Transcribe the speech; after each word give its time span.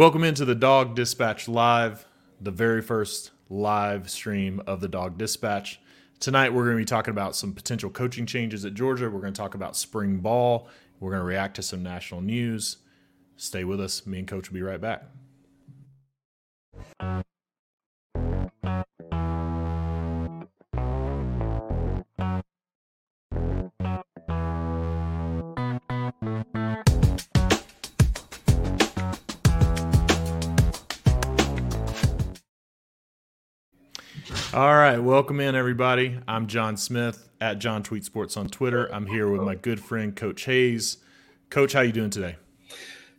Welcome 0.00 0.24
into 0.24 0.46
the 0.46 0.54
Dawg 0.54 0.94
Dispatch 0.94 1.46
Live, 1.46 2.06
the 2.40 2.50
very 2.50 2.80
first 2.80 3.32
live 3.50 4.08
stream 4.08 4.62
of 4.66 4.80
the 4.80 4.88
Dawg 4.88 5.18
Dispatch. 5.18 5.78
Tonight, 6.20 6.54
we're 6.54 6.64
going 6.64 6.76
to 6.76 6.80
be 6.80 6.86
talking 6.86 7.10
about 7.10 7.36
some 7.36 7.52
potential 7.52 7.90
coaching 7.90 8.24
changes 8.24 8.64
at 8.64 8.72
Georgia. 8.72 9.10
We're 9.10 9.20
going 9.20 9.34
to 9.34 9.38
talk 9.38 9.54
about 9.54 9.76
spring 9.76 10.16
ball. 10.16 10.68
We're 11.00 11.10
going 11.10 11.20
to 11.20 11.26
react 11.26 11.56
to 11.56 11.62
some 11.62 11.82
national 11.82 12.22
news. 12.22 12.78
Stay 13.36 13.62
with 13.62 13.78
us. 13.78 14.06
Me 14.06 14.20
and 14.20 14.26
Coach 14.26 14.48
will 14.48 14.54
be 14.54 14.62
right 14.62 14.80
back. 14.80 15.04
All 34.52 34.74
right, 34.74 34.98
welcome 34.98 35.38
in 35.38 35.54
everybody. 35.54 36.18
I'm 36.26 36.48
Jon 36.48 36.76
Smith 36.76 37.28
at 37.40 37.60
John 37.60 37.84
Tweet 37.84 38.04
Sports 38.04 38.36
on 38.36 38.48
Twitter. 38.48 38.92
I'm 38.92 39.06
here 39.06 39.30
with 39.30 39.42
my 39.42 39.54
good 39.54 39.78
friend 39.78 40.14
Coach 40.16 40.42
Hayes. 40.46 40.96
Coach, 41.50 41.72
how 41.72 41.82
you 41.82 41.92
doing 41.92 42.10
today? 42.10 42.34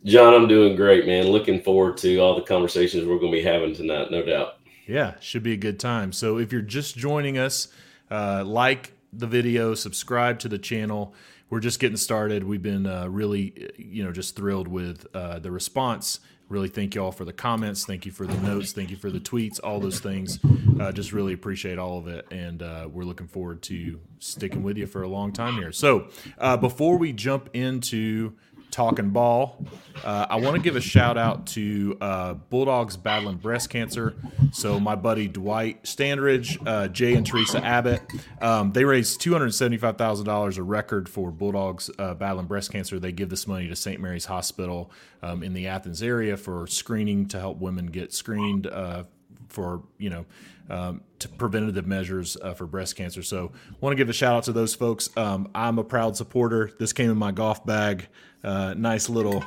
John, 0.04 0.34
I'm 0.34 0.46
doing 0.46 0.76
great, 0.76 1.06
man. 1.06 1.28
Looking 1.28 1.62
forward 1.62 1.96
to 1.98 2.18
all 2.18 2.34
the 2.34 2.42
conversations 2.42 3.06
we're 3.06 3.18
going 3.18 3.32
to 3.32 3.38
be 3.38 3.42
having 3.42 3.74
tonight, 3.74 4.10
no 4.10 4.22
doubt. 4.22 4.56
Yeah, 4.86 5.14
should 5.20 5.42
be 5.42 5.54
a 5.54 5.56
good 5.56 5.80
time. 5.80 6.12
So 6.12 6.36
if 6.36 6.52
you're 6.52 6.60
just 6.60 6.98
joining 6.98 7.38
us, 7.38 7.68
uh, 8.10 8.44
like 8.44 8.92
the 9.10 9.26
video, 9.26 9.74
subscribe 9.74 10.38
to 10.40 10.50
the 10.50 10.58
channel. 10.58 11.14
We're 11.48 11.60
just 11.60 11.80
getting 11.80 11.96
started. 11.96 12.44
We've 12.44 12.62
been 12.62 12.86
uh, 12.86 13.08
really, 13.08 13.70
you 13.78 14.04
know, 14.04 14.12
just 14.12 14.36
thrilled 14.36 14.68
with 14.68 15.06
uh, 15.14 15.38
the 15.38 15.50
response 15.50 16.20
Really 16.52 16.68
thank 16.68 16.94
you 16.94 17.02
all 17.02 17.12
for 17.12 17.24
the 17.24 17.32
comments. 17.32 17.86
Thank 17.86 18.04
you 18.04 18.12
for 18.12 18.26
the 18.26 18.36
notes. 18.46 18.72
Thank 18.72 18.90
you 18.90 18.96
for 18.98 19.10
the 19.10 19.20
tweets, 19.20 19.58
all 19.64 19.80
those 19.80 20.00
things. 20.00 20.38
Uh, 20.78 20.92
just 20.92 21.10
really 21.10 21.32
appreciate 21.32 21.78
all 21.78 21.96
of 21.96 22.08
it. 22.08 22.26
And 22.30 22.62
uh, 22.62 22.90
we're 22.92 23.04
looking 23.04 23.26
forward 23.26 23.62
to 23.62 23.98
sticking 24.18 24.62
with 24.62 24.76
you 24.76 24.86
for 24.86 25.02
a 25.02 25.08
long 25.08 25.32
time 25.32 25.54
here. 25.54 25.72
So 25.72 26.08
uh, 26.36 26.58
before 26.58 26.98
we 26.98 27.14
jump 27.14 27.48
into 27.54 28.34
talking 28.72 29.10
ball. 29.10 29.64
Uh, 30.02 30.26
I 30.28 30.36
want 30.36 30.56
to 30.56 30.62
give 30.62 30.74
a 30.74 30.80
shout 30.80 31.16
out 31.16 31.46
to 31.48 31.96
uh, 32.00 32.34
Bulldogs 32.34 32.96
battling 32.96 33.36
breast 33.36 33.70
cancer. 33.70 34.16
So 34.50 34.80
my 34.80 34.96
buddy 34.96 35.28
Dwight 35.28 35.84
Standridge, 35.84 36.58
uh, 36.66 36.88
Jay 36.88 37.14
and 37.14 37.24
Teresa 37.24 37.64
Abbott, 37.64 38.02
um, 38.40 38.72
they 38.72 38.84
raised 38.84 39.20
two 39.20 39.32
hundred 39.32 39.54
seventy-five 39.54 39.96
thousand 39.96 40.26
dollars, 40.26 40.58
a 40.58 40.62
record 40.62 41.08
for 41.08 41.30
Bulldogs 41.30 41.90
uh, 41.98 42.14
battling 42.14 42.46
breast 42.46 42.72
cancer. 42.72 42.98
They 42.98 43.12
give 43.12 43.28
this 43.28 43.46
money 43.46 43.68
to 43.68 43.76
St. 43.76 44.00
Mary's 44.00 44.24
Hospital 44.24 44.90
um, 45.22 45.42
in 45.42 45.52
the 45.52 45.68
Athens 45.68 46.02
area 46.02 46.36
for 46.36 46.66
screening 46.66 47.28
to 47.28 47.38
help 47.38 47.58
women 47.58 47.86
get 47.86 48.12
screened 48.12 48.66
uh, 48.66 49.04
for 49.48 49.82
you 49.98 50.10
know 50.10 50.24
um, 50.70 51.02
to 51.18 51.28
preventative 51.28 51.86
measures 51.86 52.36
uh, 52.42 52.54
for 52.54 52.66
breast 52.66 52.96
cancer. 52.96 53.22
So, 53.22 53.52
want 53.80 53.92
to 53.92 53.96
give 53.96 54.08
a 54.08 54.12
shout 54.12 54.34
out 54.34 54.44
to 54.44 54.52
those 54.52 54.74
folks. 54.74 55.14
Um, 55.16 55.50
I'm 55.54 55.78
a 55.78 55.84
proud 55.84 56.16
supporter. 56.16 56.72
This 56.78 56.92
came 56.92 57.10
in 57.10 57.18
my 57.18 57.30
golf 57.32 57.64
bag. 57.66 58.08
Uh, 58.44 58.74
nice 58.76 59.08
little, 59.08 59.44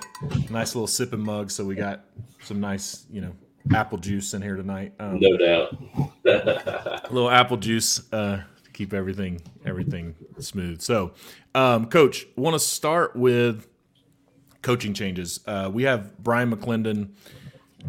nice 0.50 0.74
little 0.74 0.88
sipping 0.88 1.20
mug. 1.20 1.52
So 1.52 1.66
we 1.66 1.76
got 1.76 2.06
some 2.42 2.60
nice, 2.60 3.06
you 3.12 3.22
know, 3.22 3.34
apple 3.74 3.98
juice 3.98 4.34
in 4.34 4.42
here 4.42 4.56
tonight. 4.56 4.94
Um, 5.00 5.20
no 5.20 5.38
doubt. 5.38 5.78
a 6.26 7.02
little 7.12 7.30
apple 7.30 7.58
juice 7.58 8.02
uh, 8.14 8.44
to 8.64 8.72
keep 8.72 8.94
everything 8.94 9.42
everything 9.66 10.16
smooth. 10.40 10.82
So, 10.82 11.14
um, 11.54 11.88
coach, 11.88 12.26
want 12.36 12.54
to 12.54 12.60
start 12.60 13.16
with 13.16 13.68
coaching 14.62 14.94
changes. 14.94 15.42
Uh, 15.46 15.70
we 15.72 15.84
have 15.84 16.18
Brian 16.20 16.52
McClendon 16.52 17.10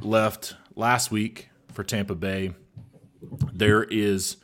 left 0.03 0.57
last 0.75 1.11
week 1.11 1.49
for 1.73 1.85
Tampa 1.85 2.15
Bay. 2.15 2.53
There 3.53 3.85
is 3.85 4.37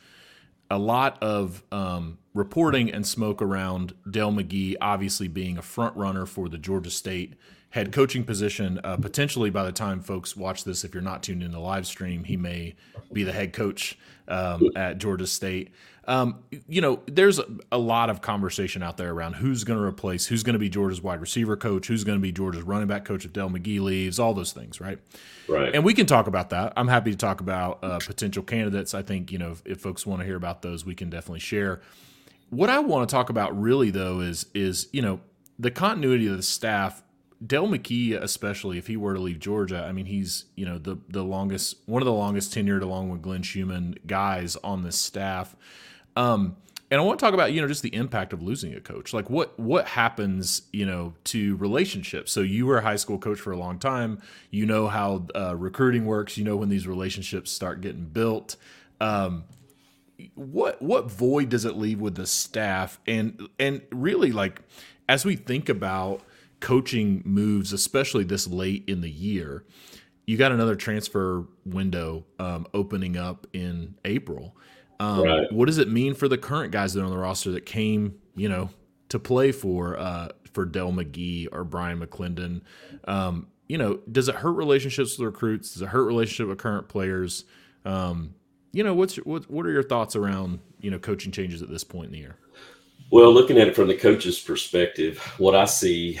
a 0.69 0.77
lot 0.77 1.21
of 1.21 1.63
um, 1.71 2.17
reporting 2.33 2.91
and 2.91 3.05
smoke 3.05 3.41
around 3.41 3.93
Dell 4.09 4.31
McGee 4.31 4.75
obviously 4.81 5.27
being 5.27 5.57
a 5.57 5.61
front 5.61 5.95
runner 5.95 6.25
for 6.25 6.49
the 6.49 6.57
Georgia 6.57 6.89
State 6.89 7.35
head 7.73 7.91
coaching 7.91 8.23
position. 8.23 8.79
Uh, 8.83 8.97
potentially, 8.97 9.49
by 9.49 9.63
the 9.63 9.71
time 9.71 9.99
folks 9.99 10.37
watch 10.37 10.63
this, 10.63 10.83
if 10.83 10.93
you're 10.93 11.01
not 11.01 11.23
tuned 11.23 11.41
in 11.41 11.51
the 11.51 11.59
live 11.59 11.87
stream, 11.87 12.23
he 12.23 12.37
may 12.37 12.75
be 13.11 13.23
the 13.23 13.31
head 13.31 13.51
coach 13.51 13.97
um, 14.27 14.69
at 14.75 14.99
Georgia 14.99 15.27
State. 15.27 15.71
Um, 16.05 16.43
you 16.67 16.81
know, 16.81 17.01
there's 17.05 17.39
a, 17.39 17.45
a, 17.71 17.77
lot 17.77 18.09
of 18.09 18.21
conversation 18.21 18.83
out 18.83 18.97
there 18.97 19.11
around 19.11 19.35
who's 19.35 19.63
going 19.63 19.79
to 19.79 19.85
replace, 19.85 20.25
who's 20.25 20.43
going 20.43 20.53
to 20.53 20.59
be 20.59 20.67
Georgia's 20.67 21.01
wide 21.01 21.21
receiver 21.21 21.55
coach, 21.55 21.87
who's 21.87 22.03
going 22.03 22.17
to 22.17 22.21
be 22.21 22.31
Georgia's 22.31 22.63
running 22.63 22.87
back 22.87 23.05
coach 23.05 23.23
if 23.23 23.31
Dell 23.31 23.49
McGee 23.49 23.79
leaves, 23.79 24.19
all 24.19 24.33
those 24.33 24.51
things, 24.51 24.81
right? 24.81 24.99
Right. 25.47 25.73
And 25.73 25.85
we 25.85 25.93
can 25.93 26.05
talk 26.05 26.27
about 26.27 26.49
that. 26.49 26.73
I'm 26.75 26.89
happy 26.89 27.11
to 27.11 27.17
talk 27.17 27.39
about 27.39 27.79
uh, 27.81 27.99
potential 27.99 28.43
candidates. 28.43 28.93
I 28.93 29.01
think 29.01 29.31
you 29.31 29.37
know 29.37 29.51
if, 29.51 29.61
if 29.65 29.79
folks 29.79 30.05
want 30.05 30.19
to 30.19 30.25
hear 30.25 30.35
about 30.35 30.61
those, 30.61 30.85
we 30.85 30.93
can 30.93 31.09
definitely 31.09 31.39
share. 31.39 31.79
What 32.53 32.69
I 32.69 32.79
want 32.79 33.09
to 33.09 33.13
talk 33.13 33.29
about 33.29 33.59
really 33.59 33.89
though 33.89 34.19
is 34.19 34.45
is 34.53 34.87
you 34.93 35.01
know 35.01 35.21
the 35.57 35.71
continuity 35.71 36.27
of 36.27 36.37
the 36.37 36.43
staff. 36.43 37.01
Dell 37.45 37.67
McGee, 37.67 38.13
especially 38.13 38.77
if 38.77 38.87
he 38.87 38.95
were 38.95 39.13
to 39.15 39.19
leave 39.19 39.39
Georgia, 39.39 39.83
I 39.83 39.91
mean 39.91 40.05
he's 40.05 40.45
you 40.55 40.65
know 40.65 40.77
the 40.77 40.97
the 41.09 41.23
longest 41.23 41.77
one 41.87 42.01
of 42.01 42.05
the 42.05 42.13
longest 42.13 42.53
tenured 42.53 42.83
along 42.83 43.09
with 43.09 43.21
Glenn 43.21 43.41
Schumann 43.41 43.95
guys 44.05 44.55
on 44.57 44.83
this 44.83 44.97
staff. 44.97 45.55
Um, 46.15 46.57
and 46.91 47.01
I 47.01 47.03
want 47.03 47.19
to 47.19 47.25
talk 47.25 47.33
about 47.33 47.53
you 47.53 47.59
know 47.59 47.67
just 47.67 47.81
the 47.81 47.93
impact 47.95 48.33
of 48.33 48.43
losing 48.43 48.75
a 48.75 48.79
coach. 48.79 49.13
Like 49.13 49.31
what 49.31 49.59
what 49.59 49.87
happens 49.87 50.61
you 50.71 50.85
know 50.85 51.15
to 51.25 51.55
relationships. 51.55 52.31
So 52.31 52.41
you 52.41 52.67
were 52.67 52.77
a 52.77 52.83
high 52.83 52.97
school 52.97 53.17
coach 53.17 53.39
for 53.39 53.51
a 53.51 53.57
long 53.57 53.79
time. 53.79 54.21
You 54.51 54.67
know 54.67 54.87
how 54.87 55.25
uh, 55.35 55.55
recruiting 55.55 56.05
works. 56.05 56.37
You 56.37 56.43
know 56.43 56.55
when 56.55 56.69
these 56.69 56.85
relationships 56.85 57.51
start 57.51 57.81
getting 57.81 58.05
built. 58.05 58.57
Um, 59.01 59.45
what 60.35 60.81
what 60.81 61.11
void 61.11 61.49
does 61.49 61.65
it 61.65 61.75
leave 61.75 61.99
with 61.99 62.15
the 62.15 62.27
staff? 62.27 62.99
And 63.07 63.49
and 63.59 63.81
really 63.91 64.31
like 64.31 64.61
as 65.07 65.25
we 65.25 65.35
think 65.35 65.69
about 65.69 66.21
coaching 66.59 67.21
moves 67.25 67.73
especially 67.73 68.23
this 68.23 68.47
late 68.47 68.85
in 68.87 69.01
the 69.01 69.09
year 69.09 69.65
you 70.25 70.37
got 70.37 70.51
another 70.51 70.75
transfer 70.75 71.45
window 71.65 72.25
um, 72.39 72.65
opening 72.73 73.17
up 73.17 73.47
in 73.53 73.95
april. 74.05 74.55
Um, 74.99 75.23
right. 75.23 75.51
what 75.51 75.65
does 75.65 75.79
it 75.79 75.89
mean 75.89 76.13
for 76.13 76.27
the 76.27 76.37
current 76.37 76.71
guys 76.71 76.93
that 76.93 77.01
are 77.01 77.05
on 77.05 77.11
the 77.11 77.17
roster 77.17 77.51
that 77.51 77.65
came 77.65 78.15
you 78.35 78.47
know 78.47 78.69
to 79.09 79.19
play 79.19 79.51
for 79.51 79.97
uh, 79.97 80.29
for 80.53 80.65
Dell 80.65 80.91
McGee 80.91 81.47
or 81.51 81.63
Brian 81.63 81.99
McClendon? 81.99 82.61
Um, 83.05 83.47
you 83.67 83.77
know 83.77 83.99
does 84.09 84.29
it 84.29 84.35
hurt 84.35 84.53
relationships 84.53 85.17
with 85.17 85.25
recruits? 85.25 85.73
Does 85.73 85.81
it 85.81 85.89
hurt 85.89 86.05
relationship 86.05 86.47
with 86.47 86.59
current 86.59 86.87
players? 86.87 87.43
Um, 87.83 88.35
you 88.73 88.83
know, 88.83 88.93
what's 88.93 89.15
what 89.17 89.49
what 89.49 89.65
are 89.65 89.71
your 89.71 89.83
thoughts 89.83 90.15
around 90.15 90.59
you 90.81 90.91
know 90.91 90.99
coaching 90.99 91.31
changes 91.31 91.61
at 91.61 91.69
this 91.69 91.83
point 91.83 92.07
in 92.07 92.11
the 92.11 92.17
year? 92.17 92.35
Well, 93.11 93.31
looking 93.31 93.59
at 93.59 93.67
it 93.67 93.75
from 93.75 93.89
the 93.89 93.95
coach's 93.95 94.39
perspective, 94.39 95.19
what 95.37 95.53
I 95.53 95.65
see 95.65 96.19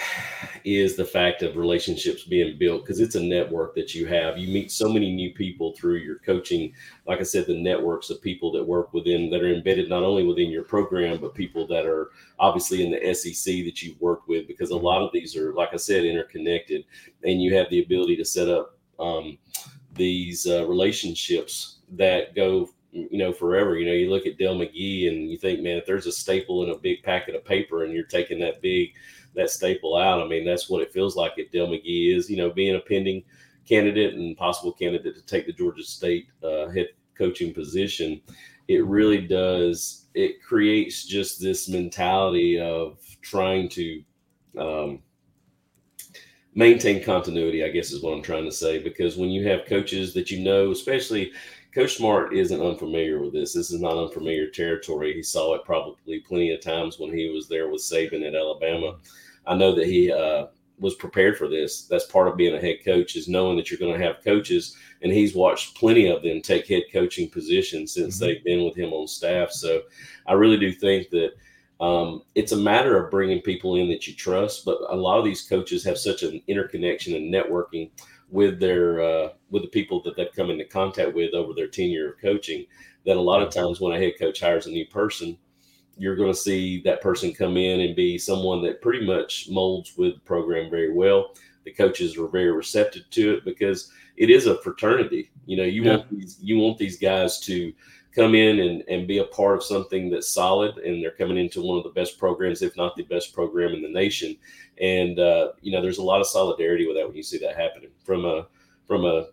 is 0.63 0.95
the 0.95 1.05
fact 1.05 1.41
of 1.41 1.57
relationships 1.57 2.23
being 2.23 2.59
built 2.59 2.83
because 2.83 2.99
it's 2.99 3.15
a 3.15 3.23
network 3.23 3.73
that 3.73 3.95
you 3.95 4.05
have. 4.05 4.37
You 4.37 4.53
meet 4.53 4.71
so 4.71 4.93
many 4.93 5.11
new 5.11 5.33
people 5.33 5.73
through 5.73 5.95
your 5.95 6.19
coaching. 6.19 6.71
Like 7.07 7.19
I 7.19 7.23
said, 7.23 7.47
the 7.47 7.59
networks 7.59 8.11
of 8.11 8.21
people 8.21 8.51
that 8.51 8.63
work 8.63 8.93
within 8.93 9.31
that 9.31 9.41
are 9.41 9.51
embedded 9.51 9.89
not 9.89 10.03
only 10.03 10.23
within 10.23 10.51
your 10.51 10.65
program, 10.65 11.19
but 11.19 11.33
people 11.33 11.65
that 11.67 11.87
are 11.87 12.11
obviously 12.37 12.85
in 12.85 12.91
the 12.91 13.13
SEC 13.15 13.65
that 13.65 13.81
you've 13.81 13.99
worked 13.99 14.27
with 14.27 14.47
because 14.47 14.69
a 14.69 14.77
lot 14.77 15.01
of 15.01 15.09
these 15.11 15.35
are, 15.35 15.51
like 15.53 15.69
I 15.73 15.77
said, 15.77 16.05
interconnected 16.05 16.85
and 17.23 17.41
you 17.41 17.55
have 17.55 17.71
the 17.71 17.81
ability 17.81 18.17
to 18.17 18.25
set 18.25 18.49
up 18.49 18.77
um, 18.99 19.39
these 19.95 20.45
uh, 20.45 20.67
relationships 20.67 21.79
that 21.97 22.35
go 22.35 22.69
you 22.91 23.17
know 23.17 23.33
forever. 23.33 23.77
You 23.77 23.85
know 23.85 23.93
you 23.93 24.09
look 24.09 24.25
at 24.25 24.37
Dell 24.37 24.55
McGee 24.55 25.07
and 25.07 25.29
you 25.29 25.37
think 25.37 25.61
man 25.61 25.77
if 25.77 25.85
there's 25.85 26.07
a 26.07 26.11
staple 26.11 26.63
in 26.63 26.69
a 26.69 26.77
big 26.77 27.03
packet 27.03 27.35
of 27.35 27.45
paper 27.45 27.83
and 27.83 27.93
you're 27.93 28.03
taking 28.03 28.39
that 28.39 28.61
big 28.61 28.93
that 29.35 29.49
staple 29.49 29.97
out 29.97 30.21
i 30.21 30.27
mean 30.27 30.45
that's 30.45 30.69
what 30.69 30.83
it 30.83 30.93
feels 30.93 31.15
like 31.15 31.39
at 31.39 31.51
Dell 31.51 31.67
McGee 31.67 32.15
is 32.15 32.29
you 32.29 32.37
know 32.37 32.51
being 32.51 32.75
a 32.75 32.79
pending 32.79 33.23
candidate 33.67 34.13
and 34.13 34.37
possible 34.37 34.71
candidate 34.71 35.15
to 35.15 35.25
take 35.25 35.47
the 35.47 35.53
georgia 35.53 35.83
state 35.83 36.27
uh, 36.43 36.67
head 36.69 36.89
coaching 37.17 37.53
position. 37.53 38.21
It 38.67 38.85
really 38.85 39.25
does 39.27 40.05
it 40.13 40.43
creates 40.43 41.05
just 41.05 41.41
this 41.41 41.67
mentality 41.67 42.59
of 42.59 42.99
trying 43.21 43.69
to 43.69 44.03
um, 44.57 44.99
maintain 46.55 47.03
continuity 47.03 47.63
i 47.63 47.69
guess 47.69 47.91
is 47.91 48.03
what 48.03 48.13
i'm 48.13 48.21
trying 48.21 48.45
to 48.45 48.51
say 48.51 48.77
because 48.77 49.17
when 49.17 49.31
you 49.31 49.47
have 49.47 49.65
coaches 49.65 50.13
that 50.13 50.29
you 50.29 50.39
know 50.39 50.69
especially 50.71 51.31
Coach 51.73 51.95
Smart 51.95 52.33
isn't 52.33 52.61
unfamiliar 52.61 53.19
with 53.19 53.33
this. 53.33 53.53
This 53.53 53.71
is 53.71 53.81
not 53.81 53.97
unfamiliar 53.97 54.47
territory. 54.47 55.13
He 55.13 55.23
saw 55.23 55.55
it 55.55 55.65
probably 55.65 56.19
plenty 56.19 56.51
of 56.51 56.61
times 56.61 56.99
when 56.99 57.11
he 57.11 57.29
was 57.29 57.47
there 57.47 57.69
with 57.69 57.81
Saban 57.81 58.27
at 58.27 58.35
Alabama. 58.35 58.97
I 59.47 59.55
know 59.55 59.73
that 59.73 59.87
he 59.87 60.11
uh, 60.11 60.47
was 60.79 60.95
prepared 60.95 61.37
for 61.37 61.47
this. 61.47 61.87
That's 61.87 62.05
part 62.05 62.27
of 62.27 62.37
being 62.37 62.55
a 62.55 62.61
head 62.61 62.77
coach 62.85 63.15
is 63.15 63.27
knowing 63.27 63.57
that 63.57 63.71
you're 63.71 63.79
going 63.79 63.99
to 63.99 64.05
have 64.05 64.23
coaches, 64.23 64.77
and 65.01 65.11
he's 65.11 65.35
watched 65.35 65.75
plenty 65.75 66.07
of 66.07 66.21
them 66.21 66.41
take 66.41 66.67
head 66.67 66.83
coaching 66.91 67.29
positions 67.29 67.93
since 67.93 68.15
mm-hmm. 68.15 68.25
they've 68.25 68.43
been 68.43 68.65
with 68.65 68.75
him 68.75 68.93
on 68.93 69.07
staff. 69.07 69.49
So 69.51 69.81
I 70.27 70.33
really 70.33 70.57
do 70.57 70.71
think 70.71 71.09
that 71.09 71.31
Um, 71.79 72.21
it's 72.33 72.53
a 72.53 72.65
matter 72.71 72.95
of 72.97 73.11
bringing 73.11 73.41
people 73.41 73.75
in 73.75 73.89
that 73.89 74.07
you 74.07 74.13
trust, 74.13 74.63
but 74.63 74.77
a 74.89 74.95
lot 74.95 75.19
of 75.19 75.25
these 75.25 75.41
coaches 75.41 75.83
have 75.83 75.97
such 75.97 76.23
an 76.23 76.41
interconnection 76.47 77.15
and 77.15 77.33
networking 77.33 77.89
with 78.33 78.59
their 78.59 78.99
uh, 78.99 79.29
with 79.51 79.61
the 79.61 79.69
people 79.69 80.01
that 80.01 80.17
they've 80.17 80.35
come 80.35 80.49
into 80.49 80.65
contact 80.65 81.13
with 81.13 81.35
over 81.35 81.53
their 81.53 81.67
tenure 81.67 82.09
of 82.09 82.19
coaching 82.19 82.65
that 83.05 83.15
a 83.15 83.21
lot 83.21 83.43
of 83.43 83.53
times 83.53 83.79
when 83.79 83.93
a 83.93 83.99
head 83.99 84.13
coach 84.17 84.39
hires 84.39 84.65
a 84.65 84.71
new 84.71 84.87
person, 84.87 85.37
you're 85.97 86.15
going 86.15 86.33
to 86.33 86.37
see 86.37 86.81
that 86.81 87.01
person 87.01 87.31
come 87.31 87.57
in 87.57 87.81
and 87.81 87.95
be 87.95 88.17
someone 88.17 88.63
that 88.63 88.81
pretty 88.81 89.05
much 89.05 89.49
molds 89.49 89.93
with 89.97 90.15
the 90.15 90.21
program 90.21 90.71
very 90.71 90.91
well. 90.91 91.35
The 91.63 91.73
coaches 91.73 92.17
are 92.17 92.27
very 92.27 92.51
receptive 92.51 93.03
to 93.11 93.35
it 93.35 93.45
because 93.45 93.91
it 94.17 94.31
is 94.31 94.47
a 94.47 94.59
fraternity. 94.63 95.29
You 95.45 95.57
know, 95.57 95.63
you 95.63 95.83
yeah. 95.83 95.97
want 95.97 96.09
these 96.09 96.39
you 96.41 96.57
want 96.57 96.79
these 96.79 96.97
guys 96.97 97.39
to 97.41 97.71
come 98.15 98.35
in 98.35 98.59
and, 98.59 98.83
and 98.87 99.07
be 99.07 99.19
a 99.19 99.25
part 99.25 99.57
of 99.57 99.63
something 99.63 100.09
that's 100.09 100.29
solid 100.29 100.77
and 100.77 101.03
they're 101.03 101.11
coming 101.11 101.37
into 101.37 101.61
one 101.61 101.77
of 101.77 101.83
the 101.83 101.89
best 101.89 102.17
programs 102.17 102.61
if 102.61 102.75
not 102.77 102.95
the 102.95 103.03
best 103.03 103.33
program 103.33 103.73
in 103.73 103.81
the 103.81 103.89
nation 103.89 104.35
and 104.81 105.19
uh, 105.19 105.49
you 105.61 105.71
know 105.71 105.81
there's 105.81 105.97
a 105.97 106.03
lot 106.03 106.21
of 106.21 106.27
solidarity 106.27 106.85
with 106.87 106.95
that 106.95 107.07
when 107.07 107.15
you 107.15 107.23
see 107.23 107.37
that 107.37 107.57
happening 107.57 107.89
from 108.03 108.25
a 108.25 108.45
from 108.87 109.05
a 109.05 109.27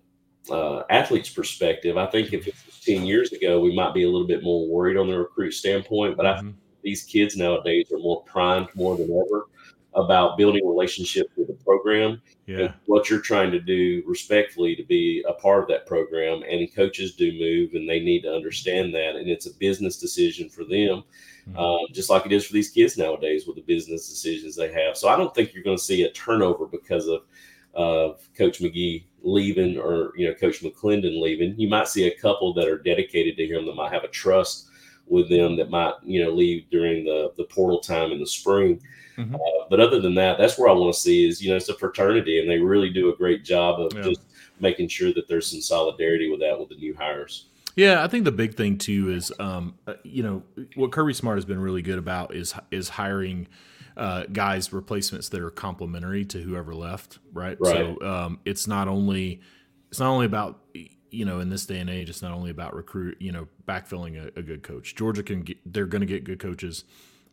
uh, 0.51 0.85
athlete's 0.91 1.31
perspective 1.31 1.97
i 1.97 2.07
think 2.07 2.33
if 2.33 2.47
it 2.47 2.55
was 2.67 2.81
10 2.81 3.05
years 3.05 3.33
ago 3.33 3.61
we 3.61 3.75
might 3.75 3.93
be 3.93 4.05
a 4.05 4.09
little 4.09 4.27
bit 4.27 4.43
more 4.43 4.67
worried 4.67 4.97
on 4.97 5.09
the 5.09 5.19
recruit 5.19 5.53
standpoint 5.53 6.17
but 6.17 6.25
mm-hmm. 6.25 6.49
i 6.49 6.53
these 6.83 7.03
kids 7.03 7.37
nowadays 7.37 7.93
are 7.93 7.99
more 7.99 8.23
primed 8.23 8.69
more 8.75 8.97
than 8.97 9.11
ever 9.11 9.49
about 9.95 10.39
building 10.39 10.67
relationships 10.67 11.31
with 11.37 11.49
the 11.49 11.65
program 11.65 12.21
yeah. 12.47 12.73
what 12.87 13.11
you're 13.11 13.21
trying 13.21 13.51
to 13.51 13.61
do 13.61 14.03
respectfully 14.07 14.77
to 14.77 14.85
be 14.85 15.25
a 15.29 15.33
part 15.33 15.63
of 15.63 15.69
that 15.69 15.87
program. 15.87 16.43
And 16.49 16.75
coaches 16.75 17.17
do 17.17 17.33
move 17.33 17.75
and 17.75 17.89
they 17.89 18.01
need 18.01 18.23
to 18.23 18.33
understand 18.33 18.95
that. 18.95 19.17
And 19.17 19.29
it's 19.29 19.47
a 19.47 19.55
business 19.55 19.99
decision 19.99 20.49
for 20.49 20.65
them 20.65 21.03
mm-hmm. 21.49 21.59
uh, 21.59 21.93
just 21.93 22.11
like 22.11 22.27
it 22.27 22.33
is 22.33 22.47
for 22.47 22.53
these 22.53 22.71
kids 22.71 22.97
nowadays 22.97 23.47
with 23.47 23.57
the 23.57 23.63
business 23.63 24.09
decisions 24.09 24.57
they 24.57 24.73
have. 24.73 24.97
So 24.97 25.09
i 25.09 25.17
don't 25.17 25.35
think 25.35 25.53
you're 25.53 25.65
going 25.65 25.77
to 25.77 25.83
see 25.83 26.03
a 26.03 26.13
turnover 26.13 26.67
because 26.67 27.07
of 27.07 27.23
of 27.73 28.29
coach 28.37 28.59
mcgee 28.59 29.05
leaving 29.23 29.79
or 29.79 30.13
you 30.17 30.27
know 30.27 30.35
coach 30.35 30.61
mcclendon 30.61 31.21
leaving. 31.21 31.55
You 31.59 31.69
might 31.69 31.89
see 31.89 32.07
a 32.09 32.19
couple 32.19 32.53
that 32.55 32.69
are 32.69 32.79
dedicated 32.79 33.37
to 33.37 33.47
him 33.47 33.67
that 33.67 33.77
might 33.77 33.93
have 33.93 34.05
a 34.05 34.09
trust 34.09 34.69
with 35.07 35.29
them 35.29 35.57
that 35.57 35.71
might 35.71 35.95
you 36.03 36.25
know 36.25 36.31
leave 36.31 36.69
during 36.71 37.05
the 37.05 37.33
the 37.37 37.45
portal 37.45 37.81
time 37.81 38.11
in 38.13 38.19
the 38.19 38.27
spring 38.27 38.81
Mm-hmm. 39.17 39.35
Uh, 39.35 39.39
but 39.69 39.81
other 39.81 40.01
than 40.01 40.15
that, 40.15 40.39
that's 40.39 40.59
where 40.59 40.69
I 40.69 40.73
want 40.73 40.95
to 40.95 41.01
see 41.01 41.27
is, 41.27 41.43
you 41.43 41.51
know, 41.51 41.57
it's 41.57 41.69
a 41.69 41.75
fraternity 41.75 42.41
and 42.41 42.49
they 42.49 42.59
really 42.59 42.91
do 42.91 43.13
a 43.13 43.17
great 43.17 43.45
job 43.45 43.81
of 43.81 43.93
yeah. 43.95 44.03
just 44.03 44.21
making 44.61 44.89
sure 44.89 45.13
that 45.13 45.29
there's 45.29 45.51
some 45.51 45.61
solidarity 45.61 46.31
with 46.31 46.41
that 46.41 46.59
with 46.59 46.69
the 46.69 46.77
new 46.77 46.95
hires. 46.95 47.47
Yeah, 47.77 48.03
I 48.03 48.09
think 48.09 48.25
the 48.25 48.33
big 48.33 48.57
thing 48.57 48.79
too 48.79 49.11
is, 49.11 49.33
um, 49.39 49.75
uh, 49.87 49.95
you 50.03 50.23
know, 50.23 50.43
what 50.75 50.93
Kirby 50.93 51.15
Smart 51.15 51.37
has 51.37 51.45
been 51.45 51.61
really 51.61 51.83
good 51.83 51.99
about 51.99 52.35
is 52.35 52.55
is 52.71 52.89
hiring 52.89 53.47
uh, 53.97 54.25
guys 54.33 54.73
replacements 54.73 55.29
that 55.29 55.41
are 55.41 55.51
complementary 55.51 56.25
to 56.27 56.41
whoever 56.41 56.75
left, 56.75 57.19
right? 57.33 57.57
right. 57.61 57.97
So 57.99 58.07
um, 58.07 58.41
it's 58.45 58.67
not 58.67 58.89
only 58.89 59.41
it's 59.89 60.01
not 60.01 60.11
only 60.11 60.27
about 60.27 60.61
you 61.11 61.25
know 61.25 61.41
in 61.41 61.49
this 61.49 61.65
day 61.65 61.79
and 61.79 61.89
age, 61.89 62.11
it's 62.11 62.23
not 62.23 62.33
only 62.33 62.51
about 62.51 62.75
recruit, 62.75 63.17
you 63.21 63.31
know, 63.31 63.47
backfilling 63.69 64.19
a, 64.19 64.39
a 64.39 64.43
good 64.43 64.63
coach. 64.63 64.95
Georgia 64.97 65.23
can 65.23 65.43
get, 65.43 65.59
they're 65.73 65.87
going 65.87 66.01
to 66.01 66.07
get 66.07 66.25
good 66.25 66.41
coaches 66.41 66.85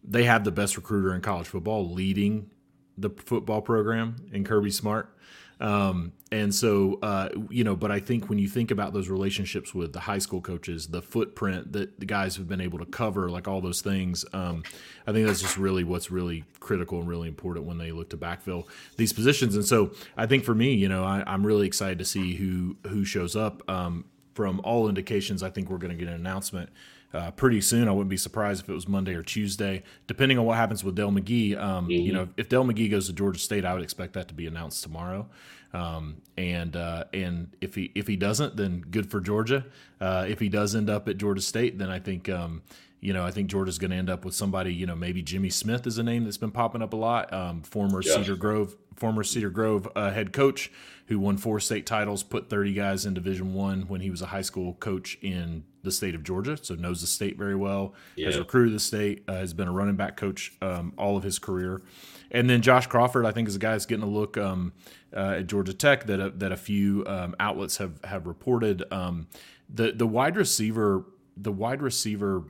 they 0.04 0.24
have 0.24 0.44
the 0.44 0.52
best 0.52 0.78
recruiter 0.78 1.14
in 1.14 1.22
college 1.22 1.48
football 1.48 1.90
leading 1.90 2.50
the 2.98 3.10
football 3.10 3.62
program 3.62 4.16
in 4.32 4.44
Kirby 4.44 4.72
Smart. 4.72 5.14
Um, 5.60 6.14
and 6.32 6.54
so, 6.54 7.00
uh, 7.02 7.30
you 7.50 7.64
know, 7.64 7.76
but 7.76 7.92
I 7.92 8.00
think 8.00 8.30
when 8.30 8.38
you 8.38 8.48
think 8.48 8.70
about 8.70 8.94
those 8.94 9.10
relationships 9.10 9.74
with 9.74 9.92
the 9.94 10.00
high 10.00 10.20
school 10.20 10.42
coaches, 10.42 10.88
the 10.88 11.02
footprint 11.02 11.74
that 11.74 12.00
the 12.00 12.06
guys 12.06 12.36
have 12.36 12.48
been 12.48 12.62
able 12.62 12.78
to 12.80 12.86
cover, 12.86 13.30
like 13.30 13.48
all 13.48 13.60
those 13.60 13.82
things, 13.82 14.24
um, 14.34 14.64
I 15.08 15.14
think 15.14 15.26
that's 15.26 15.42
just 15.42 15.58
really 15.58 15.84
what's 15.84 16.12
really 16.12 16.44
critical 16.60 17.00
and 17.00 17.08
really 17.08 17.28
important 17.28 17.66
when 17.66 17.80
they 17.80 17.92
look 17.92 18.10
to 18.12 18.18
backfill 18.18 18.68
these 18.98 19.14
positions. 19.14 19.56
And 19.56 19.66
so, 19.66 19.92
I 20.16 20.28
think 20.28 20.44
for 20.44 20.54
me, 20.54 20.74
you 20.74 20.90
know, 20.90 21.04
I, 21.04 21.24
am 21.26 21.46
really 21.46 21.66
excited 21.66 21.98
to 22.00 22.06
see 22.06 22.36
who 22.36 22.78
who 22.88 23.04
shows 23.04 23.36
up. 23.36 23.68
Um, 23.70 24.06
from 24.36 24.62
all 24.64 24.88
indications, 24.88 25.42
I 25.42 25.50
think 25.50 25.68
we're 25.72 25.80
going 25.80 25.98
to 25.98 25.98
get 25.98 26.08
an 26.08 26.14
announcement 26.14 26.70
uh, 27.13 27.31
pretty 27.31 27.62
soon. 27.62 27.88
I 27.88 27.92
wouldn't 27.92 28.09
be 28.09 28.18
surprised 28.18 28.63
if 28.63 28.69
it 28.69 28.74
was 28.74 28.88
Monday 28.88 29.13
or 29.13 29.24
Tuesday, 29.24 29.83
depending 30.07 30.38
on 30.38 30.45
what 30.45 30.57
happens 30.57 30.83
with 30.83 30.95
Dell 30.95 31.12
McGee. 31.12 31.57
Um, 31.57 31.86
mm-hmm. 31.86 31.92
You 31.92 32.13
know, 32.13 32.30
if 32.38 32.50
Dell 32.50 32.63
McGee 32.63 32.92
goes 32.92 33.07
to 33.07 33.13
Georgia 33.13 33.39
State, 33.39 33.65
I 33.65 33.74
would 33.74 33.83
expect 33.83 34.13
that 34.13 34.27
to 34.27 34.33
be 34.33 34.48
announced 34.48 34.83
tomorrow. 34.83 35.27
Um, 35.74 36.21
and 36.38 36.75
uh, 36.75 37.06
and 37.13 37.56
if 37.62 37.75
he 37.75 37.92
if 37.94 38.07
he 38.07 38.15
doesn't, 38.15 38.56
then 38.56 38.86
good 38.89 39.09
for 39.09 39.19
Georgia. 39.19 39.65
Uh, 40.00 40.25
if 40.27 40.39
he 40.39 40.50
does 40.50 40.75
end 40.75 40.89
up 40.89 41.07
at 41.07 41.18
Georgia 41.18 41.42
State, 41.42 41.77
then 41.77 41.89
I 41.89 42.00
think 42.00 42.30
um, 42.30 42.62
you 43.00 43.14
know 43.14 43.26
I 43.26 43.32
think 43.32 43.50
Georgia's 43.50 43.78
going 43.78 43.92
to 43.92 43.98
end 43.98 44.10
up 44.10 44.26
with 44.26 44.36
somebody. 44.36 44.74
You 44.74 44.86
know, 44.86 44.96
maybe 44.96 45.22
Jimmy 45.22 45.50
Smith 45.50 45.88
is 45.88 45.98
a 45.98 46.04
name 46.04 46.24
that's 46.24 46.38
been 46.38 46.52
popping 46.52 46.82
up 46.82 46.94
a 46.94 46.98
lot. 46.98 47.32
Um, 47.34 47.62
former. 47.62 48.02
Cedar 48.02 48.36
Grove 48.36 48.76
former 48.98 49.24
Cedar 49.24 49.50
Grove 49.50 49.88
uh, 49.96 50.12
head 50.12 50.34
coach 50.34 50.72
who 51.08 51.20
won 51.20 51.38
four 51.38 51.60
state 51.60 51.86
titles, 51.86 52.22
put 52.22 52.50
30 52.50 52.74
guys 52.74 53.06
in 53.06 53.14
Division 53.14 53.54
One 53.54 53.84
when 53.84 54.02
he 54.02 54.10
was 54.10 54.22
a 54.22 54.26
high 54.26 54.42
school 54.42 54.74
coach 54.74 55.18
in 55.22 55.64
the 55.84 55.92
state 55.92 56.16
of 56.16 56.24
Georgia, 56.24 56.58
so 56.62 56.76
knows 56.76 57.00
the 57.00 57.08
state 57.08 57.38
very 57.38 57.56
well. 57.56 57.94
Yeah. 58.18 58.26
Has 58.26 58.38
recruited 58.38 58.76
the 58.76 58.80
state, 58.80 59.24
uh, 59.28 59.36
has 59.36 59.54
been 59.54 59.70
a 59.70 59.72
running 59.72 59.96
back 59.96 60.18
coach 60.18 60.52
um, 60.62 60.94
all 60.98 61.16
of 61.16 61.24
his 61.24 61.40
career, 61.40 61.82
and 62.30 62.50
then 62.50 62.62
Josh 62.62 62.88
Crawford, 62.88 63.26
I 63.26 63.32
think, 63.32 63.48
is 63.48 63.56
a 63.56 63.60
guy 63.60 63.72
that's 63.72 63.86
getting 63.86 64.04
a 64.04 64.10
look 64.10 64.38
um, 64.38 64.74
uh, 65.16 65.36
at 65.38 65.48
Georgia 65.48 65.74
Tech 65.74 66.08
that 66.08 66.20
a, 66.20 66.30
that 66.32 66.52
a 66.52 66.58
few 66.58 67.06
um, 67.08 67.36
outlets 67.40 67.78
have 67.78 68.04
have 68.04 68.28
reported. 68.28 68.84
Um, 68.92 69.28
the 69.70 69.94
the 69.94 70.08
wide 70.08 70.36
receiver 70.36 71.06
the 71.38 71.52
wide 71.52 71.82
receiver 71.82 72.44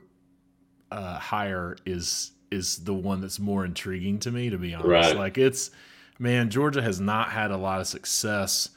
uh, 0.90 1.18
hire 1.18 1.76
is 1.86 2.32
is 2.50 2.78
the 2.84 2.94
one 2.94 3.20
that's 3.20 3.38
more 3.38 3.64
intriguing 3.64 4.18
to 4.20 4.30
me, 4.30 4.50
to 4.50 4.58
be 4.58 4.74
honest. 4.74 4.88
Right. 4.88 5.16
Like 5.16 5.38
it's 5.38 5.70
man, 6.18 6.50
Georgia 6.50 6.82
has 6.82 7.00
not 7.00 7.30
had 7.30 7.50
a 7.50 7.56
lot 7.56 7.80
of 7.80 7.86
success 7.86 8.70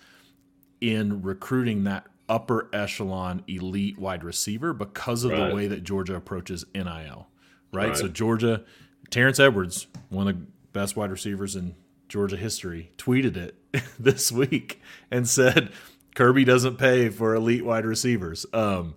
in 0.79 1.21
recruiting 1.21 1.83
that 1.85 2.05
upper 2.27 2.69
echelon 2.73 3.43
elite 3.47 3.99
wide 3.99 4.23
receiver 4.23 4.73
because 4.73 5.23
of 5.23 5.31
right. 5.31 5.49
the 5.49 5.55
way 5.55 5.67
that 5.67 5.83
Georgia 5.83 6.15
approaches 6.15 6.65
NIL. 6.73 7.27
Right? 7.73 7.89
right? 7.89 7.97
So 7.97 8.07
Georgia, 8.07 8.63
Terrence 9.09 9.39
Edwards, 9.39 9.87
one 10.09 10.27
of 10.27 10.39
the 10.39 10.45
best 10.73 10.95
wide 10.95 11.11
receivers 11.11 11.55
in 11.55 11.75
Georgia 12.07 12.37
history, 12.37 12.91
tweeted 12.97 13.37
it 13.37 13.55
this 13.99 14.31
week 14.31 14.81
and 15.09 15.27
said 15.27 15.71
Kirby 16.15 16.43
doesn't 16.43 16.77
pay 16.77 17.09
for 17.09 17.35
elite 17.35 17.65
wide 17.65 17.85
receivers. 17.85 18.45
Um, 18.53 18.95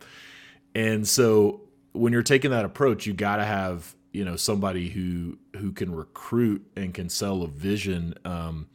and 0.74 1.06
so 1.06 1.63
when 1.94 2.12
you're 2.12 2.22
taking 2.22 2.50
that 2.50 2.64
approach, 2.64 3.06
you 3.06 3.14
got 3.14 3.36
to 3.36 3.44
have 3.44 3.94
you 4.14 4.24
know 4.24 4.36
somebody 4.36 4.88
who 4.88 5.36
who 5.56 5.72
can 5.72 5.94
recruit 5.94 6.64
and 6.76 6.94
can 6.94 7.08
sell 7.10 7.42
a 7.42 7.48
vision 7.48 8.14
um 8.24 8.68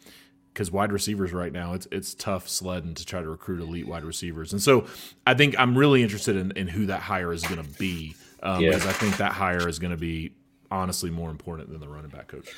because 0.53 0.69
wide 0.69 0.91
receivers 0.91 1.31
right 1.31 1.53
now 1.53 1.73
it's 1.73 1.87
it's 1.91 2.13
tough 2.13 2.47
sledding 2.47 2.93
to 2.93 3.05
try 3.05 3.21
to 3.21 3.29
recruit 3.29 3.61
elite 3.61 3.87
wide 3.87 4.03
receivers 4.03 4.51
and 4.51 4.61
so 4.61 4.85
i 5.25 5.33
think 5.33 5.55
i'm 5.57 5.77
really 5.77 6.03
interested 6.03 6.35
in, 6.35 6.51
in 6.51 6.67
who 6.67 6.87
that 6.87 7.01
hire 7.01 7.31
is 7.31 7.41
going 7.43 7.63
to 7.63 7.79
be 7.79 8.13
um, 8.43 8.61
yeah. 8.61 8.71
because 8.71 8.85
i 8.85 8.91
think 8.91 9.15
that 9.15 9.31
hire 9.31 9.67
is 9.67 9.79
going 9.79 9.91
to 9.91 9.97
be 9.97 10.33
honestly 10.71 11.09
more 11.09 11.29
important 11.29 11.69
than 11.69 11.79
the 11.79 11.87
running 11.87 12.11
back 12.11 12.27
coach 12.27 12.49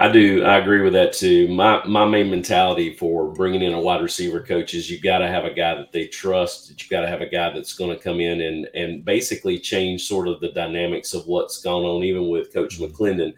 I 0.00 0.12
do. 0.12 0.44
I 0.44 0.58
agree 0.58 0.82
with 0.82 0.92
that 0.92 1.12
too. 1.12 1.48
My 1.48 1.84
my 1.84 2.04
main 2.04 2.30
mentality 2.30 2.94
for 2.94 3.32
bringing 3.32 3.62
in 3.62 3.74
a 3.74 3.80
wide 3.80 4.00
receiver 4.00 4.40
coach 4.40 4.72
is 4.72 4.88
you've 4.88 5.02
got 5.02 5.18
to 5.18 5.26
have 5.26 5.44
a 5.44 5.52
guy 5.52 5.74
that 5.74 5.90
they 5.90 6.06
trust. 6.06 6.68
That 6.68 6.80
you 6.80 6.88
got 6.88 7.00
to 7.00 7.08
have 7.08 7.20
a 7.20 7.26
guy 7.26 7.50
that's 7.50 7.74
going 7.74 7.96
to 7.96 8.02
come 8.02 8.20
in 8.20 8.40
and 8.40 8.68
and 8.74 9.04
basically 9.04 9.58
change 9.58 10.04
sort 10.04 10.28
of 10.28 10.38
the 10.38 10.52
dynamics 10.52 11.14
of 11.14 11.26
what's 11.26 11.60
gone 11.60 11.82
on, 11.82 12.04
even 12.04 12.28
with 12.28 12.52
Coach. 12.52 12.78
McClendon. 12.78 13.34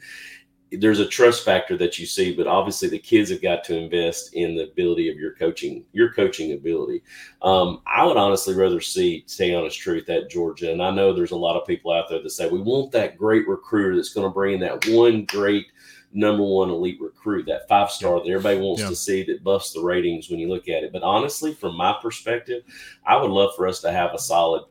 There's 0.72 1.00
a 1.00 1.06
trust 1.06 1.44
factor 1.44 1.76
that 1.78 1.98
you 1.98 2.06
see, 2.06 2.34
but 2.34 2.46
obviously 2.46 2.88
the 2.88 2.98
kids 2.98 3.30
have 3.30 3.42
got 3.42 3.64
to 3.64 3.76
invest 3.76 4.34
in 4.34 4.54
the 4.54 4.64
ability 4.64 5.10
of 5.10 5.16
your 5.16 5.34
coaching, 5.34 5.84
your 5.92 6.12
coaching 6.12 6.52
ability. 6.52 7.02
Um, 7.42 7.82
I 7.86 8.04
would 8.04 8.16
honestly 8.16 8.54
rather 8.54 8.80
see, 8.80 9.24
stay 9.26 9.54
honest 9.54 9.78
truth, 9.78 10.08
at 10.08 10.30
Georgia. 10.30 10.70
And 10.72 10.82
I 10.82 10.90
know 10.90 11.12
there's 11.12 11.32
a 11.32 11.36
lot 11.36 11.60
of 11.60 11.66
people 11.66 11.92
out 11.92 12.08
there 12.08 12.22
that 12.22 12.30
say 12.30 12.48
we 12.48 12.60
want 12.60 12.92
that 12.92 13.18
great 13.18 13.48
recruiter 13.48 13.96
that's 13.96 14.14
going 14.14 14.28
to 14.28 14.32
bring 14.32 14.54
in 14.54 14.60
that 14.60 14.86
one 14.86 15.24
great– 15.24 15.66
number 16.12 16.42
one 16.42 16.70
elite 16.70 17.00
recruit, 17.00 17.46
that 17.46 17.68
five 17.68 17.90
star 17.90 18.20
that 18.20 18.28
everybody 18.28 18.58
wants 18.58 18.82
yeah. 18.82 18.88
to 18.88 18.96
see 18.96 19.22
that 19.24 19.44
buffs 19.44 19.72
the 19.72 19.82
ratings 19.82 20.28
when 20.28 20.38
you 20.38 20.48
look 20.48 20.68
at 20.68 20.82
it. 20.82 20.92
But 20.92 21.02
honestly, 21.02 21.54
from 21.54 21.76
my 21.76 21.96
perspective, 22.00 22.62
I 23.06 23.16
would 23.16 23.30
love 23.30 23.54
for 23.56 23.66
us 23.68 23.80
to 23.82 23.92
have 23.92 24.12
a 24.14 24.18
solid 24.18 24.64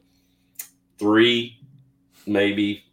three, 0.98 1.60
maybe 2.26 2.84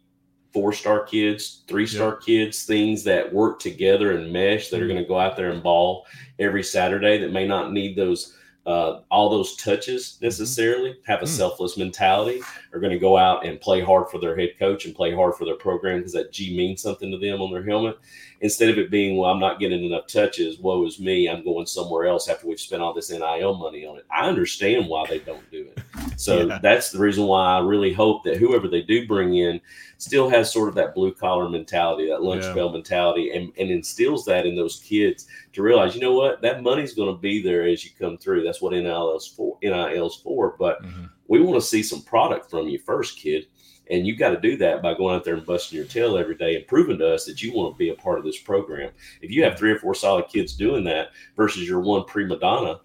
four 0.57 0.73
star 0.73 1.03
kids, 1.03 1.61
three 1.67 1.85
star 1.85 2.17
yeah. 2.19 2.25
kids, 2.25 2.63
things 2.63 3.03
that 3.03 3.31
work 3.31 3.59
together 3.59 4.17
and 4.17 4.33
mesh 4.33 4.69
that 4.69 4.77
mm-hmm. 4.77 4.85
are 4.85 4.87
going 4.87 4.99
to 4.99 5.07
go 5.07 5.19
out 5.19 5.37
there 5.37 5.51
and 5.51 5.61
ball 5.61 6.07
every 6.39 6.63
Saturday 6.63 7.19
that 7.19 7.31
may 7.31 7.47
not 7.47 7.71
need 7.71 7.95
those 7.95 8.33
uh, 8.65 9.01
all 9.11 9.29
those 9.29 9.55
touches 9.57 10.03
mm-hmm. 10.15 10.25
necessarily, 10.25 10.97
have 11.05 11.21
a 11.21 11.25
mm. 11.25 11.27
selfless 11.27 11.77
mentality, 11.77 12.41
are 12.73 12.79
going 12.79 12.91
to 12.91 12.97
go 12.97 13.17
out 13.17 13.45
and 13.45 13.61
play 13.61 13.81
hard 13.81 14.09
for 14.09 14.19
their 14.19 14.35
head 14.35 14.49
coach 14.57 14.85
and 14.85 14.95
play 14.95 15.13
hard 15.13 15.35
for 15.35 15.45
their 15.45 15.55
program 15.55 15.99
because 15.99 16.11
that 16.13 16.33
G 16.33 16.57
means 16.57 16.81
something 16.81 17.11
to 17.11 17.19
them 17.19 17.39
on 17.39 17.53
their 17.53 17.63
helmet. 17.63 17.99
Instead 18.41 18.69
of 18.69 18.77
it 18.77 18.91
being, 18.91 19.17
well, 19.17 19.31
I'm 19.31 19.39
not 19.39 19.59
getting 19.59 19.83
enough 19.83 20.07
touches, 20.07 20.59
woe 20.59 20.85
is 20.85 20.99
me, 20.99 21.27
I'm 21.27 21.43
going 21.43 21.65
somewhere 21.65 22.05
else 22.05 22.29
after 22.29 22.47
we've 22.47 22.59
spent 22.59 22.81
all 22.81 22.93
this 22.93 23.09
NIL 23.09 23.55
money 23.55 23.85
on 23.85 23.97
it. 23.97 24.05
I 24.11 24.27
understand 24.27 24.87
why 24.87 25.05
they 25.07 25.19
don't 25.19 25.49
do 25.51 25.67
it. 25.75 25.83
So 26.17 26.47
yeah. 26.47 26.59
that's 26.61 26.91
the 26.91 26.99
reason 26.99 27.25
why 27.25 27.57
I 27.57 27.59
really 27.59 27.93
hope 27.93 28.23
that 28.23 28.37
whoever 28.37 28.67
they 28.67 28.81
do 28.81 29.07
bring 29.07 29.35
in 29.35 29.61
still 29.97 30.29
has 30.29 30.51
sort 30.51 30.69
of 30.69 30.75
that 30.75 30.93
blue 30.93 31.13
collar 31.13 31.49
mentality, 31.49 32.09
that 32.09 32.23
lunch 32.23 32.43
yeah. 32.43 32.53
bell 32.53 32.71
mentality, 32.71 33.31
and, 33.31 33.51
and 33.57 33.69
instills 33.69 34.25
that 34.25 34.45
in 34.45 34.55
those 34.55 34.79
kids 34.79 35.27
to 35.53 35.61
realize, 35.61 35.95
you 35.95 36.01
know 36.01 36.13
what, 36.13 36.41
that 36.41 36.63
money's 36.63 36.93
going 36.93 37.13
to 37.13 37.21
be 37.21 37.41
there 37.41 37.67
as 37.67 37.83
you 37.83 37.91
come 37.97 38.17
through. 38.17 38.43
That's 38.43 38.61
what 38.61 38.73
NIL's 38.73 39.27
for. 39.27 39.57
NIL's 39.61 40.21
for. 40.21 40.55
But 40.57 40.83
mm-hmm. 40.83 41.05
we 41.27 41.41
want 41.41 41.59
to 41.61 41.67
see 41.67 41.83
some 41.83 42.01
product 42.01 42.49
from 42.49 42.67
you 42.67 42.79
first, 42.79 43.17
kid. 43.17 43.47
And 43.89 44.05
you 44.05 44.15
got 44.15 44.31
to 44.31 44.39
do 44.39 44.57
that 44.57 44.81
by 44.81 44.93
going 44.93 45.15
out 45.15 45.23
there 45.23 45.35
and 45.35 45.45
busting 45.45 45.77
your 45.77 45.87
tail 45.87 46.17
every 46.17 46.35
day 46.35 46.55
and 46.55 46.67
proving 46.67 46.97
to 46.99 47.13
us 47.13 47.25
that 47.25 47.41
you 47.41 47.53
want 47.53 47.73
to 47.73 47.77
be 47.77 47.89
a 47.89 47.95
part 47.95 48.19
of 48.19 48.25
this 48.25 48.39
program. 48.39 48.91
If 49.21 49.31
you 49.31 49.43
have 49.43 49.57
three 49.57 49.71
or 49.71 49.79
four 49.79 49.95
solid 49.95 50.27
kids 50.27 50.53
doing 50.53 50.83
that 50.85 51.09
versus 51.35 51.67
your 51.67 51.79
one 51.79 52.03
prima 52.05 52.37
donna, 52.37 52.79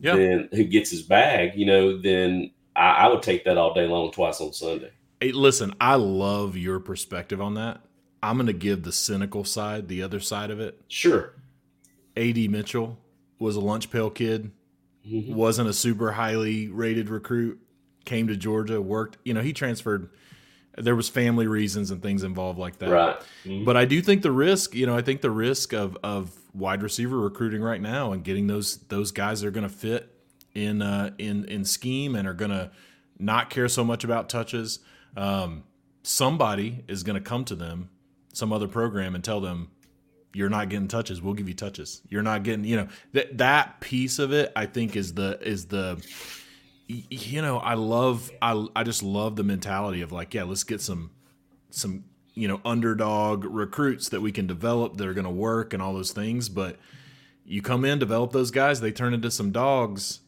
then 0.00 0.48
who 0.52 0.64
gets 0.64 0.90
his 0.90 1.02
bag, 1.02 1.52
you 1.54 1.66
know, 1.66 1.98
then 2.00 2.50
I, 2.74 2.90
I 2.90 3.08
would 3.08 3.22
take 3.22 3.44
that 3.44 3.58
all 3.58 3.74
day 3.74 3.86
long, 3.86 4.10
twice 4.10 4.40
on 4.40 4.52
Sunday. 4.52 4.90
Hey, 5.20 5.32
listen, 5.32 5.74
I 5.80 5.96
love 5.96 6.56
your 6.56 6.78
perspective 6.78 7.40
on 7.40 7.54
that. 7.54 7.80
I'm 8.22 8.36
going 8.36 8.46
to 8.46 8.52
give 8.52 8.82
the 8.82 8.92
cynical 8.92 9.44
side, 9.44 9.88
the 9.88 10.02
other 10.02 10.20
side 10.20 10.50
of 10.50 10.60
it. 10.60 10.80
Sure. 10.88 11.34
AD 12.16 12.36
Mitchell 12.50 12.98
was 13.38 13.56
a 13.56 13.60
lunch 13.60 13.90
pail 13.90 14.10
kid, 14.10 14.50
mm-hmm. 15.06 15.34
wasn't 15.34 15.68
a 15.68 15.72
super 15.72 16.12
highly 16.12 16.68
rated 16.68 17.08
recruit, 17.08 17.60
came 18.04 18.26
to 18.28 18.36
Georgia, 18.36 18.80
worked, 18.80 19.18
you 19.24 19.34
know, 19.34 19.42
he 19.42 19.52
transferred. 19.52 20.10
There 20.80 20.96
was 20.96 21.08
family 21.08 21.46
reasons 21.46 21.90
and 21.90 22.02
things 22.02 22.22
involved 22.22 22.58
like 22.58 22.78
that. 22.78 22.90
Right. 22.90 23.16
Mm-hmm. 23.44 23.64
But 23.64 23.76
I 23.76 23.84
do 23.84 24.00
think 24.02 24.22
the 24.22 24.32
risk, 24.32 24.74
you 24.74 24.86
know, 24.86 24.96
I 24.96 25.02
think 25.02 25.20
the 25.20 25.30
risk 25.30 25.72
of 25.72 25.96
of 26.02 26.32
wide 26.54 26.82
receiver 26.82 27.18
recruiting 27.18 27.62
right 27.62 27.80
now 27.80 28.12
and 28.12 28.24
getting 28.24 28.46
those 28.46 28.78
those 28.88 29.12
guys 29.12 29.40
that 29.40 29.48
are 29.48 29.52
going 29.52 29.68
to 29.68 29.74
fit 29.74 30.14
in 30.54 30.82
uh, 30.82 31.10
in 31.18 31.44
in 31.44 31.64
scheme 31.64 32.14
and 32.14 32.26
are 32.26 32.34
going 32.34 32.50
to 32.50 32.70
not 33.18 33.50
care 33.50 33.68
so 33.68 33.84
much 33.84 34.04
about 34.04 34.28
touches 34.28 34.80
um, 35.16 35.64
somebody 36.02 36.84
is 36.88 37.02
going 37.02 37.22
to 37.22 37.26
come 37.26 37.44
to 37.46 37.54
them, 37.54 37.90
some 38.32 38.52
other 38.52 38.68
program, 38.68 39.14
and 39.14 39.24
tell 39.24 39.40
them, 39.40 39.70
"You're 40.32 40.48
not 40.48 40.68
getting 40.68 40.88
touches. 40.88 41.22
We'll 41.22 41.34
give 41.34 41.48
you 41.48 41.54
touches. 41.54 42.02
You're 42.08 42.22
not 42.22 42.42
getting." 42.42 42.64
You 42.64 42.76
know 42.76 42.88
that 43.12 43.38
that 43.38 43.80
piece 43.80 44.18
of 44.18 44.32
it, 44.32 44.52
I 44.54 44.66
think, 44.66 44.96
is 44.96 45.14
the 45.14 45.38
is 45.42 45.66
the 45.66 46.02
you 46.88 47.42
know 47.42 47.58
I 47.58 47.74
love 47.74 48.30
I 48.40 48.66
I 48.74 48.82
just 48.82 49.02
love 49.02 49.36
the 49.36 49.44
mentality 49.44 50.00
of 50.00 50.10
like, 50.10 50.34
yeah, 50.34 50.44
let's 50.44 50.64
get 50.64 50.80
some 50.80 51.10
some 51.70 52.04
you 52.34 52.48
know 52.48 52.60
underdog 52.64 53.44
recruits 53.44 54.08
that 54.08 54.20
we 54.20 54.32
can 54.32 54.46
develop 54.46 54.96
that 54.96 55.06
are 55.06 55.14
going 55.14 55.24
to 55.24 55.30
work 55.30 55.74
and 55.74 55.82
all 55.82 55.92
those 55.92 56.12
things, 56.12 56.48
but 56.48 56.76
you 57.44 57.62
come 57.62 57.84
in, 57.84 57.98
develop 57.98 58.32
those 58.32 58.50
guys, 58.50 58.80
they 58.80 58.92
turn 58.92 59.14
into 59.14 59.30
some 59.30 59.50
dogs, 59.52 60.20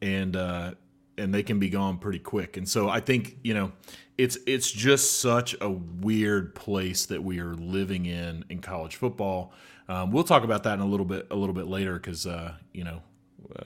and 0.00 0.36
uh, 0.36 0.72
and 1.18 1.34
they 1.34 1.42
can 1.42 1.58
be 1.58 1.70
gone 1.70 1.98
pretty 1.98 2.18
quick. 2.18 2.56
And 2.56 2.68
so 2.68 2.88
I 2.88 3.00
think 3.00 3.38
you 3.42 3.54
know 3.54 3.72
it's 4.16 4.38
it's 4.46 4.70
just 4.70 5.20
such 5.20 5.56
a 5.60 5.70
weird 5.70 6.54
place 6.54 7.06
that 7.06 7.22
we 7.22 7.40
are 7.40 7.54
living 7.54 8.06
in 8.06 8.44
in 8.48 8.60
college 8.60 8.96
football. 8.96 9.52
Um, 9.88 10.10
we'll 10.10 10.24
talk 10.24 10.44
about 10.44 10.64
that 10.64 10.74
in 10.74 10.80
a 10.80 10.86
little 10.86 11.06
bit 11.06 11.26
a 11.30 11.36
little 11.36 11.54
bit 11.54 11.66
later 11.66 11.94
because 11.94 12.26
uh, 12.26 12.54
you 12.72 12.84
know 12.84 13.02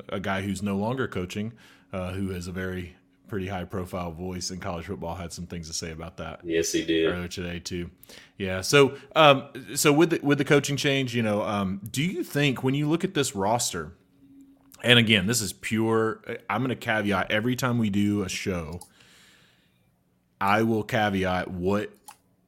a 0.08 0.20
guy 0.20 0.42
who's 0.42 0.62
no 0.62 0.76
longer 0.76 1.08
coaching, 1.08 1.52
uh, 1.92 2.12
who 2.12 2.30
has 2.30 2.46
a 2.46 2.52
very 2.52 2.96
pretty 3.28 3.46
high 3.46 3.64
profile 3.64 4.10
voice 4.10 4.50
in 4.50 4.58
college 4.58 4.86
football 4.86 5.14
had 5.14 5.32
some 5.32 5.46
things 5.46 5.68
to 5.68 5.72
say 5.72 5.92
about 5.92 6.16
that. 6.16 6.40
Yes, 6.42 6.72
he 6.72 6.84
did 6.84 7.06
earlier 7.06 7.28
today 7.28 7.60
too. 7.60 7.90
Yeah. 8.38 8.60
So, 8.60 8.96
um, 9.14 9.44
so 9.76 9.92
with 9.92 10.10
the, 10.10 10.20
with 10.22 10.38
the 10.38 10.44
coaching 10.44 10.76
change, 10.76 11.14
you 11.14 11.22
know, 11.22 11.42
um, 11.42 11.80
do 11.90 12.02
you 12.02 12.24
think 12.24 12.64
when 12.64 12.74
you 12.74 12.88
look 12.88 13.04
at 13.04 13.14
this 13.14 13.36
roster, 13.36 13.92
and 14.82 14.98
again, 14.98 15.26
this 15.26 15.40
is 15.40 15.52
pure. 15.52 16.22
I'm 16.48 16.62
going 16.62 16.70
to 16.70 16.74
caveat 16.74 17.30
every 17.30 17.54
time 17.54 17.78
we 17.78 17.90
do 17.90 18.22
a 18.22 18.28
show 18.28 18.80
I 20.40 20.62
will 20.62 20.82
caveat 20.82 21.50
what 21.50 21.90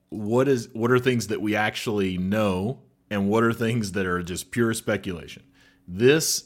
what 0.08 0.48
is 0.48 0.68
what 0.72 0.90
are 0.90 0.98
things 0.98 1.28
that 1.28 1.40
we 1.40 1.54
actually 1.54 2.16
know 2.16 2.80
and 3.10 3.28
what 3.28 3.44
are 3.44 3.52
things 3.52 3.92
that 3.92 4.06
are 4.06 4.22
just 4.22 4.50
pure 4.50 4.72
speculation. 4.72 5.42
This 5.86 6.44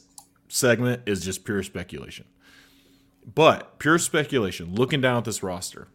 segment 0.49 1.03
is 1.05 1.23
just 1.23 1.45
pure 1.45 1.63
speculation. 1.63 2.25
But 3.33 3.77
pure 3.77 3.99
speculation, 3.99 4.73
looking 4.73 5.01
down 5.01 5.17
at 5.17 5.25
this 5.25 5.43
roster, 5.43 5.89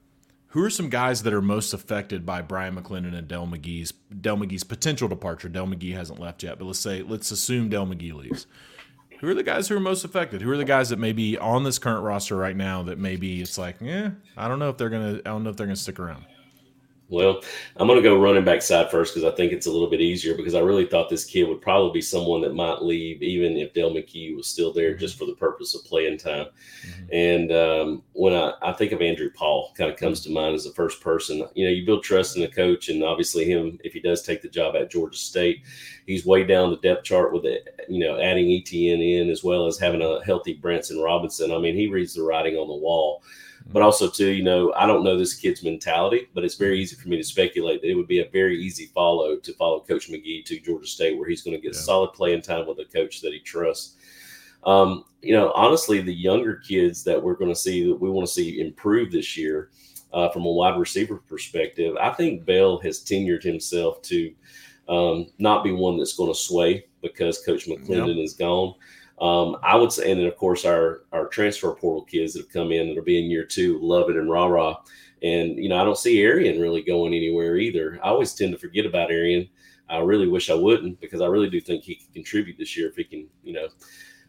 who 0.48 0.62
are 0.62 0.70
some 0.70 0.90
guys 0.90 1.22
that 1.22 1.32
are 1.32 1.40
most 1.40 1.72
affected 1.72 2.26
by 2.26 2.42
Brian 2.42 2.76
McClendon 2.76 3.16
and 3.16 3.26
Dell 3.26 3.46
McGee's 3.46 3.92
Dell 4.20 4.36
McGee's 4.36 4.64
potential 4.64 5.08
departure? 5.08 5.48
Dell 5.48 5.66
McGee 5.66 5.94
hasn't 5.94 6.20
left 6.20 6.42
yet, 6.42 6.58
but 6.58 6.66
let's 6.66 6.78
say 6.78 7.02
let's 7.02 7.30
assume 7.30 7.70
Dell 7.70 7.86
McGee 7.86 8.12
leaves 8.12 8.46
who 9.22 9.28
are 9.28 9.34
the 9.34 9.44
guys 9.44 9.68
who 9.68 9.76
are 9.76 9.80
most 9.80 10.04
affected? 10.04 10.42
Who 10.42 10.50
are 10.50 10.56
the 10.56 10.64
guys 10.64 10.88
that 10.88 10.98
may 10.98 11.12
be 11.12 11.38
on 11.38 11.62
this 11.62 11.78
current 11.78 12.02
roster 12.02 12.34
right 12.34 12.56
now 12.56 12.82
that 12.82 12.98
maybe 12.98 13.40
it's 13.40 13.56
like, 13.56 13.76
yeah, 13.80 14.10
I 14.36 14.48
don't 14.48 14.58
know 14.58 14.68
if 14.68 14.76
they're 14.76 14.90
gonna, 14.90 15.20
I 15.24 15.30
don't 15.30 15.44
know 15.44 15.50
if 15.50 15.56
they're 15.56 15.66
gonna 15.66 15.76
stick 15.76 16.00
around. 16.00 16.24
Well, 17.08 17.42
I'm 17.76 17.86
going 17.86 18.02
to 18.02 18.08
go 18.08 18.18
running 18.18 18.44
back 18.44 18.62
side 18.62 18.90
first 18.90 19.14
because 19.14 19.30
I 19.30 19.36
think 19.36 19.52
it's 19.52 19.66
a 19.66 19.70
little 19.70 19.90
bit 19.90 20.00
easier 20.00 20.34
because 20.34 20.54
I 20.54 20.60
really 20.60 20.86
thought 20.86 21.10
this 21.10 21.26
kid 21.26 21.44
would 21.44 21.60
probably 21.60 21.92
be 21.92 22.00
someone 22.00 22.40
that 22.40 22.54
might 22.54 22.80
leave 22.80 23.22
even 23.22 23.58
if 23.58 23.74
Dell 23.74 23.90
McGee 23.90 24.34
was 24.34 24.46
still 24.46 24.72
there 24.72 24.96
just 24.96 25.18
for 25.18 25.26
the 25.26 25.34
purpose 25.34 25.74
of 25.74 25.84
playing 25.84 26.16
time. 26.16 26.46
Mm-hmm. 26.86 27.04
And 27.12 27.52
um, 27.52 28.02
when 28.12 28.32
I, 28.32 28.54
I 28.62 28.72
think 28.72 28.92
of 28.92 29.02
Andrew 29.02 29.30
Paul, 29.30 29.74
kind 29.76 29.90
of 29.90 29.98
comes 29.98 30.22
to 30.22 30.30
mind 30.30 30.54
as 30.54 30.64
the 30.64 30.70
first 30.70 31.02
person. 31.02 31.46
You 31.54 31.66
know, 31.66 31.70
you 31.70 31.84
build 31.84 32.02
trust 32.02 32.36
in 32.36 32.42
the 32.42 32.48
coach, 32.48 32.88
and 32.88 33.04
obviously 33.04 33.44
him, 33.44 33.78
if 33.84 33.92
he 33.92 34.00
does 34.00 34.22
take 34.22 34.40
the 34.40 34.48
job 34.48 34.74
at 34.74 34.90
Georgia 34.90 35.18
State, 35.18 35.64
he's 36.06 36.24
way 36.24 36.44
down 36.44 36.70
the 36.70 36.78
depth 36.78 37.04
chart 37.04 37.34
with 37.34 37.44
it. 37.44 37.68
You 37.90 37.98
know, 37.98 38.18
adding 38.18 38.50
Etienne 38.50 39.02
in 39.02 39.28
as 39.28 39.44
well 39.44 39.66
as 39.66 39.78
having 39.78 40.00
a 40.00 40.24
healthy 40.24 40.54
Branson 40.54 40.98
Robinson. 40.98 41.52
I 41.52 41.58
mean, 41.58 41.74
he 41.74 41.88
reads 41.88 42.14
the 42.14 42.22
writing 42.22 42.56
on 42.56 42.68
the 42.68 42.74
wall 42.74 43.22
but 43.70 43.82
also 43.82 44.08
too, 44.08 44.30
you 44.30 44.42
know, 44.42 44.72
I 44.74 44.86
don't 44.86 45.04
know 45.04 45.16
this 45.16 45.34
kid's 45.34 45.62
mentality, 45.62 46.28
but 46.34 46.44
it's 46.44 46.56
very 46.56 46.80
easy 46.80 46.96
for 46.96 47.08
me 47.08 47.16
to 47.16 47.24
speculate 47.24 47.80
that 47.80 47.90
it 47.90 47.94
would 47.94 48.08
be 48.08 48.20
a 48.20 48.28
very 48.30 48.60
easy 48.60 48.86
follow 48.86 49.36
to 49.36 49.52
follow 49.54 49.80
Coach 49.80 50.10
McGee 50.10 50.44
to 50.46 50.60
Georgia 50.60 50.86
State, 50.86 51.18
where 51.18 51.28
he's 51.28 51.42
going 51.42 51.56
to 51.56 51.60
get 51.60 51.74
yeah. 51.74 51.80
solid 51.80 52.12
playing 52.12 52.42
time 52.42 52.66
with 52.66 52.78
a 52.78 52.84
coach 52.84 53.20
that 53.20 53.32
he 53.32 53.40
trusts. 53.40 53.96
Um, 54.64 55.04
you 55.20 55.32
know, 55.32 55.52
honestly, 55.52 56.00
the 56.00 56.14
younger 56.14 56.56
kids 56.56 57.04
that 57.04 57.22
we're 57.22 57.34
going 57.34 57.52
to 57.52 57.58
see 57.58 57.88
that 57.88 58.00
we 58.00 58.10
want 58.10 58.26
to 58.26 58.32
see 58.32 58.60
improve 58.60 59.10
this 59.10 59.36
year 59.36 59.70
uh, 60.12 60.28
from 60.28 60.44
a 60.44 60.50
wide 60.50 60.78
receiver 60.78 61.16
perspective, 61.16 61.96
I 62.00 62.10
think 62.10 62.44
Bell 62.44 62.78
has 62.78 63.00
tenured 63.00 63.42
himself 63.42 64.02
to 64.02 64.32
um, 64.88 65.26
not 65.38 65.64
be 65.64 65.72
one 65.72 65.96
that's 65.96 66.16
going 66.16 66.32
to 66.32 66.38
sway 66.38 66.86
because 67.00 67.44
Coach 67.44 67.66
McClendon 67.66 68.16
yep. 68.16 68.24
is 68.24 68.34
gone. 68.34 68.74
Um, 69.20 69.56
I 69.62 69.76
would 69.76 69.92
say, 69.92 70.10
and 70.10 70.20
then 70.20 70.26
of 70.26 70.36
course 70.36 70.64
our 70.64 71.02
our 71.12 71.28
transfer 71.28 71.72
portal 71.74 72.04
kids 72.04 72.32
that 72.32 72.40
have 72.40 72.52
come 72.52 72.72
in 72.72 72.88
that'll 72.88 73.04
be 73.04 73.22
in 73.22 73.30
year 73.30 73.44
two, 73.44 73.78
love 73.80 74.10
it 74.10 74.16
and 74.16 74.30
rah 74.30 74.46
rah. 74.46 74.76
And 75.22 75.56
you 75.56 75.68
know, 75.68 75.80
I 75.80 75.84
don't 75.84 75.98
see 75.98 76.20
Arian 76.22 76.60
really 76.60 76.82
going 76.82 77.14
anywhere 77.14 77.56
either. 77.56 78.00
I 78.02 78.08
always 78.08 78.34
tend 78.34 78.52
to 78.52 78.58
forget 78.58 78.86
about 78.86 79.10
Arian. 79.10 79.48
I 79.88 79.98
really 79.98 80.26
wish 80.26 80.50
I 80.50 80.54
wouldn't 80.54 81.00
because 81.00 81.20
I 81.20 81.26
really 81.26 81.50
do 81.50 81.60
think 81.60 81.84
he 81.84 81.96
could 81.96 82.12
contribute 82.14 82.56
this 82.56 82.76
year 82.76 82.88
if 82.88 82.96
he 82.96 83.04
can, 83.04 83.28
you 83.44 83.52
know, 83.52 83.68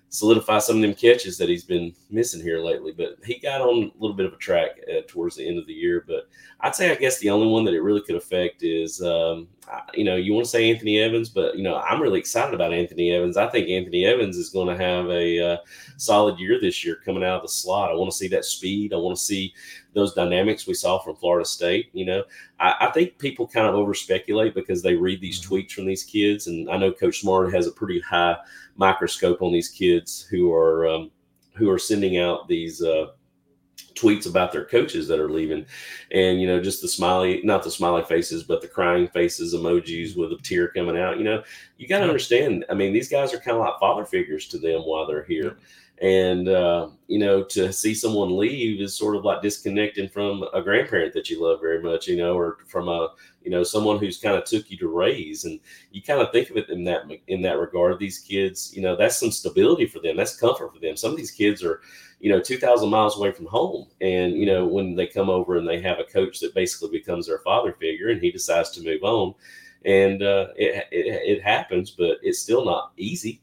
solidify 0.10 0.60
some 0.60 0.76
of 0.76 0.82
them 0.82 0.94
catches 0.94 1.38
that 1.38 1.50
he's 1.50 1.64
been 1.64 1.96
missing 2.12 2.42
here 2.42 2.60
lately. 2.60 2.92
But 2.92 3.16
he 3.26 3.40
got 3.40 3.62
on 3.62 3.92
a 3.96 4.00
little 4.00 4.16
bit 4.16 4.26
of 4.26 4.34
a 4.34 4.38
track 4.38 4.72
uh, 4.88 5.02
towards 5.08 5.38
the 5.38 5.48
end 5.48 5.58
of 5.58 5.66
the 5.66 5.74
year. 5.74 6.04
But 6.06 6.28
I'd 6.60 6.76
say, 6.76 6.92
I 6.92 6.96
guess 6.96 7.18
the 7.20 7.30
only 7.30 7.48
one 7.48 7.66
that 7.66 7.74
it 7.74 7.82
really 7.82 8.02
could 8.02 8.16
affect 8.16 8.62
is, 8.62 9.02
um, 9.02 9.48
you 9.94 10.04
know, 10.04 10.16
you 10.16 10.34
want 10.34 10.46
to 10.46 10.50
say 10.50 10.70
Anthony 10.70 11.00
Evans, 11.00 11.30
but 11.30 11.56
you 11.56 11.64
know, 11.64 11.78
I'm 11.78 12.02
really 12.02 12.20
excited 12.20 12.54
about 12.54 12.74
Anthony 12.74 13.12
Evans. 13.12 13.38
I 13.38 13.48
think 13.48 13.70
Anthony 13.70 14.06
Evans 14.06 14.38
is 14.38 14.50
going 14.50 14.68
to 14.68 14.84
have 14.84 15.08
a 15.08 15.54
uh, 15.54 15.58
solid 15.98 16.40
year 16.40 16.60
this 16.60 16.84
year 16.84 16.98
coming 17.04 17.24
out 17.24 17.38
of 17.38 17.42
the 17.44 17.48
slot. 17.48 17.92
I 17.92 17.96
want 17.96 18.12
to 18.12 18.18
see 18.18 18.28
that 18.30 18.46
speed. 18.46 18.94
I 18.94 18.98
want 18.98 19.18
to 19.18 19.24
see 19.24 19.54
those 19.94 20.14
dynamics 20.14 20.68
we 20.68 20.74
saw 20.74 21.00
from 21.00 21.16
Florida 21.16 21.48
State. 21.48 21.90
You 21.94 22.06
know, 22.06 22.24
I, 22.60 22.76
I 22.82 22.92
think 22.92 23.18
people 23.18 23.48
kind 23.48 23.68
of 23.68 23.76
over 23.76 23.94
speculate 23.94 24.56
because 24.56 24.82
they 24.82 24.96
read 24.96 25.22
these 25.22 25.40
mm-hmm. 25.40 25.54
tweets 25.54 25.72
from 25.72 25.86
these 25.86 26.04
kids, 26.04 26.48
and 26.48 26.70
I 26.70 26.78
know 26.78 26.92
Coach 26.92 27.22
Smart 27.22 27.54
has 27.54 27.68
a 27.68 27.72
pretty 27.72 28.00
high 28.02 28.38
microscope 28.76 29.42
on 29.42 29.54
these 29.54 29.70
kids 29.70 30.28
who 30.30 30.52
are 30.52 30.88
um, 30.88 31.12
who 31.56 31.70
are 31.70 31.80
sending 31.80 32.18
out 32.18 32.48
these 32.48 32.82
uh, 32.82 33.08
tweets 33.96 34.28
about 34.28 34.52
their 34.52 34.66
coaches 34.66 35.08
that 35.08 35.20
are 35.20 35.30
leaving, 35.30 35.66
and 36.12 36.42
you 36.42 36.48
know 36.48 36.62
just 36.62 36.82
the 36.82 36.88
smiley, 36.88 37.42
not 37.44 37.64
the 37.64 37.72
smiley 37.72 38.04
faces, 38.04 38.44
but 38.44 38.62
the 38.62 38.68
crying 38.68 39.08
faces 39.08 39.54
emojis 39.54 40.16
with 40.18 40.32
a 40.32 40.38
tear 40.44 40.70
coming 40.70 40.98
out. 40.98 41.18
You 41.18 41.24
know, 41.24 41.44
you 41.78 41.88
got 41.88 42.00
to 42.00 42.06
understand. 42.06 42.66
I 42.70 42.74
mean, 42.74 42.94
these 42.94 43.10
guys 43.10 43.34
are 43.34 43.40
kind 43.40 43.58
of 43.58 43.64
like 43.64 43.80
father 43.80 44.06
figures 44.06 44.48
to 44.50 44.58
them 44.58 44.82
while 44.82 45.06
they're 45.06 45.26
here. 45.26 45.58
And 46.02 46.50
uh, 46.50 46.90
you 47.08 47.20
know, 47.20 47.44
to 47.44 47.72
see 47.72 47.94
someone 47.94 48.38
leave 48.38 48.82
is 48.82 48.96
sort 48.96 49.16
of 49.16 49.24
like 49.24 49.42
disconnecting 49.42 50.10
from 50.10 50.44
a 50.54 50.62
grandparent 50.62 51.14
that 51.14 51.30
you 51.30 51.42
love 51.42 51.62
very 51.62 51.82
much, 51.82 52.08
you 52.08 52.18
know, 52.18 52.36
or 52.38 52.58
from 52.68 52.90
a 52.90 53.10
you 53.44 53.52
know 53.52 53.64
someone 53.64 54.00
who's 54.00 54.18
kind 54.18 54.36
of 54.36 54.46
took 54.46 54.70
you 54.72 54.78
to 54.78 54.88
raise 54.88 55.46
and 55.46 55.60
you 55.92 56.02
kind 56.02 56.22
of 56.22 56.32
think 56.32 56.50
of 56.50 56.58
it 56.58 56.70
in 56.70 56.84
that 56.84 57.04
in 57.28 57.42
that 57.42 57.60
regard 57.60 58.00
these 58.00 58.20
kids 58.20 58.76
you 58.76 58.82
know 58.82 58.96
that's 58.96 59.20
some 59.20 59.32
stability 59.32 59.86
for 59.86 60.00
them 60.00 60.16
that's 60.16 60.40
comfort 60.40 60.74
for 60.74 60.80
them 60.80 60.96
some 60.96 61.12
of 61.12 61.18
these 61.18 61.32
kids 61.32 61.64
are 61.64 61.82
you 62.24 62.30
know 62.30 62.40
2000 62.40 62.90
miles 62.90 63.18
away 63.18 63.34
from 63.34 63.48
home. 63.48 63.86
And 64.00 64.34
you 64.34 64.46
know 64.46 64.66
when 64.66 64.96
they 64.96 65.06
come 65.06 65.30
over 65.30 65.58
and 65.58 65.68
they 65.68 65.82
have 65.82 66.00
a 66.00 66.06
coach 66.06 66.40
that 66.40 66.56
basically 66.56 66.98
becomes 66.98 67.28
their 67.28 67.40
father 67.40 67.74
figure 67.74 68.10
and 68.10 68.22
he 68.22 68.32
decides 68.32 68.72
to 68.72 68.84
move 68.84 69.04
on. 69.04 69.36
And 69.84 70.24
uh, 70.24 70.48
it, 70.56 70.88
it, 70.92 71.38
it 71.38 71.44
happens 71.44 71.92
but 71.92 72.18
it's 72.24 72.40
still 72.40 72.64
not 72.64 72.94
easy. 72.96 73.42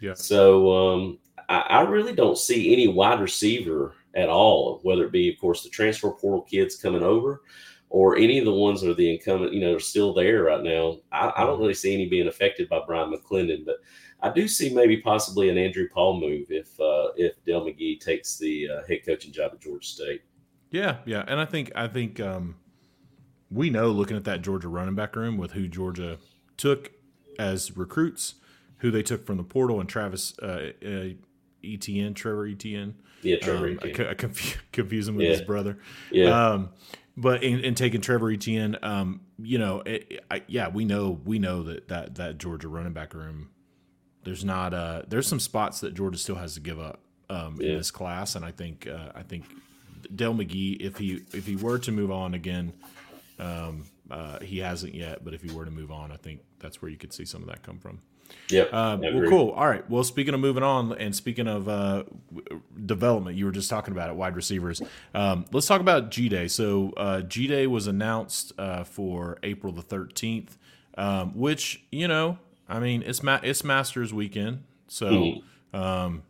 Yeah. 0.00 0.14
So 0.14 0.72
um, 0.72 1.18
I, 1.48 1.58
I 1.58 1.80
really 1.82 2.14
don't 2.14 2.38
see 2.38 2.72
any 2.72 2.86
wide 2.86 3.20
receiver 3.20 3.94
at 4.14 4.28
all, 4.28 4.78
whether 4.84 5.06
it 5.06 5.12
be, 5.12 5.32
of 5.32 5.40
course, 5.40 5.64
the 5.64 5.68
transfer 5.68 6.10
portal 6.12 6.42
kids 6.42 6.76
coming 6.76 7.02
over 7.02 7.42
or 7.88 8.16
any 8.16 8.38
of 8.38 8.44
the 8.44 8.54
ones 8.54 8.80
that 8.80 8.90
are 8.90 8.94
the 8.94 9.12
incumbent, 9.12 9.52
you 9.52 9.60
know, 9.60 9.74
are 9.74 9.80
still 9.80 10.14
there 10.14 10.44
right 10.44 10.62
now. 10.62 10.98
I, 11.10 11.32
I, 11.36 11.44
don't 11.44 11.60
really 11.60 11.74
see 11.74 11.92
any 11.92 12.08
being 12.08 12.28
affected 12.28 12.68
by 12.68 12.80
Brian 12.86 13.12
McClendon, 13.12 13.66
but 13.66 13.78
I 14.22 14.30
do 14.30 14.46
see 14.46 14.74
maybe 14.74 14.98
possibly 14.98 15.48
an 15.48 15.58
Andrew 15.58 15.88
Paul 15.92 16.20
move 16.20 16.50
if 16.50 16.78
uh, 16.80 17.08
if 17.16 17.42
Dell 17.44 17.62
McGee 17.62 18.00
takes 18.00 18.36
the 18.36 18.68
uh, 18.68 18.86
head 18.86 19.00
coaching 19.04 19.32
job 19.32 19.52
at 19.54 19.60
Georgia 19.60 19.86
State. 19.86 20.22
Yeah, 20.70 20.98
yeah, 21.04 21.24
and 21.26 21.40
I 21.40 21.44
think 21.44 21.72
I 21.74 21.88
think 21.88 22.20
um, 22.20 22.56
we 23.50 23.70
know 23.70 23.90
looking 23.90 24.16
at 24.16 24.24
that 24.24 24.42
Georgia 24.42 24.68
running 24.68 24.94
back 24.94 25.16
room 25.16 25.36
with 25.36 25.52
who 25.52 25.68
Georgia 25.68 26.18
took 26.56 26.92
as 27.38 27.76
recruits, 27.76 28.34
who 28.78 28.90
they 28.90 29.02
took 29.02 29.24
from 29.26 29.36
the 29.36 29.44
portal, 29.44 29.80
and 29.80 29.88
Travis 29.88 30.38
uh, 30.40 30.72
uh 30.84 31.08
Etienne, 31.64 32.14
Trevor 32.14 32.46
Etienne. 32.46 32.94
Yeah, 33.22 33.36
Trevor. 33.38 33.68
Um, 33.68 33.78
I, 33.82 34.10
I 34.10 34.14
conf- 34.14 34.62
confuse 34.72 35.08
him 35.08 35.16
with 35.16 35.26
Yeah. 35.26 35.32
his 35.32 35.42
brother. 35.42 35.78
Yeah, 36.10 36.52
Um, 36.52 36.70
but 37.16 37.42
in, 37.42 37.60
in 37.60 37.74
taking 37.74 38.00
Trevor 38.00 38.30
Etienne, 38.30 38.78
um, 38.82 39.20
you 39.38 39.58
know, 39.58 39.82
it, 39.84 40.24
I, 40.30 40.42
yeah, 40.46 40.68
we 40.68 40.84
know 40.84 41.20
we 41.24 41.38
know 41.38 41.62
that 41.64 41.88
that 41.88 42.14
that 42.16 42.38
Georgia 42.38 42.68
running 42.68 42.92
back 42.92 43.14
room. 43.14 43.50
There's 44.24 44.44
not 44.44 44.74
uh 44.74 45.02
there's 45.08 45.26
some 45.26 45.40
spots 45.40 45.80
that 45.80 45.94
Georgia 45.94 46.18
still 46.18 46.36
has 46.36 46.54
to 46.54 46.60
give 46.60 46.78
up 46.78 47.00
um, 47.30 47.60
in 47.60 47.76
this 47.76 47.90
class, 47.90 48.34
and 48.34 48.44
I 48.44 48.50
think 48.50 48.86
uh, 48.86 49.12
I 49.14 49.22
think 49.22 49.44
Dell 50.14 50.34
McGee, 50.34 50.80
if 50.80 50.98
he 50.98 51.22
if 51.32 51.46
he 51.46 51.56
were 51.56 51.78
to 51.78 51.92
move 51.92 52.10
on 52.10 52.34
again, 52.34 52.72
um, 53.38 53.84
uh, 54.10 54.40
he 54.40 54.58
hasn't 54.58 54.94
yet, 54.94 55.24
but 55.24 55.34
if 55.34 55.42
he 55.42 55.50
were 55.50 55.64
to 55.64 55.70
move 55.70 55.90
on, 55.90 56.12
I 56.12 56.16
think 56.16 56.40
that's 56.58 56.82
where 56.82 56.90
you 56.90 56.96
could 56.96 57.12
see 57.12 57.24
some 57.24 57.42
of 57.42 57.48
that 57.48 57.62
come 57.62 57.78
from. 57.78 58.00
Yeah. 58.48 58.62
Um, 58.62 59.04
I 59.04 59.10
well, 59.14 59.28
cool. 59.28 59.50
All 59.50 59.66
right. 59.66 59.88
Well, 59.88 60.04
speaking 60.04 60.34
of 60.34 60.40
moving 60.40 60.62
on, 60.62 60.92
and 60.92 61.14
speaking 61.14 61.48
of 61.48 61.68
uh, 61.68 62.04
development, 62.84 63.36
you 63.36 63.44
were 63.44 63.50
just 63.52 63.70
talking 63.70 63.92
about 63.92 64.10
it, 64.10 64.16
wide 64.16 64.36
receivers. 64.36 64.82
Um, 65.14 65.46
let's 65.52 65.66
talk 65.66 65.80
about 65.80 66.10
G 66.10 66.28
Day. 66.28 66.48
So 66.48 66.92
uh, 66.96 67.22
G 67.22 67.46
Day 67.46 67.66
was 67.66 67.86
announced 67.86 68.52
uh, 68.58 68.84
for 68.84 69.38
April 69.42 69.72
the 69.72 69.82
thirteenth, 69.82 70.58
um, 70.96 71.36
which 71.36 71.84
you 71.90 72.08
know, 72.08 72.38
I 72.70 72.78
mean, 72.80 73.02
it's 73.04 73.22
ma- 73.22 73.40
it's 73.42 73.64
Masters 73.64 74.12
weekend, 74.14 74.62
so. 74.88 75.10
Mm-hmm. 75.10 75.76
Um, 75.76 76.22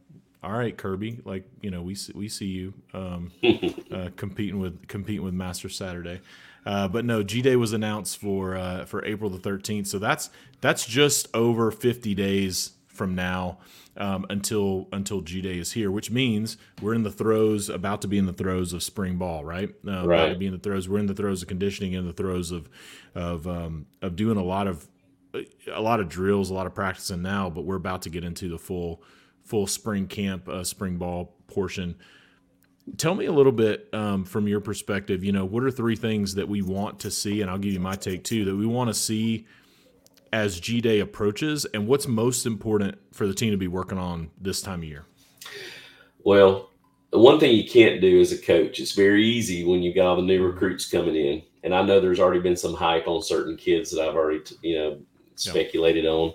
all 0.43 0.53
right, 0.53 0.75
Kirby. 0.77 1.21
Like 1.25 1.45
you 1.61 1.71
know, 1.71 1.83
we 1.83 1.95
see, 1.95 2.13
we 2.15 2.29
see 2.29 2.47
you 2.47 2.73
um, 2.95 3.31
uh, 3.93 4.09
competing 4.17 4.59
with 4.59 4.87
competing 4.89 5.23
with 5.25 5.35
Master 5.35 5.69
Saturday. 5.69 6.21
Uh, 6.67 6.89
but 6.89 7.05
no, 7.05 7.23
G 7.23 7.43
Day 7.43 7.57
was 7.57 7.73
announced 7.75 8.19
for 8.19 8.57
uh, 8.57 8.85
for 8.87 9.05
April 9.05 9.29
the 9.31 9.39
thirteenth. 9.39 9.87
So 9.87 9.99
that's 9.99 10.31
that's 10.63 10.87
just 10.87 11.29
over 11.35 11.71
fifty 11.71 12.15
days 12.15 12.73
from 12.87 13.15
now 13.15 13.59
um, 13.99 14.25
until 14.31 14.89
until 14.93 15.21
G 15.21 15.41
Day 15.43 15.59
is 15.59 15.73
here, 15.73 15.91
which 15.91 16.11
means 16.11 16.57
we're 16.81 16.95
in 16.95 17.03
the 17.03 17.11
throes, 17.13 17.69
about 17.69 18.01
to 18.03 18.09
be 18.09 18.17
in 18.19 18.25
the 18.27 18.33
throes 18.33 18.73
of 18.73 18.83
spring 18.83 19.17
ball, 19.17 19.45
right? 19.45 19.71
Uh, 19.87 19.91
About 19.91 20.07
Right. 20.09 20.33
to 20.33 20.39
be 20.39 20.47
in 20.47 20.53
the 20.53 20.59
throes. 20.59 20.89
We're 20.89 20.99
in 21.01 21.07
the 21.07 21.15
throes 21.15 21.43
of 21.43 21.49
conditioning, 21.49 21.93
in 21.95 22.07
the 22.07 22.13
throes 22.15 22.51
of 22.51 22.69
of 23.15 23.47
um, 23.47 23.87
of 24.01 24.17
doing 24.17 24.37
a 24.39 24.45
lot 24.45 24.67
of 24.67 24.87
a 25.73 25.81
lot 25.81 26.01
of 26.01 26.09
drills, 26.09 26.51
a 26.51 26.55
lot 26.55 26.67
of 26.67 26.75
practicing 26.75 27.23
now, 27.23 27.51
but 27.51 27.63
we're 27.63 27.77
about 27.77 28.03
to 28.03 28.11
get 28.11 28.25
into 28.25 28.49
the 28.49 28.59
full 28.59 29.03
full 29.45 29.67
spring 29.67 30.07
camp, 30.07 30.49
uh, 30.49 30.63
spring 30.63 30.97
ball 30.97 31.35
portion. 31.49 31.97
Tell 32.97 33.15
me 33.15 33.27
a 33.27 33.33
little 33.33 33.53
bit 33.53 33.89
um, 33.93 34.25
from 34.25 34.49
your 34.49 34.61
perspective. 34.61 35.25
You 35.25 35.33
know, 35.33 35.45
what 35.45 35.63
are 35.65 35.71
three 35.71 35.97
things 35.97 36.35
that 36.35 36.49
we 36.49 36.63
want 36.63 37.01
to 37.01 37.11
see, 37.11 37.43
and 37.43 37.51
I'll 37.51 37.59
give 37.59 37.73
you 37.73 37.81
my 37.81 37.95
take 37.95 38.25
too, 38.25 38.45
that 38.45 38.57
we 38.57 38.67
want 38.67 38.89
to 38.89 38.95
see 38.95 39.47
as 40.33 40.61
G 40.61 40.81
Day 40.81 41.01
approaches, 41.01 41.65
and 41.67 41.87
what's 41.87 42.07
most 42.07 42.47
important 42.47 42.99
for 43.13 43.27
the 43.27 43.35
team 43.35 43.51
to 43.51 43.57
be 43.57 43.69
working 43.69 43.99
on 43.99 44.31
this 44.41 44.63
time 44.63 44.81
of 44.81 44.85
year? 44.85 45.05
Well, 46.25 46.71
one 47.11 47.41
thing 47.41 47.57
you 47.57 47.69
can't 47.69 48.01
do 48.01 48.21
as 48.21 48.31
a 48.33 48.39
coach, 48.39 48.79
it's 48.79 48.93
very 48.93 49.25
easy 49.25 49.65
when 49.65 49.83
you 49.83 49.93
got 49.93 50.07
all 50.07 50.17
the 50.17 50.23
new 50.23 50.45
recruits 50.45 50.89
coming 50.89 51.17
in. 51.17 51.43
And 51.63 51.75
I 51.75 51.83
know 51.83 52.01
there's 52.01 52.21
already 52.21 52.41
been 52.41 52.57
some 52.57 52.75
hype 52.75 53.09
on 53.09 53.23
certain 53.23 53.57
kids 53.57 53.91
that 53.91 54.01
I've 54.01 54.15
already, 54.15 54.43
you 54.63 54.79
know, 54.79 55.01
speculated 55.41 56.07
on 56.07 56.35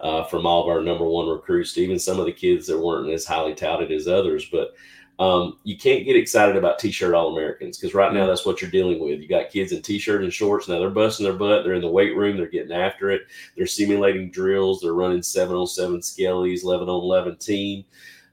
uh, 0.00 0.24
from 0.24 0.46
all 0.46 0.62
of 0.62 0.68
our 0.68 0.82
number 0.82 1.04
one 1.04 1.28
recruits 1.28 1.72
to 1.74 1.80
even 1.80 1.98
some 1.98 2.18
of 2.18 2.26
the 2.26 2.32
kids 2.32 2.66
that 2.66 2.78
weren't 2.78 3.10
as 3.10 3.24
highly 3.24 3.54
touted 3.54 3.90
as 3.90 4.08
others. 4.08 4.46
But 4.50 4.74
um, 5.18 5.58
you 5.62 5.76
can't 5.76 6.04
get 6.04 6.16
excited 6.16 6.56
about 6.56 6.78
t-shirt 6.78 7.14
all 7.14 7.36
Americans 7.36 7.78
because 7.78 7.94
right 7.94 8.12
now 8.12 8.26
that's 8.26 8.44
what 8.44 8.60
you're 8.60 8.70
dealing 8.70 8.98
with. 8.98 9.20
You 9.20 9.28
got 9.28 9.50
kids 9.50 9.72
in 9.72 9.80
t-shirt 9.80 10.24
and 10.24 10.32
shorts. 10.32 10.68
Now 10.68 10.80
they're 10.80 10.90
busting 10.90 11.24
their 11.24 11.34
butt. 11.34 11.64
They're 11.64 11.74
in 11.74 11.82
the 11.82 11.88
weight 11.88 12.16
room. 12.16 12.36
They're 12.36 12.48
getting 12.48 12.72
after 12.72 13.10
it. 13.10 13.22
They're 13.56 13.66
simulating 13.66 14.30
drills. 14.30 14.80
They're 14.80 14.94
running 14.94 15.22
seven 15.22 15.56
on 15.56 15.66
seven 15.68 16.00
skellies, 16.00 16.64
eleven 16.64 16.88
on 16.88 17.02
eleven 17.02 17.36
team. 17.36 17.84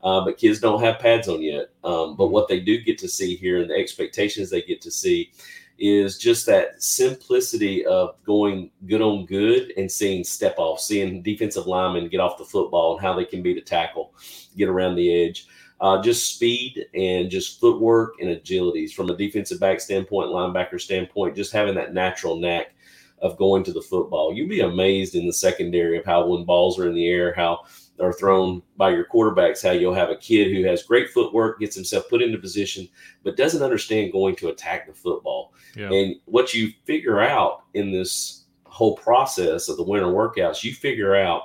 Uh, 0.03 0.25
but 0.25 0.37
kids 0.37 0.59
don't 0.59 0.81
have 0.81 0.97
pads 0.97 1.27
on 1.27 1.43
yet. 1.43 1.69
Um, 1.83 2.15
but 2.15 2.29
what 2.29 2.47
they 2.47 2.59
do 2.59 2.81
get 2.81 2.97
to 2.97 3.07
see 3.07 3.35
here 3.35 3.61
and 3.61 3.69
the 3.69 3.75
expectations 3.75 4.49
they 4.49 4.63
get 4.63 4.81
to 4.81 4.89
see 4.89 5.31
is 5.79 6.17
just 6.17 6.45
that 6.45 6.81
simplicity 6.81 7.85
of 7.85 8.15
going 8.23 8.69
good 8.87 9.01
on 9.01 9.25
good 9.25 9.73
and 9.77 9.91
seeing 9.91 10.23
step 10.23 10.55
off, 10.57 10.79
seeing 10.79 11.21
defensive 11.21 11.67
linemen 11.67 12.09
get 12.09 12.19
off 12.19 12.37
the 12.37 12.45
football 12.45 12.93
and 12.93 13.01
how 13.01 13.13
they 13.13 13.25
can 13.25 13.41
beat 13.41 13.57
a 13.57 13.61
tackle, 13.61 14.13
get 14.55 14.69
around 14.69 14.95
the 14.95 15.25
edge. 15.25 15.47
Uh, 15.79 15.99
just 15.99 16.35
speed 16.35 16.85
and 16.93 17.31
just 17.31 17.59
footwork 17.59 18.13
and 18.19 18.29
agilities 18.29 18.91
from 18.91 19.09
a 19.09 19.17
defensive 19.17 19.59
back 19.59 19.79
standpoint, 19.79 20.29
linebacker 20.29 20.79
standpoint, 20.79 21.35
just 21.35 21.51
having 21.51 21.73
that 21.73 21.91
natural 21.91 22.35
knack 22.35 22.75
of 23.21 23.37
going 23.37 23.63
to 23.63 23.73
the 23.73 23.81
football. 23.81 24.31
You'd 24.31 24.49
be 24.49 24.61
amazed 24.61 25.15
in 25.15 25.25
the 25.25 25.33
secondary 25.33 25.97
of 25.97 26.05
how 26.05 26.27
when 26.27 26.43
balls 26.43 26.79
are 26.79 26.87
in 26.87 26.93
the 26.93 27.07
air, 27.07 27.33
how 27.33 27.61
are 28.01 28.13
thrown 28.13 28.61
by 28.77 28.89
your 28.89 29.05
quarterbacks, 29.05 29.63
how 29.63 29.71
you'll 29.71 29.93
have 29.93 30.09
a 30.09 30.15
kid 30.15 30.51
who 30.51 30.63
has 30.63 30.83
great 30.83 31.09
footwork, 31.09 31.59
gets 31.59 31.75
himself 31.75 32.09
put 32.09 32.21
into 32.21 32.37
position, 32.37 32.87
but 33.23 33.37
doesn't 33.37 33.63
understand 33.63 34.11
going 34.11 34.35
to 34.37 34.49
attack 34.49 34.87
the 34.87 34.93
football. 34.93 35.53
Yeah. 35.75 35.91
And 35.91 36.15
what 36.25 36.53
you 36.53 36.71
figure 36.85 37.21
out 37.21 37.63
in 37.73 37.91
this 37.91 38.45
whole 38.65 38.95
process 38.97 39.69
of 39.69 39.77
the 39.77 39.83
winter 39.83 40.07
workouts, 40.07 40.63
you 40.63 40.73
figure 40.73 41.15
out 41.15 41.43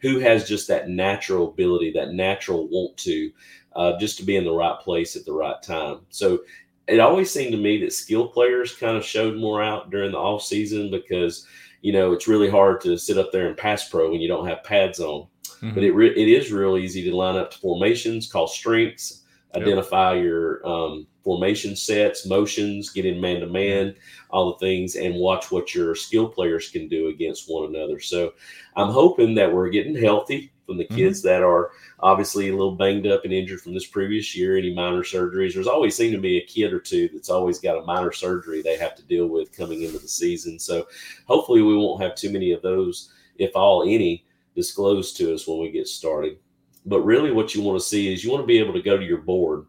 who 0.00 0.18
has 0.20 0.48
just 0.48 0.68
that 0.68 0.88
natural 0.88 1.48
ability, 1.48 1.92
that 1.92 2.12
natural 2.12 2.68
want 2.68 2.96
to, 2.98 3.30
uh, 3.74 3.98
just 3.98 4.16
to 4.18 4.24
be 4.24 4.36
in 4.36 4.44
the 4.44 4.52
right 4.52 4.78
place 4.80 5.16
at 5.16 5.24
the 5.24 5.32
right 5.32 5.60
time. 5.62 6.00
So 6.08 6.40
it 6.88 7.00
always 7.00 7.30
seemed 7.30 7.52
to 7.52 7.58
me 7.58 7.78
that 7.78 7.92
skill 7.92 8.28
players 8.28 8.74
kind 8.74 8.96
of 8.96 9.04
showed 9.04 9.36
more 9.36 9.62
out 9.62 9.90
during 9.90 10.12
the 10.12 10.18
off 10.18 10.42
season 10.42 10.90
because 10.90 11.46
you 11.82 11.92
know 11.92 12.12
it's 12.12 12.26
really 12.26 12.50
hard 12.50 12.80
to 12.80 12.96
sit 12.96 13.18
up 13.18 13.30
there 13.30 13.46
and 13.46 13.56
pass 13.56 13.88
pro 13.88 14.10
when 14.10 14.20
you 14.20 14.28
don't 14.28 14.48
have 14.48 14.64
pads 14.64 14.98
on. 14.98 15.26
Mhm. 15.62 15.74
But 15.74 15.82
it 15.84 15.92
re- 15.92 16.14
it 16.16 16.28
is 16.28 16.52
real 16.52 16.76
easy 16.76 17.02
to 17.04 17.16
line 17.16 17.36
up 17.36 17.50
to 17.52 17.58
formations, 17.58 18.30
call 18.30 18.46
strengths, 18.46 19.22
Yep. 19.54 19.62
identify 19.62 20.14
your 20.14 20.66
um, 20.66 21.06
formation 21.24 21.74
sets, 21.74 22.26
motions, 22.26 22.90
get 22.90 23.06
in 23.06 23.18
man 23.20 23.40
to 23.40 23.46
man, 23.46 23.94
all 24.30 24.52
the 24.52 24.58
things, 24.58 24.94
and 24.94 25.14
watch 25.14 25.50
what 25.50 25.74
your 25.74 25.94
skill 25.94 26.28
players 26.28 26.68
can 26.68 26.86
do 26.86 27.08
against 27.08 27.50
one 27.50 27.74
another. 27.74 27.98
So 27.98 28.34
I'm 28.76 28.90
hoping 28.90 29.34
that 29.36 29.52
we're 29.52 29.70
getting 29.70 29.94
healthy 29.96 30.52
from 30.66 30.76
the 30.76 30.84
kids 30.84 31.22
that 31.22 31.42
are 31.42 31.70
obviously 32.00 32.48
a 32.50 32.52
little 32.52 32.74
banged 32.76 33.06
up 33.06 33.24
and 33.24 33.32
injured 33.32 33.62
from 33.62 33.72
this 33.72 33.86
previous 33.86 34.36
year, 34.36 34.58
any 34.58 34.72
minor 34.74 35.02
surgeries. 35.02 35.54
There's 35.54 35.66
always 35.66 35.96
seemed 35.96 36.12
to 36.14 36.20
be 36.20 36.36
a 36.36 36.44
kid 36.46 36.72
or 36.74 36.78
two 36.78 37.08
that's 37.10 37.30
always 37.30 37.58
got 37.58 37.78
a 37.78 37.86
minor 37.86 38.12
surgery 38.12 38.60
they 38.60 38.76
have 38.76 38.94
to 38.96 39.02
deal 39.02 39.28
with 39.28 39.50
coming 39.56 39.82
into 39.82 39.98
the 39.98 40.06
season. 40.08 40.58
So 40.58 40.86
hopefully 41.26 41.62
we 41.62 41.74
won't 41.74 42.02
have 42.02 42.14
too 42.14 42.30
many 42.30 42.52
of 42.52 42.60
those, 42.60 43.10
if 43.38 43.56
all 43.56 43.82
any, 43.82 44.24
disclosed 44.62 45.16
to 45.16 45.32
us 45.32 45.46
when 45.46 45.60
we 45.60 45.70
get 45.70 45.86
started. 45.86 46.38
But 46.84 47.02
really, 47.02 47.30
what 47.30 47.54
you 47.54 47.62
want 47.62 47.78
to 47.80 47.86
see 47.86 48.12
is 48.12 48.24
you 48.24 48.30
want 48.32 48.42
to 48.42 48.46
be 48.46 48.58
able 48.58 48.72
to 48.74 48.82
go 48.82 48.96
to 48.98 49.04
your 49.04 49.18
board 49.22 49.66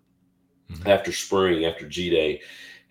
Mhm. 0.72 0.88
after 0.88 1.12
spring, 1.12 1.66
after 1.66 1.88
G 1.88 2.10
Day, 2.10 2.42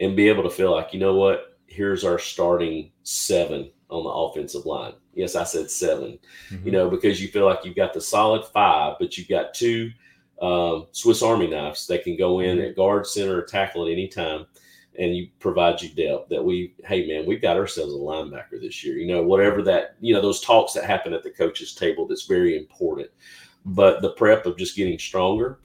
and 0.01 0.17
be 0.17 0.29
able 0.29 0.45
to 0.45 0.51
feel 0.51 0.71
like, 0.71 0.93
you 0.95 1.01
know 1.01 1.15
what, 1.17 1.59
here's 1.67 2.05
our 2.05 2.19
starting 2.19 2.93
seven 3.03 3.71
on 3.91 4.05
the 4.05 4.11
offensive 4.11 4.65
line. 4.65 4.93
Yes, 5.15 5.35
I 5.35 5.43
said 5.45 5.71
7 5.71 6.19
Mhm. 6.51 6.65
you 6.67 6.71
know, 6.73 6.89
because 6.89 7.21
you 7.21 7.29
feel 7.29 7.47
like 7.47 7.65
you've 7.65 7.75
got 7.77 7.93
the 7.95 8.01
solid 8.01 8.45
five, 8.47 8.97
but 9.01 9.17
you've 9.19 9.29
got 9.29 9.55
two 9.55 9.91
um, 10.41 10.87
Swiss 10.93 11.21
Army 11.21 11.49
knives 11.49 11.89
that 11.89 12.05
can 12.05 12.17
go 12.17 12.39
in 12.39 12.61
at 12.61 12.77
guard, 12.77 13.09
center, 13.09 13.39
or 13.39 13.43
tackle 13.43 13.85
at 13.87 13.91
any 13.91 14.07
time, 14.07 14.47
and 14.99 15.17
you 15.17 15.29
provide 15.39 15.81
you 15.81 15.89
depth. 15.91 16.29
That 16.29 16.45
we, 16.45 16.75
hey 16.85 17.07
man, 17.07 17.25
we've 17.27 17.43
got 17.43 17.57
ourselves 17.57 17.95
a 17.95 17.97
linebacker 17.97 18.61
this 18.61 18.85
year. 18.85 18.99
You 18.99 19.07
know, 19.07 19.23
whatever 19.23 19.63
that, 19.63 19.97
you 20.01 20.13
know, 20.13 20.21
those 20.21 20.41
talks 20.41 20.73
that 20.75 20.85
happen 20.85 21.13
at 21.13 21.23
the 21.23 21.31
coaches' 21.31 21.75
table 21.75 22.07
that's 22.07 22.27
very 22.27 22.57
important. 22.57 23.09
But 23.65 24.03
the 24.03 24.13
prep 24.13 24.47
of 24.47 24.57
just 24.57 24.77
getting 24.77 24.99
stronger, 24.99 25.61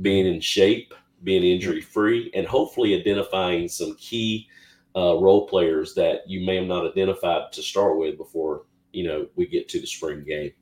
being 0.00 0.26
in 0.26 0.40
shape, 0.40 0.94
being 1.24 1.44
injury 1.44 1.80
free, 1.80 2.30
and 2.34 2.46
hopefully 2.46 2.98
identifying 2.98 3.68
some 3.68 3.94
key 3.96 4.48
uh, 4.96 5.16
role 5.18 5.46
players 5.46 5.94
that 5.94 6.28
you 6.28 6.44
may 6.44 6.56
have 6.56 6.66
not 6.66 6.86
identified 6.86 7.52
to 7.52 7.62
start 7.62 7.98
with 7.98 8.16
before 8.16 8.64
you 8.92 9.04
know 9.04 9.26
we 9.36 9.46
get 9.46 9.68
to 9.68 9.80
the 9.80 9.86
spring 9.86 10.24
game. 10.24 10.52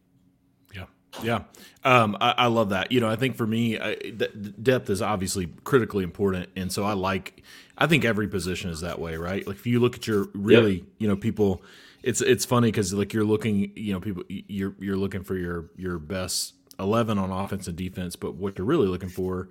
Yeah, 1.23 1.43
um, 1.85 2.17
I, 2.21 2.35
I 2.39 2.47
love 2.47 2.71
that. 2.71 2.93
You 2.93 3.01
know, 3.01 3.09
I 3.09 3.17
think 3.17 3.37
for 3.37 3.47
me, 3.47 3.79
I, 3.79 3.95
th- 3.95 4.33
depth 4.63 4.91
is 4.91 5.01
obviously 5.03 5.49
critically 5.65 6.05
important, 6.05 6.49
and 6.57 6.71
so 6.73 6.85
I 6.85 6.93
like. 6.93 7.43
I 7.79 7.87
think 7.87 8.07
every 8.07 8.27
position 8.27 8.71
is 8.71 8.81
that 8.81 8.99
way, 8.99 9.17
right? 9.17 9.47
Like 9.47 9.57
if 9.57 9.67
you 9.67 9.81
look 9.81 9.97
at 9.97 10.07
your 10.07 10.29
really, 10.33 10.85
you 10.99 11.07
know, 11.07 11.17
people, 11.17 11.63
it's 12.03 12.23
it's 12.23 12.45
funny 12.45 12.69
because 12.69 12.95
like 12.95 13.13
you're 13.13 13.25
looking, 13.25 13.73
you 13.77 13.93
know, 13.93 14.01
people 14.01 14.23
you're 14.29 14.75
you're 14.79 14.97
looking 14.97 15.23
for 15.23 15.37
your 15.37 15.67
your 15.77 15.99
best 15.99 16.55
eleven 16.79 17.19
on 17.19 17.31
offense 17.31 17.69
and 17.69 17.77
defense, 17.77 18.17
but 18.17 18.35
what 18.35 18.57
you're 18.57 18.67
really 18.67 18.89
looking 18.89 19.11
for 19.11 19.49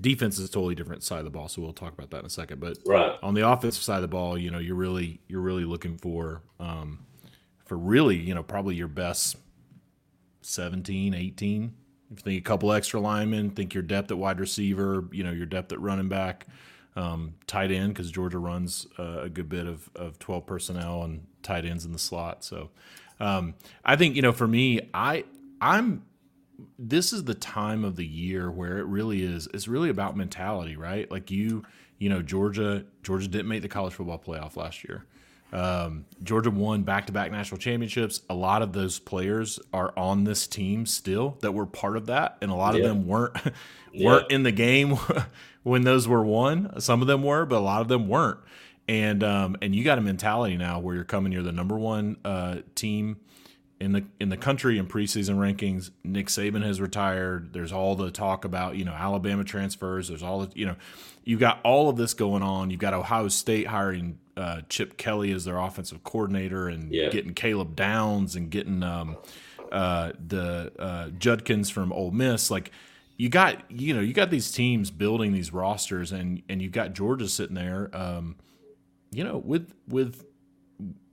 defense 0.00 0.38
is 0.38 0.48
a 0.48 0.52
totally 0.52 0.74
different 0.74 1.02
side 1.02 1.18
of 1.18 1.24
the 1.24 1.30
ball, 1.30 1.48
so 1.48 1.62
we'll 1.62 1.72
talk 1.72 1.92
about 1.92 2.10
that 2.10 2.20
in 2.20 2.26
a 2.26 2.30
second. 2.30 2.60
But 2.60 2.78
right. 2.86 3.16
on 3.22 3.34
the 3.34 3.48
offensive 3.48 3.82
side 3.82 3.96
of 3.96 4.02
the 4.02 4.08
ball, 4.08 4.36
you 4.36 4.50
know, 4.50 4.58
you're 4.58 4.76
really 4.76 5.20
you're 5.28 5.40
really 5.40 5.64
looking 5.64 5.96
for 5.98 6.42
um, 6.60 7.00
for 7.64 7.76
really, 7.76 8.16
you 8.16 8.34
know, 8.34 8.42
probably 8.42 8.74
your 8.74 8.88
best 8.88 9.36
17, 10.42 11.14
18. 11.14 11.74
If 12.10 12.18
you 12.18 12.22
think 12.22 12.38
a 12.38 12.44
couple 12.44 12.72
extra 12.72 13.00
linemen, 13.00 13.50
think 13.50 13.74
your 13.74 13.82
depth 13.82 14.10
at 14.10 14.18
wide 14.18 14.38
receiver, 14.38 15.08
you 15.12 15.24
know, 15.24 15.32
your 15.32 15.46
depth 15.46 15.72
at 15.72 15.80
running 15.80 16.08
back, 16.08 16.46
um, 16.94 17.34
tight 17.46 17.70
end, 17.70 17.94
because 17.94 18.10
Georgia 18.10 18.38
runs 18.38 18.86
uh, 18.98 19.20
a 19.22 19.28
good 19.30 19.48
bit 19.48 19.66
of, 19.66 19.88
of 19.96 20.18
12 20.18 20.44
personnel 20.44 21.02
and 21.04 21.26
tight 21.42 21.64
ends 21.64 21.84
in 21.84 21.92
the 21.92 21.98
slot. 21.98 22.44
So 22.44 22.70
um, 23.18 23.54
I 23.84 23.96
think, 23.96 24.14
you 24.16 24.22
know, 24.22 24.32
for 24.32 24.46
me, 24.46 24.80
I 24.92 25.24
I'm 25.60 26.04
this 26.78 27.12
is 27.12 27.24
the 27.24 27.34
time 27.34 27.84
of 27.84 27.96
the 27.96 28.06
year 28.06 28.50
where 28.50 28.78
it 28.78 28.84
really 28.84 29.22
is 29.22 29.48
it's 29.54 29.68
really 29.68 29.88
about 29.88 30.16
mentality 30.16 30.76
right 30.76 31.10
like 31.10 31.30
you 31.30 31.62
you 31.98 32.08
know 32.08 32.22
georgia 32.22 32.84
georgia 33.02 33.28
didn't 33.28 33.48
make 33.48 33.62
the 33.62 33.68
college 33.68 33.94
football 33.94 34.18
playoff 34.18 34.56
last 34.56 34.84
year 34.84 35.04
um, 35.52 36.06
georgia 36.22 36.50
won 36.50 36.82
back-to-back 36.82 37.30
national 37.30 37.58
championships 37.58 38.22
a 38.30 38.34
lot 38.34 38.62
of 38.62 38.72
those 38.72 38.98
players 38.98 39.58
are 39.72 39.92
on 39.98 40.24
this 40.24 40.46
team 40.46 40.86
still 40.86 41.36
that 41.40 41.52
were 41.52 41.66
part 41.66 41.96
of 41.96 42.06
that 42.06 42.38
and 42.40 42.50
a 42.50 42.54
lot 42.54 42.74
Yeah. 42.74 42.82
of 42.82 42.88
them 42.88 43.06
weren't 43.06 43.36
weren't 43.94 44.30
in 44.30 44.42
the 44.44 44.52
game 44.52 44.96
when 45.62 45.82
those 45.82 46.08
were 46.08 46.24
won 46.24 46.80
some 46.80 47.02
of 47.02 47.06
them 47.08 47.22
were 47.22 47.44
but 47.44 47.56
a 47.56 47.60
lot 47.60 47.80
of 47.82 47.88
them 47.88 48.08
weren't 48.08 48.38
and 48.88 49.22
um, 49.22 49.56
and 49.62 49.74
you 49.74 49.84
got 49.84 49.98
a 49.98 50.00
mentality 50.00 50.56
now 50.56 50.80
where 50.80 50.94
you're 50.94 51.04
coming 51.04 51.32
you're 51.32 51.42
the 51.42 51.52
number 51.52 51.78
one 51.78 52.16
uh, 52.24 52.56
team 52.74 53.18
in 53.78 53.92
the 53.92 54.04
in 54.20 54.28
the 54.28 54.36
country 54.36 54.78
in 54.78 54.86
preseason 54.86 55.36
rankings. 55.36 55.90
Nick 56.04 56.28
Saban 56.28 56.62
has 56.64 56.80
retired. 56.80 57.52
There's 57.52 57.72
all 57.72 57.96
the 57.96 58.10
talk 58.12 58.44
about 58.44 58.76
you 58.76 58.84
know 58.84 58.92
Alabama 58.92 59.42
transfers. 59.44 60.06
There's 60.08 60.22
all 60.22 60.46
the 60.46 60.50
you 60.56 60.66
know 60.66 60.76
you've 61.24 61.40
got 61.40 61.60
all 61.64 61.88
of 61.88 61.96
this 61.96 62.14
going 62.14 62.42
on. 62.44 62.70
You've 62.70 62.78
got 62.80 62.92
Ohio 62.94 63.26
State 63.28 63.66
hiring 63.66 64.18
uh, 64.36 64.62
Chip 64.68 64.96
Kelly 64.96 65.30
as 65.32 65.44
their 65.44 65.58
offensive 65.58 66.02
coordinator 66.04 66.68
and 66.68 66.92
Yeah. 66.92 67.10
getting 67.10 67.34
Caleb 67.34 67.76
Downs 67.76 68.34
and 68.36 68.50
getting 68.50 68.82
um, 68.82 69.16
uh, 69.70 70.12
the 70.26 70.72
uh, 70.78 71.08
Judkins 71.18 71.70
from 71.70 71.92
Ole 71.92 72.10
Miss. 72.10 72.50
Like 72.50 72.70
you 73.16 73.28
got 73.28 73.70
you 73.70 73.94
know 73.94 74.00
you 74.00 74.12
got 74.12 74.30
these 74.30 74.50
teams 74.50 74.90
building 74.90 75.32
these 75.32 75.52
rosters 75.52 76.12
and 76.12 76.42
and 76.48 76.60
you've 76.62 76.72
got 76.72 76.94
Georgia 76.94 77.28
sitting 77.28 77.54
there. 77.54 77.90
Um, 77.92 78.36
you 79.10 79.22
know 79.24 79.36
with 79.38 79.72
with 79.86 80.24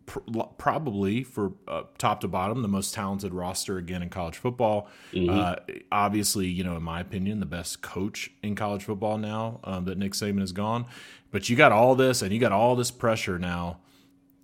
pr- 0.06 0.20
probably 0.58 1.24
for 1.24 1.54
uh, 1.68 1.84
top 1.98 2.22
to 2.22 2.28
bottom 2.28 2.62
the 2.62 2.68
most 2.68 2.94
talented 2.94 3.34
roster 3.34 3.78
again 3.78 4.02
in 4.02 4.10
college 4.10 4.38
football. 4.38 4.88
Uh, 5.30 5.56
obviously, 5.92 6.48
you 6.48 6.64
know, 6.64 6.76
in 6.78 6.84
my 6.84 7.00
opinion, 7.02 7.40
the 7.40 7.46
best 7.46 7.82
coach 7.82 8.32
in 8.42 8.56
college 8.56 8.84
football 8.84 9.18
now 9.18 9.60
um, 9.66 9.86
that 9.86 9.98
Nick 9.98 10.14
Saban 10.14 10.42
is 10.42 10.52
gone. 10.54 10.86
But 11.32 11.50
you 11.50 11.56
got 11.56 11.72
all 11.72 11.96
this, 11.96 12.22
and 12.22 12.34
you 12.34 12.40
got 12.40 12.52
all 12.52 12.76
this 12.76 12.92
pressure 12.92 13.38
now 13.38 13.80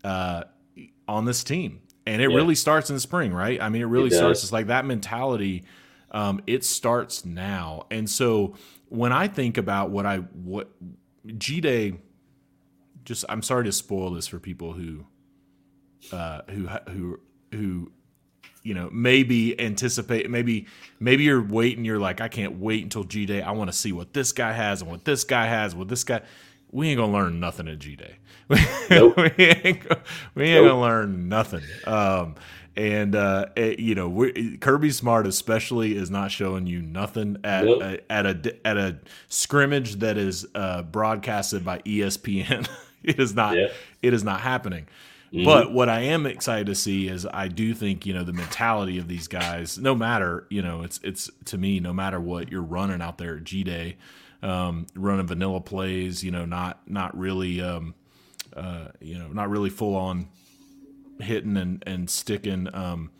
uh, 0.03 0.43
on 1.07 1.25
this 1.25 1.43
team, 1.43 1.81
and 2.05 2.21
it 2.21 2.29
Yeah. 2.29 2.35
really 2.35 2.55
starts 2.55 2.89
in 2.89 2.95
the 2.95 2.99
spring, 2.99 3.33
right? 3.33 3.59
I 3.61 3.69
mean, 3.69 3.81
it 3.81 3.85
really 3.85 4.09
It 4.09 4.13
starts. 4.13 4.43
It's 4.43 4.51
like 4.51 4.67
that 4.67 4.85
mentality. 4.85 5.63
Um, 6.11 6.41
it 6.47 6.63
starts 6.63 7.25
now, 7.25 7.87
and 7.91 8.09
so 8.09 8.55
when 8.89 9.11
I 9.11 9.27
think 9.27 9.57
about 9.57 9.89
what 9.89 10.05
I 10.05 10.17
what 10.19 10.69
G 11.37 11.59
Day, 11.59 11.95
just 13.03 13.25
I'm 13.29 13.41
sorry 13.41 13.65
to 13.65 13.71
spoil 13.71 14.11
this 14.11 14.27
for 14.27 14.39
people 14.39 14.73
who 14.73 15.05
uh, 16.11 16.41
who 16.49 16.67
who 16.89 17.19
who 17.51 17.91
you 18.63 18.73
know 18.73 18.89
maybe 18.91 19.59
anticipate 19.59 20.29
maybe 20.29 20.67
maybe 20.99 21.23
you're 21.23 21.41
waiting 21.43 21.83
you're 21.85 21.99
like 21.99 22.21
I 22.21 22.27
can't 22.27 22.59
wait 22.59 22.83
until 22.83 23.03
G 23.03 23.25
Day 23.25 23.41
I 23.41 23.51
want 23.51 23.71
to 23.71 23.75
see 23.77 23.91
what 23.91 24.13
this 24.13 24.31
guy 24.31 24.53
has 24.53 24.81
and 24.81 24.89
what 24.89 25.05
this 25.05 25.23
guy 25.23 25.45
has 25.47 25.75
what 25.75 25.87
this 25.87 26.03
guy 26.03 26.21
we 26.71 26.89
ain't 26.89 26.97
gonna 26.99 27.13
learn 27.13 27.39
nothing 27.39 27.67
at 27.67 27.79
G 27.79 27.95
Day 27.95 28.15
Nope. 28.89 29.17
we 29.17 29.31
ain't, 29.37 29.87
go- 29.87 29.95
we 30.35 30.43
ain't 30.45 30.63
Nope. 30.65 30.71
gonna 30.71 30.81
learn 30.81 31.29
nothing 31.29 31.61
um 31.85 32.35
and 32.75 33.15
uh 33.15 33.45
it- 33.55 33.79
you 33.79 33.95
know 33.95 34.09
we 34.09 34.57
Kirby 34.57 34.91
Smart 34.91 35.25
especially 35.27 35.95
is 35.95 36.11
not 36.11 36.31
showing 36.31 36.67
you 36.67 36.81
nothing 36.81 37.37
at 37.43 37.65
Nope. 37.65 37.81
a, 37.81 38.11
at 38.11 38.25
a 38.25 38.55
at 38.67 38.77
a 38.77 38.97
scrimmage 39.29 39.95
that 39.95 40.17
is 40.17 40.45
uh 40.55 40.83
broadcasted 40.83 41.63
by 41.65 41.79
ESPN 41.79 42.67
it 43.03 43.19
is 43.19 43.33
not 43.33 43.55
Yeah. 43.57 43.67
it 44.01 44.13
is 44.13 44.23
not 44.23 44.41
happening 44.41 44.87
Mm-hmm. 45.33 45.43
but 45.43 45.73
what 45.73 45.89
I 45.89 46.01
am 46.01 46.25
excited 46.27 46.67
to 46.67 46.75
see 46.75 47.07
is 47.09 47.25
I 47.25 47.49
do 47.49 47.73
think 47.73 48.05
you 48.05 48.13
know 48.13 48.23
the 48.23 48.31
mentality 48.31 48.99
of 48.99 49.09
these 49.09 49.27
guys. 49.27 49.77
No 49.77 49.93
matter 49.93 50.45
you 50.49 50.61
know 50.61 50.83
it's 50.83 50.99
it's 51.03 51.29
to 51.45 51.57
me 51.57 51.79
no 51.81 51.91
matter 51.91 52.21
what 52.21 52.51
you're 52.51 52.61
running 52.61 53.01
out 53.01 53.17
there 53.17 53.35
at 53.37 53.43
G 53.43 53.63
Day, 53.63 53.97
um, 54.45 54.85
running 54.95 55.27
vanilla 55.27 55.59
plays. 55.59 56.23
You 56.23 56.31
know 56.31 56.45
not 56.45 56.79
not 56.89 57.17
really 57.17 57.61
um, 57.61 57.95
uh, 58.55 58.89
you 59.01 59.17
know 59.17 59.27
not 59.27 59.49
really 59.49 59.69
full 59.69 59.95
on 59.95 60.29
hitting 61.19 61.57
and 61.57 61.83
and 61.85 62.09
sticking. 62.09 62.73
Um, 62.73 63.11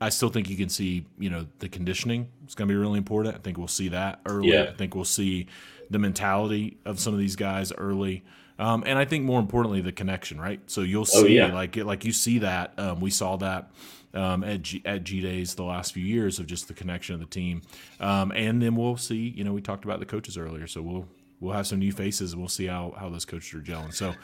I 0.00 0.08
still 0.08 0.30
think 0.30 0.50
you 0.50 0.56
can 0.56 0.68
see 0.68 1.06
you 1.18 1.30
know 1.30 1.46
the 1.60 1.68
conditioning. 1.68 2.28
It's 2.44 2.54
going 2.54 2.68
to 2.68 2.72
be 2.72 2.78
really 2.78 2.98
important. 2.98 3.36
I 3.36 3.38
think 3.38 3.56
we'll 3.56 3.68
see 3.68 3.88
that 3.88 4.20
early. 4.26 4.52
Yeah. 4.52 4.64
I 4.64 4.72
think 4.72 4.94
we'll 4.94 5.04
see 5.04 5.46
the 5.88 5.98
mentality 5.98 6.78
of 6.84 6.98
some 6.98 7.12
of 7.12 7.20
these 7.20 7.36
guys 7.36 7.72
early. 7.72 8.24
Um, 8.62 8.84
and 8.86 8.98
I 8.98 9.04
think 9.04 9.24
more 9.24 9.40
importantly, 9.40 9.80
the 9.80 9.92
connection, 9.92 10.40
right? 10.40 10.60
So 10.66 10.82
you'll 10.82 11.04
see, 11.04 11.18
Oh, 11.40 11.46
yeah. 11.48 11.52
like, 11.54 11.76
like 11.76 12.04
you 12.04 12.12
see 12.12 12.38
that. 12.38 12.78
Um, 12.78 13.00
we 13.00 13.10
saw 13.10 13.36
that 13.38 13.70
um, 14.14 14.44
at 14.44 14.62
G, 14.62 14.82
at 14.84 15.04
G 15.04 15.20
days 15.20 15.54
the 15.54 15.64
last 15.64 15.92
few 15.94 16.04
years 16.04 16.38
of 16.38 16.46
just 16.46 16.68
the 16.68 16.74
connection 16.74 17.14
of 17.14 17.20
the 17.20 17.26
team. 17.26 17.62
Um, 17.98 18.30
and 18.34 18.62
then 18.62 18.76
we'll 18.76 18.96
see. 18.96 19.16
You 19.36 19.42
know, 19.44 19.52
we 19.52 19.62
talked 19.62 19.84
about 19.84 19.98
the 20.00 20.06
coaches 20.06 20.36
earlier, 20.38 20.66
so 20.66 20.80
we'll 20.82 21.08
we'll 21.40 21.54
have 21.54 21.66
some 21.66 21.80
new 21.80 21.92
faces 21.92 22.32
and 22.32 22.40
we'll 22.40 22.48
see 22.48 22.66
how 22.66 22.94
how 22.98 23.08
those 23.08 23.24
coaches 23.24 23.52
are 23.54 23.62
gelling. 23.62 23.92
So 23.92 24.14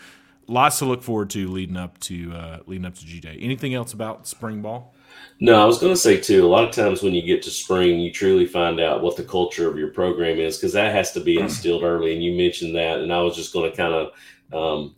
lots 0.46 0.79
to 0.79 0.85
look 0.85 1.03
forward 1.03 1.31
to 1.31 1.48
leading 1.48 1.77
up 1.77 1.98
to 2.01 2.33
uh, 2.33 2.59
leading 2.66 2.85
up 2.87 2.94
to 2.94 3.05
G 3.07 3.20
Day. 3.20 3.38
Anything 3.40 3.74
else 3.74 3.92
about 3.92 4.27
spring 4.29 4.62
ball? 4.62 4.94
No, 5.41 5.63
I 5.63 5.65
was 5.65 5.79
going 5.79 5.93
to 5.93 6.01
say 6.01 6.21
too. 6.21 6.45
A 6.45 6.49
lot 6.49 6.65
of 6.65 6.75
times 6.75 7.03
when 7.03 7.15
you 7.15 7.23
get 7.23 7.43
to 7.43 7.51
spring, 7.51 8.01
you 8.01 8.13
truly 8.13 8.47
find 8.47 8.81
out 8.81 9.03
what 9.03 9.17
the 9.17 9.23
culture 9.23 9.71
of 9.71 9.79
your 9.79 9.89
program 9.89 10.39
is 10.39 10.57
because 10.57 10.73
that 10.73 10.95
has 10.95 11.13
to 11.13 11.21
be 11.21 11.39
instilled 11.39 11.85
early. 11.85 12.13
And 12.13 12.23
you 12.23 12.33
mentioned 12.33 12.75
that, 12.75 13.01
and 13.01 13.13
I 13.13 13.21
was 13.21 13.37
just 13.37 13.53
going 13.53 13.71
to 13.71 13.77
kind 13.77 13.95
of 13.95 14.13
um, 14.53 14.97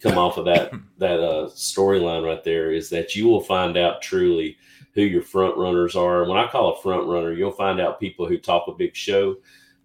come 0.00 0.18
off 0.18 0.36
of 0.36 0.44
that 0.44 0.72
that 0.98 1.20
uh, 1.20 1.48
storyline 1.48 2.24
right 2.24 2.44
there. 2.44 2.70
Is 2.70 2.90
that 2.90 3.16
you 3.16 3.26
will 3.26 3.40
find 3.40 3.78
out 3.78 4.02
truly 4.02 4.58
who 4.94 5.02
your 5.02 5.22
front 5.22 5.56
runners 5.56 5.96
are. 5.96 6.24
When 6.28 6.38
I 6.38 6.48
call 6.48 6.74
a 6.74 6.82
front 6.82 7.06
runner, 7.06 7.32
you'll 7.32 7.52
find 7.52 7.80
out 7.80 8.00
people 8.00 8.26
who 8.26 8.36
talk 8.36 8.68
a 8.68 8.72
big 8.72 8.94
show, 8.94 9.36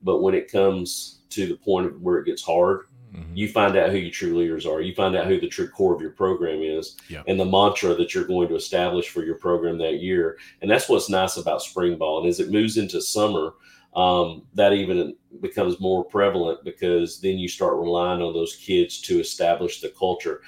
but 0.02 0.22
when 0.22 0.34
it 0.34 0.52
comes 0.52 1.20
to 1.30 1.48
the 1.48 1.56
point 1.56 2.00
where 2.02 2.18
it 2.18 2.26
gets 2.26 2.44
hard, 2.44 2.88
Mhm. 3.14 3.36
you 3.36 3.48
find 3.48 3.78
out 3.78 3.92
who 3.92 3.98
your 3.98 4.12
true 4.12 4.38
leaders 4.38 4.66
are. 4.66 4.82
You 4.82 4.94
find 4.96 5.16
out 5.16 5.28
who 5.28 5.40
the 5.40 5.48
true 5.48 5.68
core 5.68 5.94
of 5.94 6.02
your 6.02 6.12
program 6.12 6.62
is 6.62 6.96
and 7.28 7.40
the 7.40 7.46
mantra 7.46 7.94
that 7.94 8.14
you're 8.14 8.24
going 8.26 8.48
to 8.48 8.56
establish 8.56 9.10
for 9.10 9.24
your 9.24 9.36
program 9.36 9.78
that 9.78 10.02
year. 10.02 10.38
And 10.62 10.70
that's 10.72 10.90
what's 10.90 11.10
nice 11.10 11.38
about 11.38 11.62
spring 11.62 11.98
ball. 11.98 12.20
And 12.20 12.28
as 12.28 12.40
it 12.40 12.52
moves 12.52 12.78
into 12.78 13.02
summer, 13.02 13.54
um, 13.96 14.44
that 14.56 14.74
even 14.74 15.16
becomes 15.42 15.80
more 15.80 16.04
prevalent 16.04 16.64
because 16.64 17.22
then 17.22 17.38
you 17.38 17.48
start 17.48 17.78
relying 17.78 18.22
on 18.22 18.34
those 18.34 18.56
kids 18.56 19.00
to 19.02 19.20
establish 19.20 19.82
the 19.82 19.90
culture. 19.90 20.42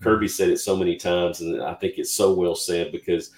Kirby 0.00 0.28
said 0.28 0.50
it 0.50 0.58
so 0.58 0.76
many 0.76 0.96
times, 0.96 1.40
and 1.40 1.62
I 1.62 1.74
think 1.74 1.94
it's 1.96 2.12
so 2.12 2.32
well 2.34 2.54
said 2.54 2.92
because 2.92 3.30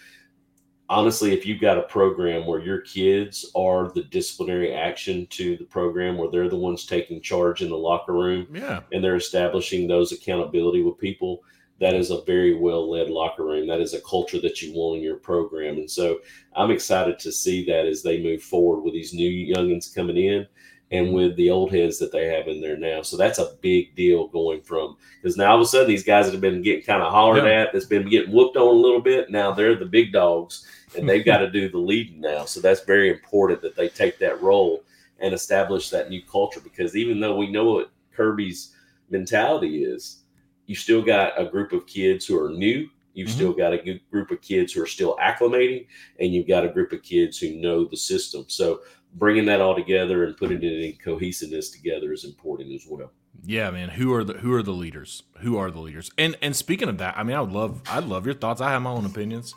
honestly, 0.89 1.33
if 1.33 1.47
you've 1.47 1.61
got 1.61 1.79
a 1.79 1.83
program 1.83 2.47
where 2.47 2.61
your 2.61 2.81
kids 2.81 3.51
are 3.55 3.91
the 3.93 4.05
disciplinary 4.05 4.75
action 4.75 5.27
to 5.31 5.57
the 5.57 5.65
program, 5.65 6.17
where 6.17 6.31
they're 6.31 6.49
the 6.49 6.57
ones 6.57 6.87
taking 6.87 7.21
charge 7.21 7.63
in 7.63 7.71
the 7.71 7.77
locker 7.77 8.13
room, 8.13 8.47
Yeah, 8.53 8.81
and 8.93 9.03
they're 9.03 9.17
establishing 9.17 9.87
those 9.87 10.13
accountability 10.13 10.83
with 10.83 10.99
people 10.99 11.43
that 11.81 11.95
is 11.95 12.11
a 12.11 12.23
very 12.23 12.55
well 12.55 12.89
led 12.89 13.11
locker 13.11 13.45
room. 13.45 13.67
That 13.67 13.81
is 13.81 13.95
a 13.95 14.01
culture 14.03 14.41
that 14.41 14.63
you 14.63 14.73
want 14.73 14.99
in 14.99 15.03
your 15.03 15.17
program. 15.17 15.77
And 15.77 15.91
so 15.91 16.21
i'm 16.57 16.71
excited 16.71 17.19
to 17.19 17.33
see 17.33 17.65
that 17.67 17.87
as 17.87 18.03
they 18.03 18.23
move 18.23 18.43
forward 18.43 18.83
with 18.83 18.95
these 18.95 19.13
new 19.13 19.29
youngins 19.29 19.95
coming 19.95 20.17
in 20.17 20.47
and 20.95 21.13
with 21.13 21.35
the 21.37 21.51
old 21.51 21.73
heads 21.73 21.99
that 21.99 22.13
they 22.13 22.27
have 22.27 22.47
in 22.49 22.61
there 22.61 22.77
now 22.77 23.03
so 23.03 23.17
that's 23.17 23.39
a 23.39 23.55
big 23.61 23.95
deal 23.95 24.29
going 24.29 24.61
from 24.63 24.97
because 25.21 25.37
now 25.37 25.51
all 25.51 25.57
of 25.57 25.63
a 25.63 25.67
sudden 25.67 25.89
these 25.89 26.05
guys 26.05 26.25
that 26.27 26.33
have 26.33 26.41
been 26.41 26.63
getting 26.63 26.85
kind 26.85 27.03
of 27.03 27.13
hollered 27.13 27.45
Yeah. 27.45 27.63
at 27.63 27.73
that's 27.73 27.87
been 27.87 28.09
getting 28.09 28.33
whooped 28.33 28.57
on 28.57 28.63
a 28.67 28.71
little 28.71 29.01
bit 29.01 29.31
now 29.31 29.53
they're 29.53 29.75
the 29.77 29.87
big 29.87 30.13
dogs 30.13 30.67
and 30.97 31.09
they've 31.09 31.25
got 31.33 31.39
to 31.39 31.51
do 31.51 31.69
the 31.69 31.79
leading 31.79 32.21
now 32.21 32.45
so 32.45 32.61
that's 32.61 32.85
very 32.85 33.11
important 33.11 33.61
that 33.63 33.77
they 33.77 33.89
take 33.89 34.19
that 34.19 34.41
role 34.43 34.83
and 35.21 35.33
establish 35.35 35.91
that 35.91 36.11
new 36.11 36.23
culture 36.31 36.61
because 36.61 36.97
even 36.97 37.21
though 37.21 37.37
we 37.37 37.51
know 37.51 37.65
what 37.73 37.91
kirby's 38.15 38.75
mentality 39.11 39.85
is 39.85 40.23
you 40.67 40.75
still 40.75 41.03
got 41.03 41.39
a 41.41 41.45
group 41.45 41.73
of 41.73 41.87
kids 41.87 42.27
who 42.27 42.39
are 42.43 42.51
new 42.51 42.89
you've 43.15 43.29
Mhm. 43.29 43.33
still 43.35 43.53
got 43.53 43.73
a 43.73 43.79
good 43.79 44.01
group 44.11 44.31
of 44.33 44.41
kids 44.43 44.73
who 44.73 44.83
are 44.83 44.87
still 44.89 45.17
acclimating 45.21 45.87
and 46.21 46.35
you've 46.35 46.49
got 46.49 46.65
a 46.65 46.69
group 46.69 46.93
of 46.93 47.03
kids 47.03 47.39
who 47.39 47.51
know 47.57 47.85
the 47.85 47.97
system 47.97 48.45
so 48.49 48.81
bringing 49.15 49.47
that 49.47 49.61
all 49.61 49.75
together 49.75 50.25
and 50.25 50.37
putting 50.37 50.63
it 50.63 50.65
in 50.65 50.97
cohesiveness 50.97 51.71
together 51.71 52.13
is 52.13 52.25
important 52.25 52.73
as 52.73 52.87
well 52.89 53.11
yeah, 53.47 53.71
man. 53.71 53.91
Who 53.91 54.13
are 54.15 54.25
the 54.25 54.35
who 54.35 54.53
are 54.55 54.63
the 54.63 54.73
leaders? 54.73 55.23
Who 55.39 55.57
are 55.59 55.71
the 55.71 55.81
leaders? 55.81 56.11
And 56.17 56.37
and 56.41 56.55
speaking 56.55 56.89
of 56.89 56.99
that, 56.99 57.17
I 57.17 57.23
mean, 57.23 57.37
I 57.37 57.41
would 57.41 57.53
love 57.53 57.83
I'd 57.89 58.05
love 58.05 58.27
your 58.27 58.35
thoughts. 58.35 58.61
I 58.61 58.71
have 58.71 58.83
my 58.83 58.91
own 58.91 59.05
opinions, 59.05 59.55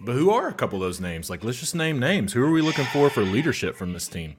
but 0.00 0.12
who 0.12 0.30
are 0.30 0.48
a 0.48 0.54
couple 0.54 0.82
of 0.82 0.82
those 0.82 1.00
names? 1.00 1.30
Like, 1.30 1.44
let's 1.44 1.60
just 1.60 1.74
name 1.74 1.98
names. 1.98 2.32
Who 2.32 2.42
are 2.42 2.50
we 2.50 2.62
looking 2.62 2.86
for 2.86 3.10
for 3.10 3.22
leadership 3.22 3.76
from 3.76 3.92
this 3.92 4.08
team? 4.08 4.36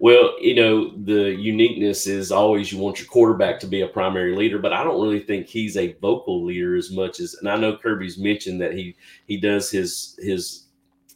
Well, 0.00 0.36
you 0.40 0.54
know, 0.54 0.92
the 0.96 1.34
uniqueness 1.34 2.06
is 2.06 2.30
always 2.30 2.70
you 2.70 2.78
want 2.78 3.00
your 3.00 3.08
quarterback 3.08 3.58
to 3.60 3.66
be 3.66 3.80
a 3.80 3.88
primary 3.88 4.36
leader, 4.36 4.58
but 4.58 4.72
I 4.72 4.84
don't 4.84 5.00
really 5.02 5.20
think 5.20 5.46
he's 5.46 5.76
a 5.76 5.94
vocal 5.94 6.44
leader 6.44 6.76
as 6.76 6.90
much 6.92 7.20
as 7.20 7.34
and 7.34 7.48
I 7.48 7.56
know 7.56 7.76
Kirby's 7.76 8.18
mentioned 8.18 8.60
that 8.60 8.74
he 8.74 8.96
he 9.26 9.38
does 9.38 9.70
his 9.70 10.18
his 10.22 10.66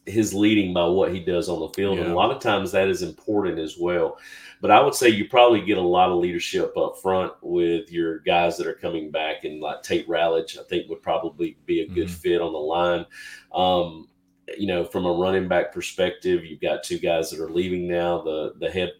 his 0.05 0.33
leading 0.33 0.73
by 0.73 0.85
what 0.85 1.13
he 1.13 1.19
does 1.19 1.49
on 1.49 1.59
the 1.59 1.69
field. 1.69 1.97
Yeah. 1.97 2.03
And 2.03 2.13
a 2.13 2.15
lot 2.15 2.31
of 2.31 2.41
times 2.41 2.71
that 2.71 2.89
is 2.89 3.01
important 3.01 3.59
as 3.59 3.77
well. 3.77 4.17
But 4.61 4.71
I 4.71 4.81
would 4.81 4.95
say 4.95 5.09
you 5.09 5.27
probably 5.27 5.61
get 5.61 5.77
a 5.77 5.81
lot 5.81 6.09
of 6.09 6.19
leadership 6.19 6.75
up 6.77 6.97
front 7.01 7.33
with 7.41 7.91
your 7.91 8.19
guys 8.19 8.57
that 8.57 8.67
are 8.67 8.73
coming 8.73 9.11
back 9.11 9.43
and 9.43 9.59
like 9.59 9.83
Tate 9.83 10.07
Ratledge, 10.07 10.57
I 10.57 10.63
think 10.63 10.89
would 10.89 11.01
probably 11.01 11.57
be 11.65 11.81
a 11.81 11.87
good 11.87 12.07
mm-hmm. 12.07 12.15
fit 12.15 12.41
on 12.41 12.53
the 12.53 12.59
line. 12.59 13.05
Um, 13.53 14.07
you 14.57 14.67
know, 14.67 14.85
from 14.85 15.05
a 15.05 15.11
running 15.11 15.47
back 15.47 15.73
perspective, 15.73 16.45
you've 16.45 16.61
got 16.61 16.83
two 16.83 16.99
guys 16.99 17.29
that 17.29 17.41
are 17.41 17.49
leaving 17.49 17.87
now. 17.87 18.21
The 18.21 18.53
the 18.59 18.69
head 18.69 18.91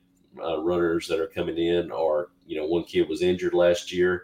uh, 0.42 0.62
runners 0.62 1.08
that 1.08 1.20
are 1.20 1.28
coming 1.28 1.58
in 1.58 1.92
are, 1.92 2.30
you 2.46 2.58
know, 2.58 2.66
one 2.66 2.84
kid 2.84 3.08
was 3.08 3.22
injured 3.22 3.54
last 3.54 3.92
year. 3.92 4.24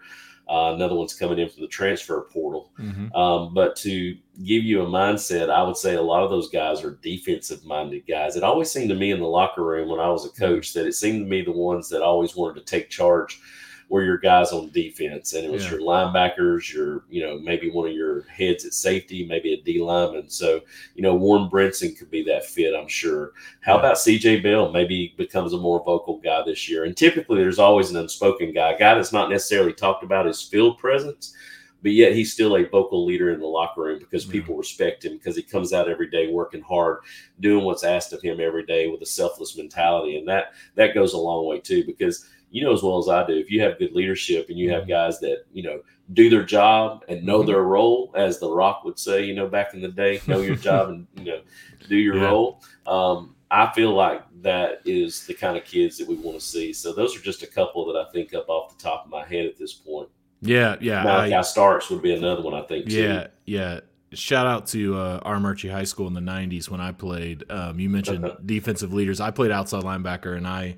Uh, 0.49 0.73
another 0.73 0.95
one's 0.95 1.13
coming 1.13 1.37
in 1.37 1.47
from 1.47 1.61
the 1.61 1.67
transfer 1.67 2.27
portal. 2.31 2.71
Mm-hmm. 2.79 3.13
Um, 3.15 3.53
but 3.53 3.75
to 3.77 4.17
give 4.43 4.63
you 4.63 4.81
a 4.81 4.85
mindset, 4.85 5.49
I 5.49 5.61
would 5.61 5.77
say 5.77 5.95
a 5.95 6.01
lot 6.01 6.23
of 6.23 6.31
those 6.31 6.49
guys 6.49 6.83
are 6.83 6.99
defensive 7.03 7.63
minded 7.63 8.07
guys. 8.07 8.35
It 8.35 8.43
always 8.43 8.71
seemed 8.71 8.89
to 8.89 8.95
me 8.95 9.11
in 9.11 9.19
the 9.19 9.27
locker 9.27 9.63
room 9.63 9.89
when 9.89 9.99
I 9.99 10.09
was 10.09 10.25
a 10.25 10.29
coach 10.29 10.73
that 10.73 10.87
it 10.87 10.93
seemed 10.93 11.23
to 11.23 11.29
me 11.29 11.43
the 11.43 11.51
ones 11.51 11.87
that 11.89 12.01
always 12.01 12.35
wanted 12.35 12.59
to 12.59 12.65
take 12.65 12.89
charge 12.89 13.39
were 13.89 14.03
your 14.03 14.17
guys 14.17 14.51
on 14.51 14.69
defense, 14.69 15.33
and 15.33 15.43
it 15.43 15.51
was 15.51 15.65
yeah. 15.65 15.71
your 15.71 15.81
linebackers, 15.81 16.71
your 16.71 17.03
you 17.09 17.21
know 17.21 17.39
maybe 17.39 17.69
one 17.69 17.87
of 17.87 17.93
your 17.93 18.21
heads 18.23 18.63
at 18.65 18.73
safety, 18.73 19.25
maybe 19.25 19.53
a 19.53 19.61
D 19.61 19.81
lineman. 19.81 20.29
So 20.29 20.61
you 20.95 21.01
know 21.01 21.15
Warren 21.15 21.49
Brinson 21.49 21.97
could 21.97 22.11
be 22.11 22.23
that 22.23 22.45
fit, 22.45 22.75
I'm 22.75 22.87
sure. 22.87 23.33
How 23.61 23.73
yeah. 23.73 23.79
about 23.79 23.97
C.J. 23.97 24.41
Bell? 24.41 24.71
Maybe 24.71 24.95
he 24.95 25.13
becomes 25.17 25.53
a 25.53 25.57
more 25.57 25.83
vocal 25.83 26.19
guy 26.19 26.43
this 26.45 26.69
year. 26.69 26.85
And 26.85 26.95
typically, 26.95 27.39
there's 27.39 27.59
always 27.59 27.89
an 27.89 27.97
unspoken 27.97 28.53
guy, 28.53 28.73
a 28.73 28.79
guy 28.79 28.95
that's 28.95 29.13
not 29.13 29.29
necessarily 29.29 29.73
talked 29.73 30.03
about 30.03 30.25
his 30.25 30.41
field 30.41 30.77
presence 30.77 31.33
but 31.81 31.91
yet 31.91 32.13
he's 32.13 32.33
still 32.33 32.57
a 32.57 32.67
vocal 32.67 33.05
leader 33.05 33.31
in 33.31 33.39
the 33.39 33.45
locker 33.45 33.81
room 33.81 33.99
because 33.99 34.25
people 34.25 34.55
respect 34.55 35.05
him 35.05 35.13
because 35.13 35.35
he 35.35 35.41
comes 35.41 35.73
out 35.73 35.89
every 35.89 36.09
day 36.09 36.27
working 36.31 36.61
hard 36.61 36.99
doing 37.39 37.63
what's 37.63 37.83
asked 37.83 38.13
of 38.13 38.21
him 38.21 38.39
every 38.39 38.65
day 38.65 38.87
with 38.87 39.01
a 39.01 39.05
selfless 39.05 39.57
mentality 39.57 40.17
and 40.17 40.27
that 40.27 40.53
that 40.75 40.93
goes 40.93 41.13
a 41.13 41.17
long 41.17 41.45
way 41.45 41.59
too 41.59 41.83
because 41.85 42.27
you 42.51 42.63
know 42.63 42.73
as 42.73 42.83
well 42.83 42.97
as 42.97 43.09
I 43.09 43.25
do, 43.25 43.33
if 43.33 43.51
you 43.51 43.61
have 43.61 43.79
good 43.79 43.93
leadership 43.93 44.49
and 44.49 44.57
you 44.57 44.71
have 44.71 44.83
mm-hmm. 44.83 44.91
guys 44.91 45.19
that, 45.19 45.43
you 45.53 45.63
know, 45.63 45.81
do 46.13 46.29
their 46.29 46.43
job 46.43 47.03
and 47.07 47.23
know 47.23 47.39
mm-hmm. 47.39 47.47
their 47.47 47.63
role, 47.63 48.11
as 48.15 48.39
The 48.39 48.49
Rock 48.49 48.83
would 48.83 48.97
say, 48.97 49.23
you 49.23 49.35
know, 49.35 49.47
back 49.47 49.73
in 49.73 49.81
the 49.81 49.89
day, 49.89 50.21
know 50.27 50.41
your 50.41 50.55
job 50.55 50.89
and, 50.89 51.07
you 51.15 51.25
know, 51.25 51.41
do 51.87 51.95
your 51.95 52.17
yeah. 52.17 52.23
role. 52.23 52.61
Um, 52.87 53.35
I 53.51 53.71
feel 53.73 53.93
like 53.93 54.23
that 54.41 54.81
is 54.85 55.25
the 55.25 55.33
kind 55.33 55.57
of 55.57 55.63
kids 55.63 55.97
that 55.97 56.07
we 56.07 56.15
want 56.15 56.39
to 56.39 56.45
see. 56.45 56.71
So 56.73 56.93
those 56.93 57.15
are 57.17 57.21
just 57.21 57.43
a 57.43 57.47
couple 57.47 57.85
that 57.91 57.99
I 57.99 58.11
think 58.11 58.33
up 58.33 58.47
off 58.49 58.75
the 58.75 58.81
top 58.81 59.05
of 59.05 59.11
my 59.11 59.25
head 59.25 59.45
at 59.45 59.57
this 59.57 59.73
point. 59.73 60.09
Yeah, 60.41 60.75
yeah. 60.79 61.03
Malaki 61.03 61.37
I, 61.37 61.41
Starks 61.41 61.89
would 61.89 62.01
be 62.01 62.13
another 62.13 62.41
one, 62.41 62.53
I 62.53 62.61
think. 62.61 62.85
Yeah, 62.87 63.23
too. 63.23 63.29
yeah. 63.45 63.79
Shout 64.11 64.47
out 64.47 64.65
to 64.67 64.97
uh, 64.97 65.19
Armuchee 65.29 65.71
High 65.71 65.83
School 65.83 66.07
in 66.07 66.13
the 66.13 66.21
'90s 66.21 66.69
when 66.69 66.81
I 66.81 66.91
played. 66.91 67.43
Um, 67.51 67.79
you 67.79 67.89
mentioned 67.89 68.31
defensive 68.45 68.93
leaders. 68.93 69.19
I 69.19 69.31
played 69.31 69.51
outside 69.51 69.83
linebacker, 69.83 70.35
and 70.35 70.47
I 70.47 70.77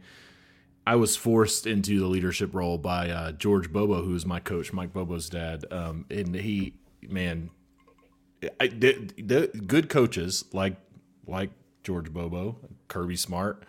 I 0.86 0.96
was 0.96 1.16
forced 1.16 1.68
into 1.68 2.00
the 2.00 2.08
leadership 2.08 2.54
role 2.54 2.78
by 2.78 3.10
uh, 3.10 3.32
George 3.34 3.72
Bobo, 3.72 4.04
who 4.04 4.14
was 4.14 4.26
my 4.26 4.40
coach, 4.40 4.74
Mike 4.74 4.94
Bobo's 4.94 5.30
dad. 5.30 5.66
Um, 5.72 6.06
and 6.10 6.36
he, 6.36 6.74
man, 7.08 7.52
I, 8.60 8.68
the, 8.68 8.94
the 9.18 9.48
good 9.66 9.90
coaches 9.90 10.46
like 10.54 10.76
like 11.28 11.52
George 11.84 12.12
Bobo, 12.12 12.58
Kirby 12.88 13.16
Smart, 13.16 13.64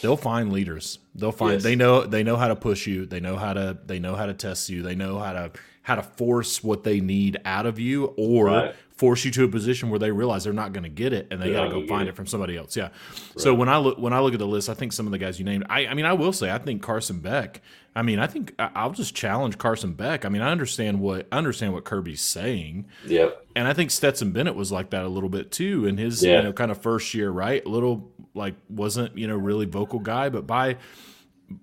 they'll 0.00 0.16
find 0.16 0.52
leaders. 0.52 1.00
They'll 1.14 1.32
find 1.32 1.54
yes. 1.54 1.62
they 1.62 1.74
know 1.74 2.04
they 2.04 2.22
know 2.22 2.36
how 2.36 2.48
to 2.48 2.56
push 2.56 2.86
you. 2.86 3.04
They 3.06 3.20
know 3.20 3.36
how 3.36 3.52
to 3.54 3.76
they 3.84 3.98
know 3.98 4.14
how 4.14 4.26
to 4.26 4.34
test 4.34 4.68
you. 4.68 4.82
They 4.82 4.94
know 4.94 5.18
how 5.18 5.32
to 5.32 5.52
how 5.82 5.96
to 5.96 6.02
force 6.02 6.62
what 6.62 6.84
they 6.84 7.00
need 7.00 7.40
out 7.44 7.66
of 7.66 7.78
you 7.80 8.14
or 8.16 8.46
right. 8.46 8.74
Force 9.02 9.24
you 9.24 9.32
to 9.32 9.42
a 9.42 9.48
position 9.48 9.90
where 9.90 9.98
they 9.98 10.12
realize 10.12 10.44
they're 10.44 10.52
not 10.52 10.72
going 10.72 10.84
to 10.84 10.88
get 10.88 11.12
it 11.12 11.26
and 11.32 11.42
they 11.42 11.50
got 11.52 11.64
to 11.64 11.70
go 11.70 11.84
find 11.88 12.06
it. 12.06 12.10
it. 12.12 12.14
from 12.14 12.24
somebody 12.24 12.56
else. 12.56 12.76
Yeah. 12.76 12.84
Right. 12.84 12.92
So 13.34 13.52
when 13.52 13.68
I 13.68 13.76
look 13.78 13.98
when 13.98 14.12
I 14.12 14.20
look 14.20 14.32
at 14.32 14.38
the 14.38 14.46
list, 14.46 14.68
I 14.68 14.74
think 14.74 14.92
some 14.92 15.06
of 15.06 15.12
the 15.12 15.18
guys 15.18 15.40
you 15.40 15.44
named. 15.44 15.66
I, 15.68 15.88
I 15.88 15.94
mean, 15.94 16.04
I 16.04 16.12
will 16.12 16.32
say 16.32 16.52
I 16.52 16.58
think 16.58 16.82
Carson 16.82 17.18
Beck. 17.18 17.60
I 17.96 18.02
mean, 18.02 18.20
I 18.20 18.28
think 18.28 18.54
I'll 18.60 18.92
just 18.92 19.12
challenge 19.12 19.58
Carson 19.58 19.94
Beck. 19.94 20.24
I 20.24 20.28
mean, 20.28 20.40
I 20.40 20.52
understand 20.52 21.00
what 21.00 21.26
I 21.32 21.38
understand 21.38 21.72
what 21.72 21.82
Kirby's 21.82 22.20
saying. 22.20 22.86
Yep. 23.08 23.44
And 23.56 23.66
I 23.66 23.72
think 23.72 23.90
Stetson 23.90 24.30
Bennett 24.30 24.54
was 24.54 24.70
like 24.70 24.90
that 24.90 25.04
a 25.04 25.08
little 25.08 25.28
bit 25.28 25.50
too 25.50 25.84
in 25.84 25.96
his 25.96 26.22
yeah. 26.22 26.36
you 26.36 26.42
know 26.44 26.52
kind 26.52 26.70
of 26.70 26.80
first 26.80 27.12
year, 27.12 27.28
right? 27.28 27.66
A 27.66 27.68
little 27.68 28.08
like 28.34 28.54
wasn't 28.68 29.18
you 29.18 29.26
know 29.26 29.36
really 29.36 29.66
vocal 29.66 29.98
guy, 29.98 30.28
but 30.28 30.46
by 30.46 30.76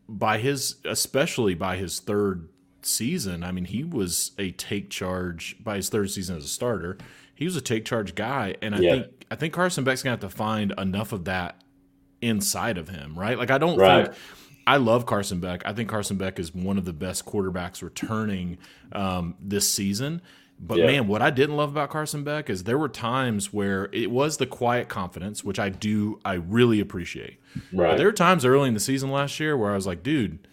by 0.10 0.40
his 0.40 0.76
especially 0.84 1.54
by 1.54 1.78
his 1.78 2.02
third 2.02 2.50
season, 2.82 3.44
I 3.44 3.54
mean, 3.54 3.66
he 3.66 3.86
was 3.86 4.32
a 4.38 4.52
take 4.52 4.90
charge 4.90 5.56
by 5.64 5.78
his 5.78 5.88
third 5.88 6.12
season 6.12 6.36
as 6.38 6.44
a 6.44 6.50
starter. 6.50 6.98
He 7.40 7.46
was 7.46 7.56
a 7.56 7.62
take 7.62 7.86
charge 7.86 8.16
guy, 8.16 8.56
and 8.62 8.76
I 8.76 8.80
yeah. 8.80 8.92
think 8.92 9.26
I 9.32 9.36
think 9.36 9.54
Carson 9.54 9.86
Beck's 9.86 10.04
gonna 10.04 10.12
have 10.12 10.20
to 10.20 10.30
find 10.30 10.74
enough 10.78 11.14
of 11.14 11.24
that 11.24 11.64
inside 12.22 12.78
of 12.78 12.90
him, 12.90 13.18
right? 13.18 13.38
Like 13.38 13.50
I 13.50 13.58
don't 13.58 13.78
right. 13.78 14.08
think 14.08 14.18
I 14.68 14.76
love 14.76 15.06
Carson 15.06 15.40
Beck. 15.40 15.62
I 15.66 15.72
think 15.72 15.88
Carson 15.88 16.18
Beck 16.18 16.38
is 16.38 16.54
one 16.54 16.78
of 16.78 16.84
the 16.84 16.92
best 16.92 17.26
quarterbacks 17.26 17.82
returning 17.82 18.58
um, 18.92 19.36
this 19.40 19.72
season. 19.74 20.22
But 20.60 20.80
yeah. 20.80 20.88
man, 20.88 21.08
what 21.08 21.22
I 21.22 21.30
didn't 21.30 21.56
love 21.56 21.70
about 21.70 21.92
Carson 21.92 22.26
Beck 22.26 22.50
is 22.50 22.66
there 22.66 22.78
were 22.78 22.90
times 22.90 23.54
where 23.54 23.88
it 23.94 24.12
was 24.12 24.36
the 24.36 24.46
quiet 24.46 24.90
confidence, 24.90 25.42
which 25.42 25.60
I 25.60 25.70
do, 25.70 26.20
I 26.26 26.34
really 26.34 26.82
appreciate. 26.82 27.40
Right. 27.72 27.92
But 27.92 28.00
there 28.00 28.08
were 28.08 28.12
times 28.12 28.44
early 28.44 28.68
in 28.68 28.74
the 28.74 28.82
season 28.82 29.12
last 29.12 29.40
year 29.40 29.56
where 29.56 29.72
I 29.72 29.76
was 29.76 29.88
like, 29.88 30.04
dude, 30.04 30.46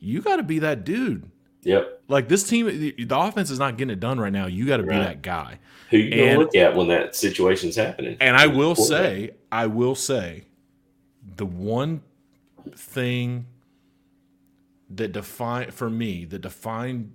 you 0.00 0.20
got 0.20 0.36
to 0.36 0.42
be 0.42 0.58
that 0.58 0.84
dude. 0.84 1.30
Yep. 1.64 2.02
Like 2.08 2.28
this 2.28 2.48
team, 2.48 2.66
the 2.66 3.18
offense 3.18 3.50
is 3.50 3.58
not 3.58 3.76
getting 3.76 3.92
it 3.92 4.00
done 4.00 4.20
right 4.20 4.32
now. 4.32 4.46
You 4.46 4.66
got 4.66 4.78
to 4.78 4.84
right. 4.84 4.98
be 4.98 5.04
that 5.04 5.22
guy. 5.22 5.58
Who 5.90 5.98
you 5.98 6.10
gonna 6.10 6.38
look 6.38 6.54
at 6.54 6.74
when 6.74 6.88
that 6.88 7.16
situation's 7.16 7.76
happening? 7.76 8.16
And 8.20 8.36
I 8.36 8.46
will 8.46 8.74
say, 8.74 9.30
I 9.50 9.66
will 9.66 9.94
say, 9.94 10.44
the 11.36 11.46
one 11.46 12.02
thing 12.76 13.46
that 14.90 15.12
define 15.12 15.70
for 15.70 15.90
me 15.90 16.24
that 16.26 16.40
defined 16.40 17.12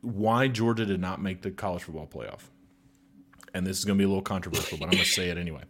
why 0.00 0.48
Georgia 0.48 0.84
did 0.84 1.00
not 1.00 1.20
make 1.20 1.42
the 1.42 1.50
college 1.50 1.84
football 1.84 2.06
playoff. 2.06 2.40
And 3.54 3.66
this 3.66 3.78
is 3.78 3.84
going 3.84 3.98
to 3.98 4.00
be 4.00 4.04
a 4.04 4.08
little 4.08 4.22
controversial, 4.22 4.78
but 4.78 4.86
I'm 4.86 4.92
going 4.92 5.04
to 5.04 5.10
say 5.10 5.28
it 5.28 5.38
anyway. 5.38 5.62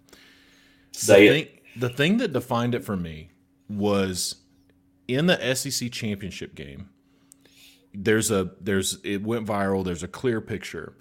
Say 0.93 1.29
the 1.29 1.35
it. 1.35 1.49
Thing, 1.49 1.59
the 1.77 1.89
thing 1.89 2.17
that 2.19 2.33
defined 2.33 2.75
it 2.75 2.85
for 2.85 2.97
me 2.97 3.31
was 3.69 4.37
in 5.09 5.27
the 5.27 5.55
SEC 5.55 5.91
championship 5.91 6.55
game 6.55 6.89
there's 7.95 8.31
a 8.31 8.51
there's 8.61 8.99
it 9.05 9.23
went 9.23 9.47
viral. 9.47 9.85
There's 9.85 10.03
a 10.03 10.09
clear 10.09 10.41
picture 10.41 10.95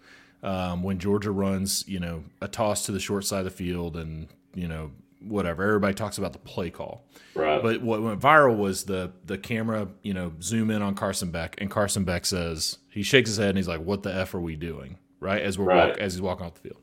um, 0.43 0.83
when 0.83 0.99
Georgia 0.99 1.31
runs, 1.31 1.87
you 1.87 1.99
know, 1.99 2.23
a 2.41 2.47
toss 2.47 2.85
to 2.85 2.91
the 2.91 2.99
short 2.99 3.25
side 3.25 3.39
of 3.39 3.45
the 3.45 3.51
field, 3.51 3.97
and 3.97 4.27
you 4.53 4.67
know 4.67 4.91
whatever. 5.21 5.63
Everybody 5.63 5.93
talks 5.93 6.17
about 6.17 6.33
the 6.33 6.39
play 6.39 6.69
call, 6.69 7.05
right? 7.35 7.61
But 7.61 7.81
what 7.81 8.01
went 8.01 8.19
viral 8.19 8.57
was 8.57 8.83
the 8.83 9.11
the 9.25 9.37
camera, 9.37 9.87
you 10.01 10.13
know, 10.13 10.33
zoom 10.41 10.71
in 10.71 10.81
on 10.81 10.95
Carson 10.95 11.31
Beck, 11.31 11.55
and 11.59 11.69
Carson 11.69 12.03
Beck 12.03 12.25
says 12.25 12.77
he 12.89 13.03
shakes 13.03 13.29
his 13.29 13.37
head 13.37 13.49
and 13.49 13.57
he's 13.57 13.67
like, 13.67 13.81
"What 13.81 14.03
the 14.03 14.13
f 14.13 14.33
are 14.33 14.41
we 14.41 14.55
doing?" 14.55 14.97
Right 15.19 15.41
as 15.41 15.57
we're 15.57 15.65
right. 15.65 15.89
Walk, 15.89 15.99
as 15.99 16.13
he's 16.13 16.21
walking 16.21 16.45
off 16.45 16.55
the 16.55 16.61
field. 16.61 16.81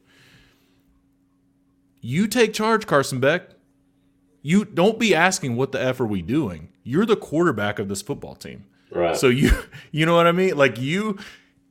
You 2.00 2.28
take 2.28 2.52
charge, 2.52 2.86
Carson 2.86 3.18
Beck. 3.18 3.50
You 4.40 4.64
don't 4.64 5.00
be 5.00 5.14
asking 5.14 5.56
what 5.56 5.72
the 5.72 5.82
f 5.82 6.00
are 6.00 6.06
we 6.06 6.22
doing. 6.22 6.68
You're 6.84 7.04
the 7.04 7.16
quarterback 7.16 7.80
of 7.80 7.88
this 7.88 8.00
football 8.00 8.36
team. 8.36 8.64
Right. 8.90 9.16
So 9.16 9.28
you 9.28 9.50
you 9.92 10.06
know 10.06 10.14
what 10.14 10.26
I 10.26 10.32
mean? 10.32 10.56
Like 10.56 10.78
you 10.78 11.18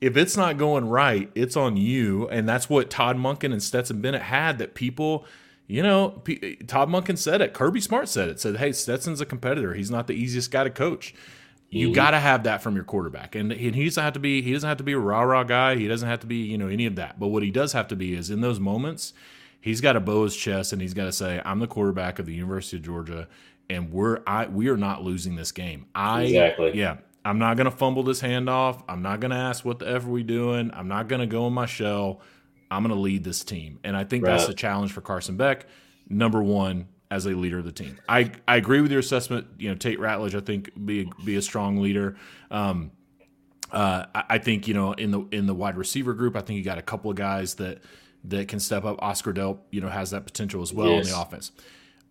if 0.00 0.16
it's 0.16 0.36
not 0.36 0.58
going 0.58 0.88
right, 0.88 1.30
it's 1.34 1.56
on 1.56 1.76
you 1.76 2.28
and 2.28 2.48
that's 2.48 2.70
what 2.70 2.90
Todd 2.90 3.16
Monken 3.16 3.52
and 3.52 3.62
Stetson 3.62 4.00
Bennett 4.00 4.22
had 4.22 4.58
that 4.58 4.74
people 4.74 5.26
you 5.68 5.82
know, 5.82 6.08
P- 6.24 6.56
Todd 6.66 6.88
Monken 6.88 7.18
said 7.18 7.42
it. 7.42 7.52
Kirby 7.52 7.82
Smart 7.82 8.08
said 8.08 8.30
it. 8.30 8.40
Said, 8.40 8.56
"Hey, 8.56 8.72
Stetson's 8.72 9.20
a 9.20 9.26
competitor. 9.26 9.74
He's 9.74 9.90
not 9.90 10.06
the 10.06 10.14
easiest 10.14 10.50
guy 10.50 10.64
to 10.64 10.70
coach. 10.70 11.14
You 11.70 11.88
mm-hmm. 11.88 11.94
got 11.94 12.12
to 12.12 12.18
have 12.18 12.44
that 12.44 12.62
from 12.62 12.74
your 12.74 12.84
quarterback, 12.84 13.34
and, 13.34 13.52
and 13.52 13.74
he 13.74 13.84
doesn't 13.84 14.02
have 14.02 14.14
to 14.14 14.18
be. 14.18 14.40
He 14.40 14.54
doesn't 14.54 14.66
have 14.66 14.78
to 14.78 14.84
be 14.84 14.94
a 14.94 14.98
rah 14.98 15.20
rah 15.20 15.44
guy. 15.44 15.76
He 15.76 15.86
doesn't 15.86 16.08
have 16.08 16.20
to 16.20 16.26
be, 16.26 16.36
you 16.36 16.56
know, 16.56 16.68
any 16.68 16.86
of 16.86 16.96
that. 16.96 17.20
But 17.20 17.28
what 17.28 17.42
he 17.42 17.50
does 17.50 17.74
have 17.74 17.86
to 17.88 17.96
be 17.96 18.14
is 18.14 18.30
in 18.30 18.40
those 18.40 18.58
moments, 18.58 19.12
he's 19.60 19.82
got 19.82 19.92
to 19.92 20.00
bow 20.00 20.24
his 20.24 20.34
chest 20.34 20.72
and 20.72 20.80
he's 20.80 20.94
got 20.94 21.04
to 21.04 21.12
say, 21.12 21.42
"I'm 21.44 21.58
the 21.58 21.66
quarterback 21.66 22.18
of 22.18 22.24
the 22.24 22.34
University 22.34 22.78
of 22.78 22.84
Georgia, 22.84 23.28
and 23.68 23.92
we're 23.92 24.20
I 24.26 24.46
we 24.46 24.68
are 24.68 24.78
not 24.78 25.02
losing 25.02 25.36
this 25.36 25.52
game. 25.52 25.84
I 25.94 26.22
exactly 26.22 26.78
yeah. 26.78 26.96
I'm 27.28 27.38
not 27.38 27.58
going 27.58 27.66
to 27.66 27.70
fumble 27.70 28.02
this 28.02 28.22
handoff. 28.22 28.82
I'm 28.88 29.02
not 29.02 29.20
going 29.20 29.32
to 29.32 29.36
ask 29.36 29.62
what 29.62 29.80
the 29.80 29.86
F 29.86 30.06
are 30.06 30.08
we 30.08 30.22
doing. 30.22 30.70
I'm 30.72 30.88
not 30.88 31.08
going 31.08 31.20
to 31.20 31.26
go 31.26 31.46
in 31.46 31.52
my 31.52 31.66
shell. 31.66 32.22
I'm 32.70 32.82
going 32.82 32.94
to 32.94 33.00
lead 33.00 33.22
this 33.22 33.44
team. 33.44 33.80
And 33.84 33.94
I 33.94 34.04
think 34.04 34.24
right. 34.24 34.30
that's 34.30 34.46
the 34.46 34.54
challenge 34.54 34.92
for 34.92 35.02
Carson 35.02 35.36
Beck, 35.36 35.66
number 36.08 36.42
one, 36.42 36.88
as 37.10 37.26
a 37.26 37.32
leader 37.32 37.58
of 37.58 37.66
the 37.66 37.72
team. 37.72 37.98
I, 38.08 38.32
I 38.46 38.56
agree 38.56 38.80
with 38.80 38.90
your 38.90 39.00
assessment. 39.00 39.46
You 39.58 39.68
know, 39.68 39.74
Tate 39.74 39.98
Ratledge, 39.98 40.34
I 40.34 40.40
think, 40.40 40.70
be, 40.86 41.12
be 41.22 41.36
a 41.36 41.42
strong 41.42 41.82
leader. 41.82 42.16
Um, 42.50 42.92
uh, 43.70 44.06
I, 44.14 44.24
I 44.30 44.38
think, 44.38 44.66
you 44.66 44.72
know, 44.72 44.94
in 44.94 45.10
the 45.10 45.20
in 45.30 45.44
the 45.44 45.54
wide 45.54 45.76
receiver 45.76 46.14
group, 46.14 46.34
I 46.34 46.40
think 46.40 46.56
you 46.56 46.64
got 46.64 46.78
a 46.78 46.82
couple 46.82 47.10
of 47.10 47.18
guys 47.18 47.56
that 47.56 47.82
that 48.24 48.48
can 48.48 48.58
step 48.58 48.86
up. 48.86 49.02
Oscar 49.02 49.34
Delp, 49.34 49.58
you 49.70 49.82
know, 49.82 49.90
has 49.90 50.12
that 50.12 50.24
potential 50.24 50.62
as 50.62 50.72
well 50.72 50.92
yes. 50.92 51.06
in 51.06 51.12
the 51.12 51.20
offense 51.20 51.52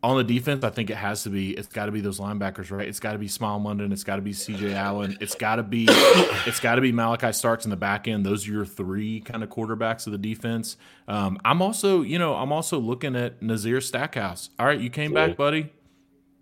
on 0.07 0.15
the 0.15 0.23
defense, 0.23 0.63
I 0.63 0.69
think 0.69 0.89
it 0.89 0.95
has 0.95 1.23
to 1.23 1.29
be. 1.29 1.51
It's 1.51 1.67
got 1.67 1.87
to 1.87 1.91
be 1.91 1.99
those 1.99 2.17
linebackers, 2.17 2.71
right? 2.71 2.87
It's 2.87 3.01
got 3.01 3.11
to 3.11 3.17
be 3.17 3.27
Smael 3.27 3.61
Mondon. 3.61 3.91
It's 3.91 4.05
got 4.05 4.15
to 4.15 4.21
be 4.21 4.31
C.J. 4.31 4.73
Allen. 4.73 5.17
It's 5.19 5.35
got 5.35 5.57
to 5.57 5.63
be. 5.63 5.85
it's 5.89 6.61
got 6.61 6.75
to 6.75 6.81
be 6.81 6.93
Malaki 6.93 7.35
Starks 7.35 7.65
in 7.65 7.71
the 7.71 7.75
back 7.75 8.07
end. 8.07 8.25
Those 8.25 8.47
are 8.47 8.51
your 8.53 8.65
three 8.65 9.19
kind 9.19 9.43
of 9.43 9.49
quarterbacks 9.49 10.07
of 10.07 10.13
the 10.13 10.17
defense. 10.17 10.77
Um, 11.09 11.37
I'm 11.43 11.61
also, 11.61 12.03
you 12.03 12.17
know, 12.17 12.35
I'm 12.35 12.53
also 12.53 12.79
looking 12.79 13.17
at 13.17 13.41
Nazir 13.41 13.81
Stackhouse. 13.81 14.49
All 14.57 14.65
right, 14.65 14.79
you 14.79 14.89
came 14.89 15.11
yeah. 15.11 15.27
back, 15.27 15.35
buddy. 15.35 15.73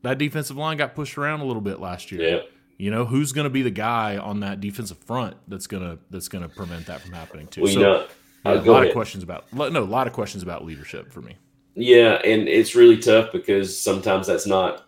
That 0.03 0.19
defensive 0.19 0.57
line 0.57 0.77
got 0.77 0.93
pushed 0.93 1.17
around 1.17 1.39
a 1.39 1.45
little 1.45 1.63
bit 1.63 1.79
last 1.79 2.11
year. 2.11 2.21
Yeah. 2.21 2.41
You 2.77 2.91
know 2.91 3.05
who's 3.05 3.31
going 3.31 3.45
to 3.45 3.49
be 3.49 3.63
the 3.63 3.71
guy 3.71 4.17
on 4.17 4.41
that 4.41 4.61
defensive 4.61 4.99
front 4.99 5.37
that's 5.47 5.65
gonna 5.65 5.97
that's 6.11 6.27
gonna 6.27 6.49
prevent 6.49 6.85
that 6.85 7.01
from 7.01 7.13
happening 7.13 7.47
too. 7.47 7.63
Well, 7.63 7.73
so, 7.73 7.79
know, 7.79 8.07
yeah, 8.45 8.51
a 8.51 8.61
lot 8.61 8.67
ahead. 8.67 8.87
of 8.87 8.93
questions 8.93 9.23
about 9.23 9.51
no, 9.53 9.81
a 9.81 9.85
lot 9.85 10.05
of 10.05 10.13
questions 10.13 10.43
about 10.43 10.65
leadership 10.65 11.11
for 11.11 11.21
me. 11.21 11.37
Yeah, 11.75 12.15
and 12.23 12.47
it's 12.47 12.75
really 12.75 12.97
tough 12.97 13.31
because 13.31 13.79
sometimes 13.79 14.27
that's 14.27 14.47
not 14.47 14.85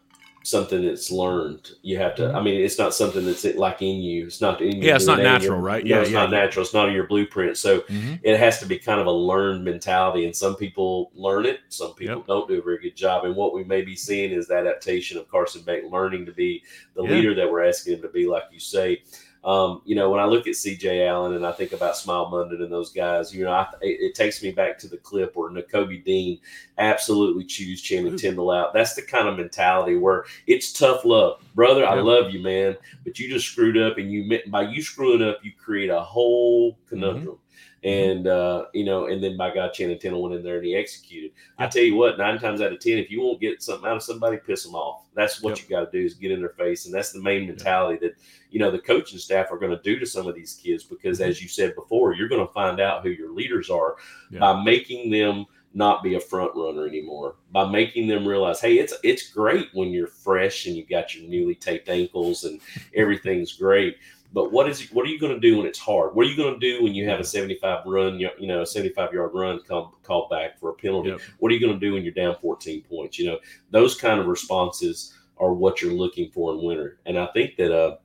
something 0.47 0.85
that's 0.85 1.11
learned. 1.11 1.71
You 1.81 1.97
have 1.97 2.15
to. 2.15 2.21
Mm-hmm. 2.23 2.37
I 2.37 2.41
mean, 2.41 2.61
it's 2.61 2.77
not 2.77 2.93
something 2.93 3.25
that's 3.25 3.43
like 3.43 3.81
in 3.81 4.01
you. 4.01 4.27
It's 4.27 4.39
not 4.39 4.61
in 4.61 4.81
Yeah, 4.81 4.95
it's 4.95 5.05
not 5.05 5.19
natural, 5.19 5.59
right? 5.59 5.85
Yeah, 5.85 5.99
it's 5.99 6.09
yeah, 6.09 6.19
not 6.19 6.31
natural. 6.31 6.63
It's 6.63 6.73
not 6.73 6.87
in 6.87 6.95
your 6.95 7.05
blueprint. 7.05 7.57
So 7.57 7.81
mm-hmm. 7.81 8.15
it 8.23 8.39
has 8.39 8.59
to 8.61 8.65
be 8.65 8.79
kind 8.79 9.01
of 9.01 9.07
a 9.07 9.11
learned 9.11 9.65
mentality. 9.65 10.25
And 10.25 10.33
some 10.33 10.55
people 10.55 11.11
learn 11.13 11.45
it. 11.45 11.59
Some 11.67 11.93
people 11.95 12.17
yep. 12.17 12.27
don't 12.27 12.47
do 12.47 12.59
a 12.59 12.63
very 12.63 12.79
good 12.79 12.95
job. 12.95 13.25
And 13.25 13.35
what 13.35 13.53
we 13.53 13.65
may 13.65 13.81
be 13.81 13.97
seeing 13.97 14.31
is 14.31 14.47
the 14.47 14.55
adaptation 14.55 15.17
of 15.17 15.27
Carson 15.27 15.63
Beck 15.63 15.83
learning 15.91 16.25
to 16.27 16.31
be 16.31 16.63
the 16.95 17.03
yeah. 17.03 17.09
leader 17.09 17.35
that 17.35 17.51
we're 17.51 17.67
asking 17.67 17.95
him 17.95 18.01
to 18.03 18.09
be, 18.09 18.25
like 18.25 18.43
you 18.49 18.59
say. 18.59 19.03
Um, 19.43 19.81
you 19.85 19.95
know, 19.95 20.09
when 20.09 20.19
I 20.19 20.25
look 20.25 20.47
at 20.47 20.53
CJ 20.53 21.07
Allen 21.07 21.35
and 21.35 21.45
I 21.45 21.51
think 21.51 21.71
about 21.71 21.95
Smael 21.95 22.31
Mondon 22.31 22.61
and 22.61 22.71
those 22.71 22.91
guys, 22.91 23.33
you 23.33 23.45
know, 23.45 23.51
I, 23.51 23.67
it, 23.81 24.01
it, 24.01 24.15
takes 24.15 24.43
me 24.43 24.51
back 24.51 24.77
to 24.79 24.87
the 24.87 24.97
clip 24.97 25.35
where 25.35 25.49
Nakobe 25.49 26.03
Dean 26.03 26.39
absolutely 26.77 27.45
chews 27.45 27.81
Channing 27.81 28.17
Tindall 28.17 28.51
out. 28.51 28.73
That's 28.73 28.95
the 28.95 29.01
kind 29.01 29.27
of 29.27 29.37
mentality 29.37 29.95
where 29.95 30.25
it's 30.47 30.73
tough 30.73 31.05
love, 31.05 31.41
brother. 31.55 31.85
I 31.85 31.95
love 31.95 32.31
you, 32.31 32.41
man, 32.41 32.75
but 33.03 33.19
you 33.19 33.29
just 33.29 33.47
screwed 33.47 33.77
up, 33.77 33.97
and 33.97 34.11
you 34.11 34.39
by 34.47 34.63
you 34.63 34.81
screwing 34.81 35.21
up, 35.21 35.39
you 35.43 35.51
create 35.53 35.89
a 35.89 36.01
whole 36.01 36.77
conundrum. 36.89 37.35
Mm-hmm. 37.35 37.41
And 37.83 38.27
uh, 38.27 38.65
you 38.73 38.83
know, 38.83 39.05
and 39.05 39.23
then 39.23 39.37
by 39.37 39.53
God, 39.53 39.71
Channing 39.71 39.99
Tindall 39.99 40.23
went 40.23 40.35
in 40.35 40.43
there 40.43 40.57
and 40.57 40.65
he 40.65 40.75
executed. 40.75 41.31
I 41.59 41.67
tell 41.67 41.83
you 41.83 41.95
what, 41.95 42.17
nine 42.17 42.39
times 42.39 42.59
out 42.59 42.73
of 42.73 42.79
ten, 42.79 42.97
if 42.97 43.11
you 43.11 43.21
won't 43.21 43.39
get 43.39 43.61
something 43.61 43.87
out 43.87 43.95
of 43.95 44.03
somebody, 44.03 44.37
piss 44.37 44.63
them 44.63 44.75
off. 44.75 45.05
That's 45.13 45.41
what 45.41 45.57
yep. 45.57 45.69
you 45.69 45.75
got 45.75 45.91
to 45.91 45.97
do 45.97 46.03
is 46.03 46.15
get 46.15 46.31
in 46.31 46.39
their 46.39 46.49
face, 46.49 46.85
and 46.85 46.93
that's 46.93 47.11
the 47.11 47.21
main 47.21 47.47
mentality 47.47 47.99
that 48.05 48.15
you 48.49 48.59
know 48.59 48.71
the 48.71 48.79
coaching 48.79 49.19
staff 49.19 49.51
are 49.51 49.57
going 49.57 49.75
to 49.75 49.81
do 49.83 49.99
to 49.99 50.05
some 50.05 50.27
of 50.27 50.35
these 50.35 50.59
kids 50.61 50.83
because, 50.83 51.19
mm-hmm. 51.19 51.29
as 51.29 51.41
you 51.41 51.47
said 51.47 51.75
before, 51.75 52.13
you're 52.13 52.29
going 52.29 52.45
to 52.45 52.53
find 52.53 52.79
out 52.79 53.03
who 53.03 53.09
your 53.09 53.31
leaders 53.31 53.69
are 53.69 53.95
yeah. 54.31 54.39
by 54.39 54.63
making 54.63 55.11
them 55.11 55.45
not 55.73 56.01
be 56.01 56.15
a 56.15 56.19
front 56.19 56.51
runner 56.55 56.87
anymore 56.87 57.35
by 57.51 57.69
making 57.69 58.07
them 58.07 58.27
realize 58.27 58.59
hey 58.59 58.79
it's 58.79 58.93
it's 59.03 59.29
great 59.31 59.67
when 59.73 59.89
you're 59.89 60.07
fresh 60.07 60.65
and 60.65 60.75
you've 60.75 60.89
got 60.89 61.13
your 61.13 61.29
newly 61.29 61.53
taped 61.53 61.89
ankles 61.89 62.45
and 62.45 62.61
everything's 62.95 63.53
great 63.53 63.97
but 64.33 64.51
what 64.51 64.69
is 64.69 64.89
what 64.91 65.05
are 65.05 65.09
you 65.09 65.19
going 65.19 65.33
to 65.33 65.39
do 65.39 65.57
when 65.57 65.65
it's 65.65 65.79
hard? 65.79 66.13
What 66.13 66.25
are 66.25 66.29
you 66.29 66.35
going 66.35 66.53
to 66.53 66.59
do 66.59 66.83
when 66.83 66.93
you 66.93 67.07
have 67.07 67.19
a 67.19 67.23
75 67.23 67.85
run, 67.85 68.19
you 68.19 68.29
know, 68.41 68.61
a 68.61 68.65
75 68.65 69.13
yard 69.13 69.31
run 69.33 69.59
come 69.61 69.91
called 70.03 70.29
back 70.29 70.59
for 70.59 70.69
a 70.71 70.73
penalty? 70.73 71.09
Yep. 71.09 71.21
What 71.39 71.51
are 71.51 71.55
you 71.55 71.61
going 71.61 71.79
to 71.79 71.85
do 71.85 71.93
when 71.93 72.03
you're 72.03 72.13
down 72.13 72.35
14 72.41 72.83
points? 72.83 73.17
You 73.17 73.27
know, 73.27 73.39
those 73.71 73.95
kind 73.95 74.19
of 74.19 74.27
responses 74.27 75.13
are 75.37 75.53
what 75.53 75.81
you're 75.81 75.93
looking 75.93 76.29
for 76.31 76.53
in 76.53 76.61
winter. 76.61 76.99
And 77.05 77.17
I 77.17 77.27
think 77.27 77.55
that 77.57 77.71
uh, 77.71 77.97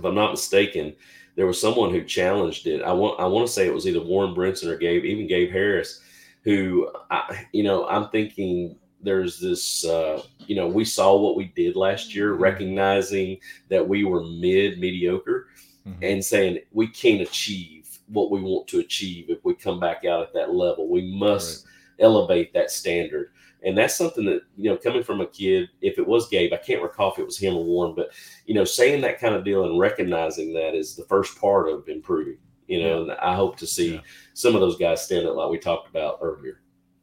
if 0.00 0.04
I'm 0.04 0.14
not 0.14 0.32
mistaken, 0.32 0.94
there 1.36 1.46
was 1.46 1.60
someone 1.60 1.90
who 1.90 2.02
challenged 2.02 2.66
it. 2.66 2.82
I 2.82 2.92
want 2.92 3.20
I 3.20 3.26
want 3.26 3.46
to 3.46 3.52
say 3.52 3.66
it 3.66 3.74
was 3.74 3.86
either 3.86 4.02
Warren 4.02 4.34
Brinson 4.34 4.66
or 4.66 4.76
Gabe, 4.76 5.04
even 5.04 5.26
Gabe 5.26 5.50
Harris, 5.50 6.00
who 6.42 6.90
I, 7.10 7.46
you 7.52 7.62
know 7.62 7.86
I'm 7.86 8.08
thinking 8.08 8.76
there's 9.02 9.38
this 9.38 9.84
uh, 9.84 10.22
you 10.38 10.56
know 10.56 10.66
we 10.66 10.84
saw 10.84 11.16
what 11.16 11.36
we 11.36 11.44
did 11.56 11.76
last 11.76 12.14
year 12.14 12.32
mm-hmm. 12.32 12.42
recognizing 12.42 13.38
that 13.68 13.86
we 13.86 14.04
were 14.04 14.24
mid 14.24 14.78
mediocre 14.80 15.48
mm-hmm. 15.86 16.02
and 16.02 16.24
saying 16.24 16.58
we 16.72 16.86
can't 16.86 17.22
achieve 17.22 17.98
what 18.08 18.30
we 18.30 18.40
want 18.40 18.66
to 18.68 18.80
achieve 18.80 19.26
if 19.28 19.44
we 19.44 19.54
come 19.54 19.78
back 19.78 20.04
out 20.04 20.22
at 20.22 20.34
that 20.34 20.52
level 20.52 20.88
we 20.88 21.02
must 21.16 21.64
right. 21.64 22.04
elevate 22.04 22.52
that 22.52 22.70
standard 22.70 23.30
and 23.64 23.76
that's 23.76 23.96
something 23.96 24.24
that 24.24 24.42
you 24.56 24.70
know 24.70 24.76
coming 24.76 25.02
from 25.02 25.20
a 25.20 25.26
kid 25.26 25.68
if 25.80 25.98
it 25.98 26.06
was 26.06 26.28
gabe 26.28 26.52
i 26.52 26.56
can't 26.56 26.82
recall 26.82 27.12
if 27.12 27.18
it 27.18 27.26
was 27.26 27.38
him 27.38 27.54
or 27.54 27.64
warren 27.64 27.94
but 27.94 28.10
you 28.46 28.54
know 28.54 28.64
saying 28.64 29.00
that 29.00 29.20
kind 29.20 29.34
of 29.34 29.44
deal 29.44 29.64
and 29.64 29.78
recognizing 29.78 30.52
that 30.52 30.74
is 30.74 30.96
the 30.96 31.04
first 31.04 31.38
part 31.40 31.68
of 31.68 31.88
improving 31.88 32.38
you 32.66 32.80
know 32.80 33.04
yeah. 33.04 33.12
and 33.12 33.20
i 33.20 33.34
hope 33.34 33.56
to 33.56 33.66
see 33.66 33.94
yeah. 33.94 34.00
some 34.34 34.54
of 34.54 34.60
those 34.60 34.78
guys 34.78 35.04
stand 35.04 35.26
up 35.26 35.36
like 35.36 35.50
we 35.50 35.58
talked 35.58 35.88
about 35.88 36.18
earlier 36.22 36.60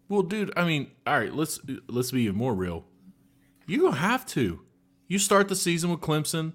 well, 0.09 0.21
dude, 0.21 0.53
I 0.55 0.65
mean, 0.65 0.91
all 1.05 1.19
right, 1.19 1.33
let's 1.33 1.59
let's 1.87 2.11
be 2.11 2.23
even 2.23 2.35
more 2.35 2.53
real. 2.53 2.85
You 3.65 3.79
don't 3.81 3.97
have 3.97 4.25
to. 4.27 4.61
You 5.07 5.19
start 5.19 5.49
the 5.49 5.55
season 5.55 5.89
with 5.89 5.99
Clemson. 5.99 6.53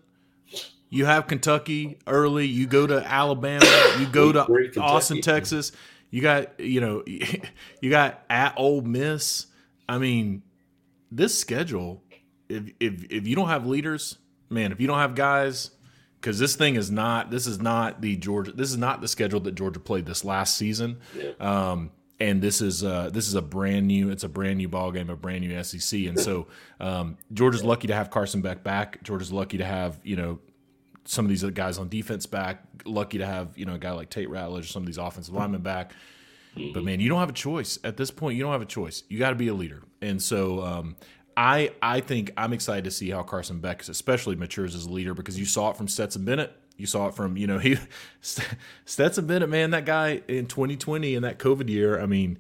You 0.89 1.05
have 1.07 1.27
Kentucky 1.27 1.99
early. 2.07 2.47
You 2.47 2.67
go 2.67 2.87
to 2.87 3.07
Alabama. 3.07 3.67
You 3.99 4.07
go 4.07 4.33
to 4.33 4.81
Austin, 4.81 5.21
Texas. 5.21 5.73
You 6.11 6.23
got 6.23 6.59
you 6.59 6.81
know, 6.81 7.03
you 7.07 7.91
got 7.91 8.23
at 8.31 8.55
Ole 8.57 8.83
Miss. 8.83 9.47
I 9.89 9.99
mean, 9.99 10.43
this 11.11 11.39
schedule. 11.39 12.03
If 12.49 12.71
if 12.81 13.05
if 13.11 13.27
you 13.27 13.37
don't 13.37 13.49
have 13.49 13.67
leaders, 13.67 14.19
man, 14.51 14.73
if 14.73 14.81
you 14.81 14.87
don't 14.87 14.99
have 14.99 15.15
guys, 15.15 15.71
because 16.21 16.39
this 16.39 16.55
thing 16.57 16.77
is 16.77 16.91
not. 16.91 17.31
This 17.31 17.47
is 17.47 17.61
not 17.61 18.01
the 18.01 18.17
Georgia. 18.17 18.53
This 18.53 18.71
is 18.71 18.77
not 18.77 19.01
the 19.01 19.09
schedule 19.09 19.41
that 19.41 19.55
Georgia 19.55 19.81
played 19.81 20.07
this 20.07 20.25
last 20.25 20.57
season. 20.57 21.01
Yeah. 21.17 21.33
Um, 21.41 21.91
and 22.23 22.41
this 22.41 22.61
is 22.61 22.85
uh, 22.85 23.11
this 23.13 23.27
is 23.27 23.35
a 23.35 23.43
brand 23.43 23.89
new 23.89 24.11
it's 24.11 24.23
a 24.23 24.29
brand 24.29 24.59
new 24.59 24.69
ball 24.69 24.93
game 24.93 25.11
a 25.11 25.17
brand 25.17 25.41
new 25.41 25.63
SEC 25.63 26.01
and 26.01 26.19
so 26.19 26.47
um, 26.79 27.17
Georgia's 27.33 27.65
lucky 27.65 27.89
to 27.89 27.95
have 27.95 28.11
Carson 28.11 28.41
Beck 28.41 28.63
back 28.63 29.03
Georgia's 29.03 29.33
lucky 29.33 29.59
to 29.59 29.65
have 29.65 29.99
you 30.05 30.15
know 30.15 30.39
some 31.05 31.25
of 31.25 31.29
these 31.29 31.43
guys 31.43 31.79
on 31.79 31.89
defense 31.89 32.27
back 32.27 32.63
lucky 32.85 33.19
to 33.19 33.27
have 33.27 33.57
you 33.59 33.65
know 33.65 33.75
a 33.75 33.79
guy 33.79 33.91
like 33.91 34.09
Tate 34.09 34.29
Ratledge 34.29 34.71
some 34.71 34.83
of 34.83 34.87
these 34.87 34.99
offensive 34.99 35.35
linemen 35.35 35.63
back 35.63 35.93
but 36.73 36.85
man 36.85 37.01
you 37.01 37.09
don't 37.09 37.21
have 37.21 37.31
a 37.31 37.35
choice. 37.35 37.79
At 37.85 37.97
this 37.97 38.11
point 38.11 38.37
you 38.37 38.43
don't 38.43 38.53
have 38.53 38.63
a 38.63 38.67
choice. 38.67 39.03
You 39.09 39.19
got 39.19 39.31
to 39.31 39.37
be 39.37 39.49
a 39.49 39.55
leader. 39.55 39.83
And 40.01 40.23
so 40.23 40.63
um, 40.63 40.97
I 41.37 41.73
I 41.81 42.01
think 42.01 42.33
I'm 42.37 42.53
excited 42.53 42.85
to 42.85 42.91
see 42.91 43.11
how 43.11 43.23
Carson 43.23 43.61
Beck 43.61 43.89
especially 43.89 44.37
matures 44.37 44.75
as 44.75 44.87
a 44.87 44.91
leader 44.91 45.15
because 45.15 45.39
you 45.39 45.45
saw 45.45 45.71
it 45.71 45.77
from 45.77 45.89
Stetson 45.89 46.25
Bennett. 46.25 46.57
You 46.77 46.87
saw 46.87 47.09
it 47.09 47.15
from, 47.15 47.37
you 47.37 47.47
know, 47.47 47.59
he 47.61 47.79
Stetson 48.85 49.27
Bennett, 49.27 49.49
man, 49.49 49.71
that 49.71 49.87
guy 49.87 50.23
in 50.29 50.47
2020 50.47 51.15
in 51.15 51.23
that 51.23 51.39
COVID 51.39 51.69
year. 51.69 52.01
I 52.01 52.07
mean, 52.07 52.39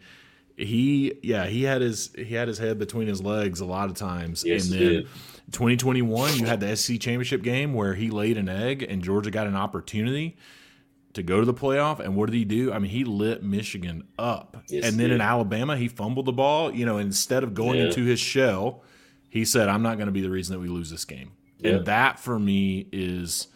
he 0.57 1.18
yeah, 1.22 1.46
he 1.46 1.62
had 1.62 1.81
his 1.81 2.11
he 2.16 2.35
had 2.35 2.48
his 2.48 2.59
head 2.59 2.79
between 2.79 3.09
his 3.09 3.22
legs 3.22 3.61
a 3.61 3.64
lot 3.64 3.88
of 3.88 3.96
times. 3.96 4.44
Yes, 4.44 4.70
and 4.70 4.81
then 4.81 5.03
2021, 5.53 6.37
you 6.37 6.46
had 6.46 6.61
the 6.61 6.77
SEC 6.77 7.01
championship 7.01 7.42
game 7.42 7.75
where 7.75 7.94
he 7.94 8.11
laid 8.11 8.37
an 8.37 8.48
egg 8.48 8.83
and 8.83 9.03
Georgia 9.03 9.31
got 9.31 9.46
an 9.46 9.57
opportunity 9.57 10.37
to 11.14 11.22
go 11.22 11.40
to 11.40 11.46
the 11.46 11.55
playoff. 11.55 12.01
And 12.01 12.16
what 12.16 12.31
did 12.31 12.37
he 12.37 12.44
do? 12.44 12.72
I 12.72 12.79
mean, 12.79 12.90
he 12.90 13.05
lit 13.05 13.42
Michigan 13.42 14.05
up. 14.18 14.57
Yes, 14.68 14.85
and 14.85 14.98
then 14.98 15.11
in 15.11 15.20
Alabama, 15.20 15.77
he 15.77 15.88
fumbled 15.88 16.27
the 16.27 16.33
ball. 16.33 16.72
You 16.72 16.87
know, 16.87 16.98
instead 16.98 17.42
of 17.42 17.55
going 17.55 17.79
yeah. 17.79 17.87
into 17.87 18.05
his 18.05 18.20
shell, 18.20 18.83
he 19.29 19.44
said, 19.44 19.68
I'm 19.68 19.83
not 19.83 19.96
going 19.96 20.07
to 20.07 20.12
be 20.12 20.20
the 20.20 20.31
reason 20.31 20.55
that 20.55 20.61
we 20.61 20.68
lose 20.68 20.90
this 20.90 21.05
game. 21.05 21.33
Yeah. 21.59 21.72
And 21.72 21.87
that 21.87 22.18
for 22.18 22.38
me 22.38 22.87
is 22.92 23.48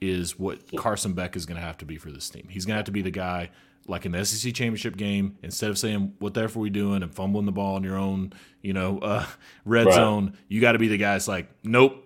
is 0.00 0.38
what 0.38 0.60
Carson 0.76 1.14
Beck 1.14 1.36
is 1.36 1.46
going 1.46 1.56
to 1.56 1.64
have 1.64 1.78
to 1.78 1.86
be 1.86 1.96
for 1.96 2.10
this 2.10 2.28
team. 2.28 2.48
He's 2.50 2.66
going 2.66 2.74
to 2.74 2.78
have 2.78 2.84
to 2.86 2.92
be 2.92 3.02
the 3.02 3.10
guy 3.10 3.50
like 3.88 4.04
in 4.04 4.12
the 4.12 4.24
SEC 4.24 4.52
championship 4.52 4.96
game. 4.96 5.38
Instead 5.42 5.70
of 5.70 5.78
saying 5.78 6.14
what 6.18 6.34
the 6.34 6.44
f 6.44 6.56
are 6.56 6.60
we 6.60 6.70
doing 6.70 7.02
and 7.02 7.12
fumbling 7.12 7.46
the 7.46 7.52
ball 7.52 7.76
in 7.76 7.82
your 7.82 7.96
own, 7.96 8.32
you 8.62 8.72
know, 8.72 8.98
uh, 8.98 9.24
red 9.64 9.86
right. 9.86 9.94
zone, 9.94 10.36
you 10.48 10.60
got 10.60 10.72
to 10.72 10.78
be 10.78 10.88
the 10.88 10.98
guy 10.98 11.12
that's 11.12 11.28
like, 11.28 11.48
nope. 11.62 12.02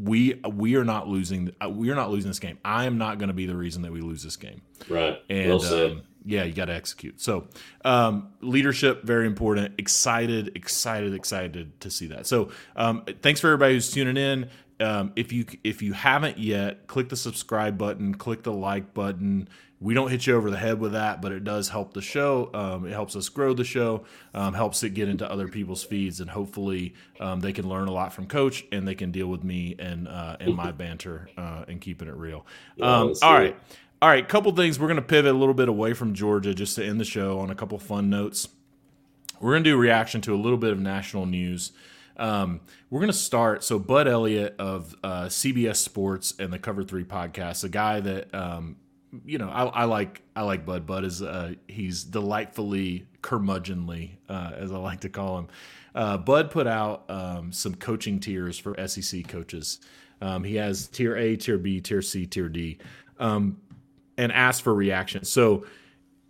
We 0.00 0.40
we 0.48 0.76
are 0.76 0.84
not 0.84 1.08
losing. 1.08 1.52
Uh, 1.62 1.70
we 1.70 1.90
are 1.90 1.94
not 1.94 2.10
losing 2.10 2.30
this 2.30 2.38
game. 2.38 2.58
I 2.64 2.84
am 2.84 2.98
not 2.98 3.18
going 3.18 3.28
to 3.28 3.34
be 3.34 3.46
the 3.46 3.56
reason 3.56 3.82
that 3.82 3.92
we 3.92 4.00
lose 4.00 4.22
this 4.22 4.36
game. 4.36 4.62
Right. 4.88 5.20
And 5.28 5.48
well 5.48 5.86
um, 5.86 6.02
yeah, 6.24 6.44
you 6.44 6.52
got 6.52 6.66
to 6.66 6.74
execute. 6.74 7.20
So 7.20 7.48
um, 7.84 8.28
leadership 8.40 9.02
very 9.02 9.26
important. 9.26 9.74
Excited, 9.78 10.52
excited, 10.54 11.14
excited 11.14 11.80
to 11.80 11.90
see 11.90 12.08
that. 12.08 12.26
So 12.26 12.50
um, 12.76 13.04
thanks 13.22 13.40
for 13.40 13.48
everybody 13.48 13.74
who's 13.74 13.90
tuning 13.90 14.16
in 14.16 14.50
um, 14.80 15.12
if 15.16 15.32
you 15.32 15.44
if 15.64 15.82
you 15.82 15.92
haven't 15.92 16.38
yet, 16.38 16.86
click 16.86 17.08
the 17.08 17.16
subscribe 17.16 17.76
button, 17.78 18.14
click 18.14 18.42
the 18.42 18.52
like 18.52 18.94
button. 18.94 19.48
We 19.80 19.94
don't 19.94 20.10
hit 20.10 20.26
you 20.26 20.34
over 20.34 20.50
the 20.50 20.56
head 20.56 20.80
with 20.80 20.92
that, 20.92 21.22
but 21.22 21.30
it 21.30 21.44
does 21.44 21.68
help 21.68 21.94
the 21.94 22.02
show. 22.02 22.50
Um, 22.52 22.84
it 22.84 22.92
helps 22.92 23.14
us 23.14 23.28
grow 23.28 23.54
the 23.54 23.64
show, 23.64 24.04
um, 24.34 24.52
helps 24.54 24.82
it 24.82 24.90
get 24.90 25.08
into 25.08 25.30
other 25.30 25.46
people's 25.46 25.84
feeds, 25.84 26.20
and 26.20 26.28
hopefully 26.28 26.94
um, 27.20 27.38
they 27.38 27.52
can 27.52 27.68
learn 27.68 27.86
a 27.86 27.92
lot 27.92 28.12
from 28.12 28.26
Coach 28.26 28.64
and 28.72 28.88
they 28.88 28.96
can 28.96 29.12
deal 29.12 29.28
with 29.28 29.44
me 29.44 29.76
and 29.78 30.08
uh, 30.08 30.36
and 30.40 30.54
my 30.54 30.72
banter 30.72 31.28
uh, 31.36 31.64
and 31.68 31.80
keeping 31.80 32.08
it 32.08 32.14
real. 32.16 32.44
Um, 32.80 33.14
all 33.22 33.34
right, 33.34 33.56
all 34.02 34.08
right. 34.08 34.28
Couple 34.28 34.52
things. 34.52 34.78
We're 34.78 34.88
gonna 34.88 35.02
pivot 35.02 35.32
a 35.32 35.38
little 35.38 35.54
bit 35.54 35.68
away 35.68 35.92
from 35.92 36.14
Georgia 36.14 36.54
just 36.54 36.76
to 36.76 36.84
end 36.84 37.00
the 37.00 37.04
show 37.04 37.38
on 37.40 37.50
a 37.50 37.54
couple 37.54 37.78
fun 37.78 38.10
notes. 38.10 38.48
We're 39.40 39.52
gonna 39.52 39.64
do 39.64 39.74
a 39.74 39.78
reaction 39.78 40.20
to 40.22 40.34
a 40.34 40.36
little 40.36 40.58
bit 40.58 40.72
of 40.72 40.80
national 40.80 41.26
news. 41.26 41.72
Um, 42.18 42.60
we're 42.90 43.00
going 43.00 43.12
to 43.12 43.16
start. 43.16 43.64
So, 43.64 43.78
Bud 43.78 44.08
Elliott 44.08 44.56
of 44.58 44.94
uh, 45.04 45.24
CBS 45.24 45.76
Sports 45.76 46.34
and 46.38 46.52
the 46.52 46.58
Cover 46.58 46.84
Three 46.84 47.04
podcast, 47.04 47.64
a 47.64 47.68
guy 47.68 48.00
that 48.00 48.34
um, 48.34 48.76
you 49.24 49.38
know 49.38 49.48
I, 49.48 49.64
I, 49.64 49.84
like. 49.84 50.22
I 50.36 50.42
like 50.42 50.66
Bud. 50.66 50.86
Bud 50.86 51.04
is 51.04 51.22
uh, 51.22 51.54
he's 51.66 52.04
delightfully 52.04 53.06
curmudgeonly, 53.22 54.12
uh, 54.28 54.52
as 54.56 54.72
I 54.72 54.78
like 54.78 55.00
to 55.00 55.08
call 55.08 55.38
him. 55.38 55.48
uh, 55.94 56.16
Bud 56.18 56.50
put 56.50 56.66
out 56.66 57.04
um, 57.08 57.52
some 57.52 57.74
coaching 57.74 58.20
tiers 58.20 58.58
for 58.58 58.76
SEC 58.86 59.26
coaches. 59.28 59.80
Um, 60.20 60.44
he 60.44 60.56
has 60.56 60.88
tier 60.88 61.16
A, 61.16 61.36
tier 61.36 61.58
B, 61.58 61.80
tier 61.80 62.02
C, 62.02 62.26
tier 62.26 62.48
D, 62.48 62.78
um, 63.18 63.58
and 64.16 64.32
asked 64.32 64.62
for 64.62 64.74
reaction. 64.74 65.24
So 65.24 65.66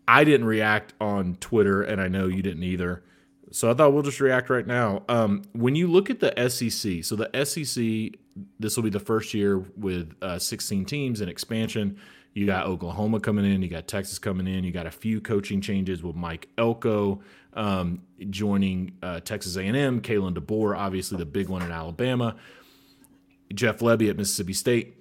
I 0.07 0.25
didn't 0.25 0.47
react 0.47 0.95
on 1.01 1.37
Twitter, 1.37 1.83
and 1.83 2.01
I 2.01 2.09
know 2.09 2.27
you 2.27 2.43
didn't 2.43 2.63
either. 2.63 3.03
So 3.51 3.71
I 3.71 3.75
thought 3.75 3.93
we'll 3.93 4.03
just 4.03 4.21
react 4.21 4.51
right 4.51 4.67
now. 4.67 5.05
Um, 5.09 5.43
when 5.53 5.75
you 5.75 5.87
look 5.87 6.11
at 6.11 6.21
the 6.21 6.33
SEC, 6.49 7.05
so 7.05 7.17
the 7.17 7.31
SEC, 7.45 8.21
this 8.61 8.77
will 8.77 8.83
be 8.83 8.91
the 8.91 9.01
first 9.01 9.33
year 9.33 9.59
with 9.77 10.15
uh, 10.21 10.39
16 10.39 10.85
teams 10.85 11.21
and 11.21 11.31
expansion. 11.31 11.99
You 12.35 12.47
got 12.47 12.67
Oklahoma 12.67 13.21
coming 13.21 13.51
in, 13.51 13.63
you 13.63 13.69
got 13.69 13.89
Texas 13.89 14.19
coming 14.19 14.47
in, 14.47 14.65
you 14.65 14.71
got 14.71 14.87
a 14.87 14.91
few 14.91 15.21
coaching 15.21 15.61
changes 15.61 16.03
with 16.03 16.15
Mike 16.15 16.49
Elko 16.59 17.21
um, 17.55 18.03
joining 18.31 18.93
uh, 19.03 19.21
Texas 19.21 19.57
A&M, 19.57 20.01
Kalen 20.01 20.35
DeBoer, 20.35 20.77
obviously 20.77 21.19
the 21.19 21.27
big 21.27 21.49
one 21.49 21.63
in 21.63 21.73
Alabama, 21.73 22.37
Jeff 23.55 23.79
Lebby 23.79 24.11
at 24.11 24.17
Mississippi 24.17 24.53
State. 24.53 24.95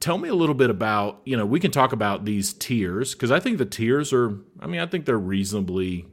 Tell 0.00 0.18
me 0.18 0.28
a 0.28 0.34
little 0.34 0.54
bit 0.54 0.70
about, 0.70 1.20
you 1.24 1.36
know, 1.36 1.46
we 1.46 1.60
can 1.60 1.70
talk 1.70 1.92
about 1.92 2.24
these 2.24 2.52
tiers 2.52 3.14
because 3.14 3.30
I 3.30 3.40
think 3.40 3.58
the 3.58 3.66
tiers 3.66 4.12
are, 4.12 4.38
I 4.60 4.66
mean, 4.66 4.80
I 4.80 4.86
think 4.86 5.04
they're 5.04 5.18
reasonably 5.18 6.06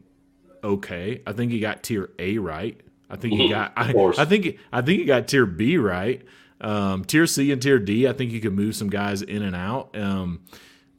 okay. 0.63 1.21
I 1.25 1.33
think 1.33 1.51
he 1.51 1.59
got 1.59 1.83
tier 1.83 2.11
A 2.19 2.37
right. 2.37 2.79
I 3.09 3.17
think 3.17 3.33
he 3.33 3.49
got. 3.49 3.73
I, 3.75 3.93
I, 4.17 4.25
think. 4.25 4.57
I 4.71 4.81
think 4.81 4.99
he 4.99 5.05
got 5.05 5.27
tier 5.27 5.45
B 5.45 5.77
right. 5.77 6.21
Um, 6.61 7.03
tier 7.03 7.27
C 7.27 7.51
and 7.51 7.61
tier 7.61 7.79
D. 7.79 8.07
I 8.07 8.13
think 8.13 8.31
you 8.31 8.39
could 8.39 8.53
move 8.53 8.75
some 8.75 8.89
guys 8.89 9.21
in 9.21 9.41
and 9.41 9.55
out. 9.55 9.97
Um, 9.97 10.41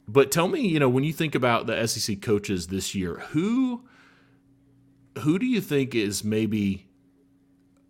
but 0.07 0.31
tell 0.31 0.47
me, 0.47 0.67
you 0.67 0.79
know, 0.79 0.89
when 0.89 1.03
you 1.03 1.13
think 1.13 1.35
about 1.35 1.65
the 1.65 1.87
SEC 1.87 2.21
coaches 2.21 2.67
this 2.67 2.93
year, 2.93 3.15
who 3.29 3.83
who 5.19 5.39
do 5.39 5.45
you 5.45 5.61
think 5.61 5.95
is 5.95 6.23
maybe 6.23 6.87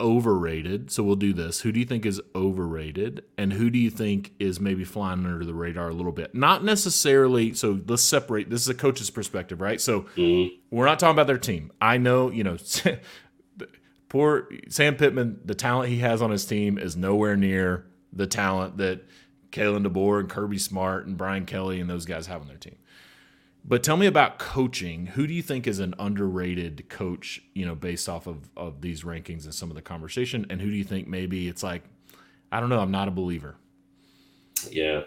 overrated? 0.04 0.92
So 0.92 1.02
we'll 1.02 1.16
do 1.16 1.34
this. 1.34 1.62
Who 1.62 1.72
do 1.72 1.80
you 1.80 1.86
think 1.86 2.06
is 2.06 2.22
overrated, 2.36 3.24
and 3.38 3.54
who 3.54 3.70
do 3.70 3.80
you 3.80 3.90
think 3.90 4.34
is 4.38 4.60
maybe 4.60 4.84
flying 4.84 5.26
under 5.26 5.44
the 5.46 5.54
radar 5.54 5.90
a 5.90 5.94
little 5.94 6.12
bit? 6.12 6.36
Not 6.36 6.64
necessarily. 6.64 7.54
So 7.54 7.80
let's 7.88 8.04
separate. 8.04 8.50
This 8.50 8.62
is 8.62 8.70
a 8.70 8.76
coach's 8.76 9.10
perspective, 9.10 9.62
right? 9.62 9.82
So 9.82 10.02
mm-hmm. 10.16 10.54
we're 10.70 10.86
not 10.86 11.00
talking 11.00 11.16
about 11.16 11.28
their 11.28 11.40
team. 11.40 11.72
I 11.82 11.98
know, 11.98 12.30
you 12.30 12.44
know, 12.44 12.58
poor 14.10 14.50
Sam 14.70 14.96
Pittman. 14.96 15.40
The 15.46 15.56
talent 15.56 15.90
he 15.90 16.00
has 16.00 16.22
on 16.22 16.30
his 16.30 16.46
team 16.46 16.78
is 16.78 16.96
nowhere 16.96 17.38
near 17.38 17.88
the 18.12 18.28
talent 18.28 18.78
that 18.78 19.08
Kalen 19.52 19.88
DeBoer 19.88 20.20
and 20.20 20.30
Kirby 20.30 20.58
Smart 20.58 21.08
and 21.08 21.18
Brian 21.18 21.46
Kelly 21.46 21.80
and 21.80 21.90
those 21.90 22.06
guys 22.06 22.28
have 22.28 22.42
on 22.42 22.48
their 22.48 22.58
team. 22.58 22.76
But 23.66 23.82
tell 23.82 23.96
me 23.96 24.08
about 24.08 24.40
coaching. 24.40 25.06
Who 25.08 25.26
do 25.26 25.34
you 25.34 25.42
think 25.42 25.68
is 25.68 25.80
an 25.80 25.96
underrated 25.98 26.90
coach, 26.90 27.42
you 27.54 27.66
know, 27.66 27.76
based 27.76 28.10
off 28.10 28.28
of, 28.28 28.50
of 28.58 28.82
these 28.82 29.04
rankings 29.04 29.46
and 29.46 29.54
some 29.54 29.70
of 29.70 29.76
the 29.76 29.82
conversation? 29.82 30.46
And 30.50 30.62
who 30.62 30.70
do 30.70 30.76
you 30.76 30.84
think 30.84 31.08
maybe 31.08 31.48
it's 31.48 31.64
like, 31.64 31.84
I 32.52 32.60
don't 32.60 32.70
know, 32.70 32.80
I'm 32.80 32.92
not 32.92 33.08
a 33.08 33.12
believer? 33.12 33.56
Yeah. 34.70 35.02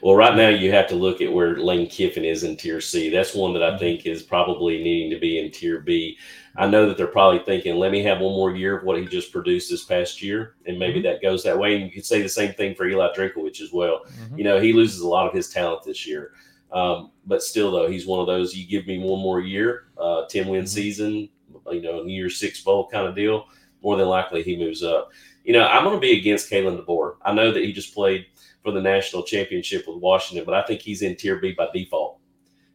Well, 0.00 0.14
right 0.14 0.36
now 0.36 0.48
you 0.48 0.70
have 0.72 0.88
to 0.88 0.94
look 0.94 1.20
at 1.20 1.32
where 1.32 1.56
Lane 1.56 1.88
Kiffin 1.88 2.24
is 2.24 2.44
in 2.44 2.56
tier 2.56 2.80
C. 2.80 3.08
That's 3.08 3.34
one 3.34 3.52
that 3.54 3.62
I 3.62 3.70
mm-hmm. 3.70 3.78
think 3.78 4.06
is 4.06 4.22
probably 4.22 4.82
needing 4.82 5.10
to 5.10 5.18
be 5.18 5.38
in 5.38 5.50
tier 5.50 5.80
B. 5.80 6.18
I 6.56 6.66
know 6.66 6.86
that 6.86 6.96
they're 6.96 7.06
probably 7.06 7.40
thinking, 7.40 7.76
let 7.76 7.92
me 7.92 8.02
have 8.02 8.20
one 8.20 8.32
more 8.32 8.54
year 8.54 8.76
of 8.76 8.84
what 8.84 8.98
he 8.98 9.06
just 9.06 9.32
produced 9.32 9.70
this 9.70 9.84
past 9.84 10.22
year, 10.22 10.56
and 10.66 10.78
maybe 10.78 11.00
mm-hmm. 11.00 11.04
that 11.04 11.22
goes 11.22 11.42
that 11.44 11.58
way. 11.58 11.76
And 11.76 11.84
you 11.84 11.90
could 11.90 12.04
say 12.04 12.20
the 12.20 12.28
same 12.28 12.52
thing 12.54 12.74
for 12.74 12.86
Eli 12.86 13.08
Drinkwitz 13.16 13.60
as 13.60 13.72
well. 13.72 14.02
Mm-hmm. 14.04 14.38
You 14.38 14.44
know, 14.44 14.60
he 14.60 14.72
loses 14.72 15.00
a 15.00 15.08
lot 15.08 15.26
of 15.26 15.32
his 15.32 15.48
talent 15.48 15.82
this 15.84 16.06
year. 16.06 16.32
Um, 16.72 17.10
but 17.26 17.42
still, 17.42 17.70
though, 17.70 17.88
he's 17.88 18.06
one 18.06 18.20
of 18.20 18.26
those. 18.26 18.54
You 18.54 18.66
give 18.66 18.86
me 18.86 18.98
one 18.98 19.20
more 19.20 19.40
year, 19.40 19.84
uh, 19.98 20.26
ten 20.26 20.48
win 20.48 20.62
mm-hmm. 20.62 20.66
season, 20.66 21.28
you 21.70 21.82
know, 21.82 22.02
New 22.02 22.14
Year's 22.14 22.38
Six 22.38 22.62
bowl 22.62 22.88
kind 22.88 23.06
of 23.06 23.14
deal. 23.14 23.46
More 23.82 23.96
than 23.96 24.08
likely, 24.08 24.42
he 24.42 24.56
moves 24.56 24.82
up. 24.82 25.10
You 25.44 25.52
know, 25.52 25.66
I'm 25.66 25.84
going 25.84 25.96
to 25.96 26.00
be 26.00 26.18
against 26.18 26.50
Kalen 26.50 26.84
DeBoer. 26.84 27.16
I 27.22 27.32
know 27.34 27.50
that 27.50 27.64
he 27.64 27.72
just 27.72 27.94
played 27.94 28.26
for 28.62 28.70
the 28.70 28.80
national 28.80 29.24
championship 29.24 29.86
with 29.88 29.98
Washington, 29.98 30.44
but 30.44 30.54
I 30.54 30.62
think 30.62 30.80
he's 30.80 31.02
in 31.02 31.16
Tier 31.16 31.36
B 31.36 31.52
by 31.52 31.68
default. 31.74 32.20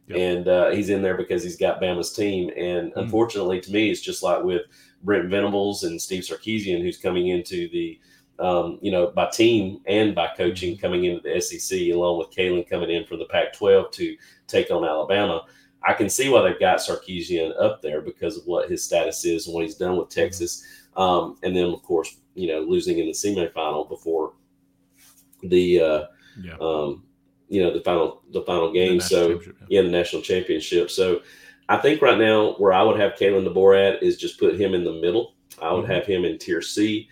Yep. 0.08 0.18
And 0.18 0.48
uh, 0.48 0.70
he's 0.70 0.90
in 0.90 1.02
there 1.02 1.16
because 1.16 1.42
he's 1.42 1.56
got 1.56 1.80
Bama's 1.80 2.12
team. 2.12 2.50
And 2.56 2.90
mm-hmm. 2.90 3.00
unfortunately, 3.00 3.60
to 3.62 3.72
me, 3.72 3.90
it's 3.90 4.00
just 4.00 4.22
like 4.22 4.42
with 4.42 4.62
Brent 5.02 5.28
Venables 5.28 5.84
and 5.84 6.00
Steve 6.00 6.22
Sarkisian, 6.22 6.82
who's 6.82 6.98
coming 6.98 7.28
into 7.28 7.68
the 7.70 7.98
um, 8.38 8.78
you 8.80 8.90
know, 8.92 9.08
by 9.08 9.28
team 9.30 9.80
and 9.86 10.14
by 10.14 10.28
coaching 10.36 10.74
mm-hmm. 10.74 10.80
coming 10.80 11.04
into 11.04 11.22
the 11.22 11.40
SEC, 11.40 11.90
along 11.92 12.18
with 12.18 12.30
Kalen 12.30 12.68
coming 12.68 12.90
in 12.90 13.04
from 13.04 13.18
the 13.18 13.26
Pac 13.26 13.52
12 13.52 13.90
to 13.92 14.16
take 14.46 14.70
on 14.70 14.84
Alabama. 14.84 15.44
I 15.82 15.92
can 15.92 16.08
see 16.08 16.28
why 16.28 16.42
they've 16.42 16.58
got 16.58 16.78
Sarkisian 16.78 17.52
up 17.60 17.82
there 17.82 18.00
because 18.00 18.36
of 18.36 18.44
what 18.46 18.68
his 18.68 18.84
status 18.84 19.24
is 19.24 19.46
and 19.46 19.54
what 19.54 19.64
he's 19.64 19.76
done 19.76 19.96
with 19.96 20.08
mm-hmm. 20.08 20.20
Texas. 20.20 20.64
Um, 20.96 21.36
and 21.42 21.56
then, 21.56 21.66
of 21.66 21.82
course, 21.82 22.16
you 22.34 22.48
know, 22.48 22.60
losing 22.60 22.98
in 22.98 23.06
the 23.06 23.12
semifinal 23.12 23.88
before 23.88 24.32
the, 25.42 25.80
uh, 25.80 26.04
yeah. 26.40 26.56
um, 26.60 27.04
you 27.48 27.62
know, 27.62 27.72
the 27.72 27.80
final 27.80 28.22
the 28.32 28.42
final 28.42 28.72
game. 28.72 28.98
The 28.98 29.04
so 29.04 29.40
yeah, 29.68 29.82
the 29.82 29.88
national 29.88 30.22
championship. 30.22 30.90
So 30.90 31.22
I 31.68 31.76
think 31.78 32.02
right 32.02 32.18
now 32.18 32.54
where 32.54 32.72
I 32.72 32.82
would 32.82 33.00
have 33.00 33.14
Kalen 33.14 33.46
DeBoer 33.46 33.96
at 33.96 34.02
is 34.02 34.16
just 34.16 34.38
put 34.38 34.60
him 34.60 34.74
in 34.74 34.84
the 34.84 35.00
middle. 35.00 35.34
I 35.60 35.72
would 35.72 35.84
mm-hmm. 35.84 35.92
have 35.92 36.06
him 36.06 36.24
in 36.24 36.38
tier 36.38 36.62
C. 36.62 37.08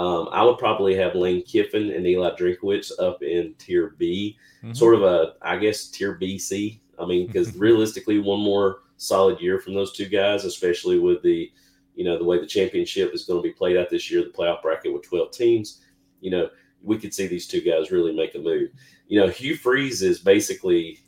Um, 0.00 0.30
I 0.32 0.42
would 0.42 0.56
probably 0.56 0.94
have 0.94 1.14
Lane 1.14 1.42
Kiffin 1.42 1.90
and 1.90 2.06
Eli 2.06 2.30
Drinkwitz 2.30 2.90
up 2.98 3.22
in 3.22 3.52
tier 3.58 3.96
B, 3.98 4.38
mm-hmm. 4.62 4.72
sort 4.72 4.94
of 4.94 5.02
a, 5.02 5.34
I 5.42 5.58
guess, 5.58 5.88
tier 5.88 6.18
BC. 6.18 6.80
I 6.98 7.04
mean, 7.04 7.26
because 7.26 7.54
realistically, 7.58 8.18
one 8.18 8.40
more 8.40 8.78
solid 8.96 9.38
year 9.40 9.58
from 9.58 9.74
those 9.74 9.92
two 9.92 10.08
guys, 10.08 10.46
especially 10.46 10.98
with 10.98 11.22
the, 11.22 11.52
you 11.94 12.04
know, 12.04 12.16
the 12.16 12.24
way 12.24 12.40
the 12.40 12.46
championship 12.46 13.12
is 13.12 13.26
going 13.26 13.42
to 13.42 13.46
be 13.46 13.52
played 13.52 13.76
out 13.76 13.90
this 13.90 14.10
year, 14.10 14.22
the 14.22 14.30
playoff 14.30 14.62
bracket 14.62 14.90
with 14.90 15.02
12 15.02 15.32
teams, 15.32 15.82
you 16.22 16.30
know, 16.30 16.48
we 16.82 16.96
could 16.96 17.12
see 17.12 17.26
these 17.26 17.46
two 17.46 17.60
guys 17.60 17.90
really 17.90 18.16
make 18.16 18.34
a 18.34 18.38
move. 18.38 18.70
You 19.06 19.20
know, 19.20 19.28
Hugh 19.28 19.54
Freeze 19.54 20.00
is 20.00 20.18
basically, 20.18 21.00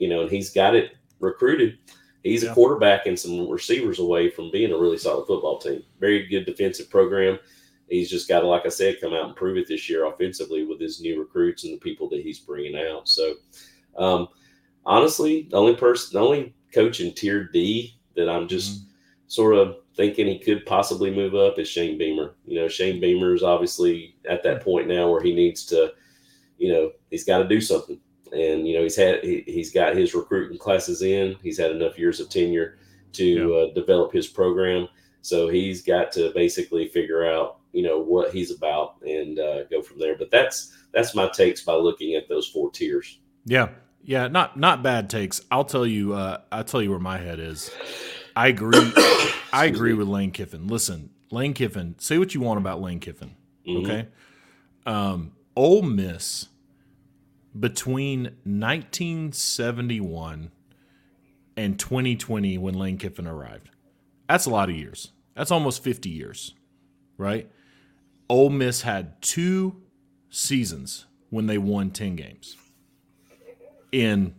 you 0.00 0.08
know, 0.08 0.22
and 0.22 0.30
he's 0.30 0.50
got 0.50 0.74
it 0.74 0.96
recruited. 1.20 1.78
He's 2.24 2.42
yeah. 2.42 2.50
a 2.50 2.54
quarterback 2.54 3.06
and 3.06 3.16
some 3.16 3.48
receivers 3.48 4.00
away 4.00 4.28
from 4.28 4.50
being 4.50 4.72
a 4.72 4.76
really 4.76 4.98
solid 4.98 5.28
football 5.28 5.60
team. 5.60 5.84
Very 6.00 6.26
good 6.26 6.46
defensive 6.46 6.90
program 6.90 7.38
he's 7.90 8.08
just 8.08 8.28
got 8.28 8.40
to, 8.40 8.46
like 8.46 8.64
I 8.64 8.70
said, 8.70 9.00
come 9.00 9.12
out 9.12 9.26
and 9.26 9.36
prove 9.36 9.58
it 9.58 9.68
this 9.68 9.88
year 9.90 10.06
offensively 10.06 10.64
with 10.64 10.80
his 10.80 11.00
new 11.00 11.18
recruits 11.18 11.64
and 11.64 11.74
the 11.74 11.78
people 11.78 12.08
that 12.10 12.22
he's 12.22 12.38
bringing 12.38 12.78
out. 12.78 13.08
So, 13.08 13.34
um, 13.98 14.28
honestly, 14.86 15.48
the 15.50 15.56
only 15.56 15.74
person, 15.74 16.14
the 16.14 16.24
only 16.24 16.54
coach 16.72 17.00
in 17.00 17.12
Tier 17.12 17.44
D 17.52 17.98
that 18.16 18.28
I'm 18.28 18.48
just 18.48 18.80
mm-hmm. 18.80 18.90
sort 19.26 19.56
of 19.56 19.76
thinking 19.96 20.26
he 20.26 20.38
could 20.38 20.64
possibly 20.66 21.10
move 21.10 21.34
up 21.34 21.58
is 21.58 21.68
Shane 21.68 21.98
Beamer. 21.98 22.34
You 22.46 22.60
know, 22.60 22.68
Shane 22.68 23.00
Beamer 23.00 23.34
is 23.34 23.42
obviously 23.42 24.16
at 24.28 24.42
that 24.44 24.62
point 24.62 24.88
now 24.88 25.10
where 25.10 25.22
he 25.22 25.34
needs 25.34 25.64
to, 25.66 25.92
you 26.58 26.72
know, 26.72 26.92
he's 27.10 27.24
got 27.24 27.38
to 27.38 27.48
do 27.48 27.60
something. 27.60 27.98
And 28.32 28.66
you 28.66 28.74
know, 28.76 28.82
he's 28.84 28.96
had 28.96 29.24
he, 29.24 29.42
he's 29.46 29.72
got 29.72 29.96
his 29.96 30.14
recruiting 30.14 30.58
classes 30.58 31.02
in. 31.02 31.36
He's 31.42 31.58
had 31.58 31.72
enough 31.72 31.98
years 31.98 32.20
of 32.20 32.28
tenure 32.28 32.78
to 33.14 33.24
yeah. 33.24 33.56
uh, 33.56 33.74
develop 33.74 34.12
his 34.12 34.28
program. 34.28 34.88
So 35.22 35.48
he's 35.48 35.82
got 35.82 36.12
to 36.12 36.32
basically 36.32 36.88
figure 36.88 37.26
out 37.26 37.59
you 37.72 37.82
know 37.82 37.98
what 37.98 38.32
he's 38.32 38.50
about 38.50 38.96
and 39.02 39.38
uh, 39.38 39.64
go 39.64 39.82
from 39.82 39.98
there. 39.98 40.16
But 40.16 40.30
that's 40.30 40.74
that's 40.92 41.14
my 41.14 41.28
takes 41.28 41.62
by 41.62 41.74
looking 41.74 42.14
at 42.14 42.28
those 42.28 42.48
four 42.48 42.70
tiers. 42.70 43.18
Yeah, 43.44 43.68
yeah, 44.02 44.28
not 44.28 44.58
not 44.58 44.82
bad 44.82 45.10
takes. 45.10 45.42
I'll 45.50 45.64
tell 45.64 45.86
you. 45.86 46.14
Uh, 46.14 46.38
I'll 46.50 46.64
tell 46.64 46.82
you 46.82 46.90
where 46.90 46.98
my 46.98 47.18
head 47.18 47.38
is. 47.38 47.70
I 48.34 48.48
agree. 48.48 48.92
I 49.52 49.66
agree 49.66 49.94
with 49.94 50.08
Lane 50.08 50.30
Kiffin. 50.30 50.68
Listen, 50.68 51.10
Lane 51.30 51.54
Kiffin. 51.54 51.96
Say 51.98 52.18
what 52.18 52.34
you 52.34 52.40
want 52.40 52.58
about 52.58 52.80
Lane 52.80 53.00
Kiffin. 53.00 53.36
Mm-hmm. 53.66 53.84
Okay. 53.84 54.08
Um, 54.86 55.32
Ole 55.56 55.82
Miss 55.82 56.46
between 57.58 58.36
1971 58.44 60.52
and 61.56 61.78
2020 61.78 62.58
when 62.58 62.74
Lane 62.74 62.96
Kiffin 62.96 63.26
arrived. 63.26 63.70
That's 64.28 64.46
a 64.46 64.50
lot 64.50 64.70
of 64.70 64.76
years. 64.76 65.10
That's 65.34 65.50
almost 65.50 65.82
50 65.82 66.08
years, 66.08 66.54
right? 67.18 67.50
Ole 68.30 68.48
Miss 68.48 68.82
had 68.82 69.20
two 69.20 69.82
seasons 70.30 71.06
when 71.30 71.48
they 71.48 71.58
won 71.58 71.90
10 71.90 72.14
games 72.14 72.56
in 73.90 74.34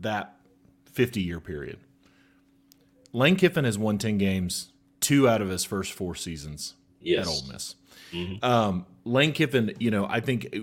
that 0.00 0.36
50 0.84 1.22
year 1.22 1.40
period. 1.40 1.78
Lane 3.14 3.36
Kiffin 3.36 3.64
has 3.64 3.78
won 3.78 3.96
10 3.96 4.18
games 4.18 4.72
two 5.00 5.26
out 5.26 5.40
of 5.40 5.48
his 5.48 5.64
first 5.64 5.92
four 5.92 6.14
seasons 6.14 6.74
yes. 7.00 7.26
at 7.26 7.32
Ole 7.32 7.52
Miss. 7.52 7.74
Mm-hmm. 8.12 8.44
Um, 8.44 8.86
Lane 9.04 9.32
Kiffin, 9.32 9.72
you 9.80 9.90
know, 9.90 10.06
I 10.06 10.20
think 10.20 10.54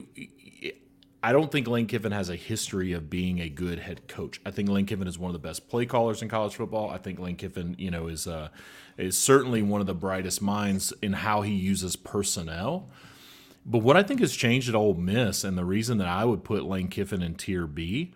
I 1.22 1.34
don't 1.34 1.52
think 1.52 1.68
Lane 1.68 1.88
Kiffin 1.88 2.14
has 2.14 2.30
a 2.30 2.36
history 2.36 2.94
of 2.94 3.10
being 3.10 3.40
a 3.40 3.50
good 3.50 3.80
head 3.80 4.08
coach. 4.08 4.40
I 4.46 4.52
think 4.52 4.70
Lane 4.70 4.86
Kiffin 4.86 5.08
is 5.08 5.20
one 5.20 5.30
of 5.30 5.34
the 5.34 5.48
best 5.48 5.68
play 5.68 5.86
callers 5.86 6.22
in 6.22 6.30
college 6.30 6.56
football. 6.56 6.90
I 6.90 6.98
think 6.98 7.20
Lane 7.20 7.36
Kiffin, 7.36 7.76
you 7.78 7.92
know, 7.92 8.08
is 8.08 8.26
uh, 8.26 8.50
is 8.98 9.18
certainly 9.18 9.62
one 9.62 9.82
of 9.82 9.88
the 9.88 9.94
brightest 9.94 10.42
minds 10.42 10.94
in 11.02 11.14
how 11.14 11.42
he 11.42 11.54
uses 11.54 11.96
personnel. 11.98 12.90
But 13.66 13.80
what 13.80 13.98
I 13.98 14.04
think 14.04 14.22
has 14.22 14.36
changed 14.36 14.70
at 14.70 14.76
Ole 14.76 14.94
Miss, 14.94 15.44
and 15.44 15.58
the 15.58 15.66
reason 15.66 15.98
that 15.98 16.08
I 16.08 16.24
would 16.24 16.46
put 16.46 16.64
Lane 16.64 16.88
Kiffin 16.88 17.22
in 17.22 17.36
Tier 17.36 17.68
B, 17.68 18.14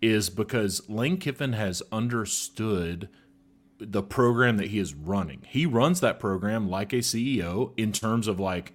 is 0.00 0.30
because 0.30 0.88
Lane 0.88 1.16
Kiffin 1.16 1.54
has 1.54 1.82
understood 1.90 3.08
the 3.78 4.02
program 4.02 4.56
that 4.58 4.68
he 4.68 4.78
is 4.78 4.94
running. 4.94 5.42
He 5.48 5.66
runs 5.66 6.00
that 6.00 6.20
program 6.20 6.68
like 6.70 6.92
a 6.92 6.98
CEO 6.98 7.72
in 7.76 7.90
terms 7.90 8.28
of 8.28 8.38
like, 8.38 8.72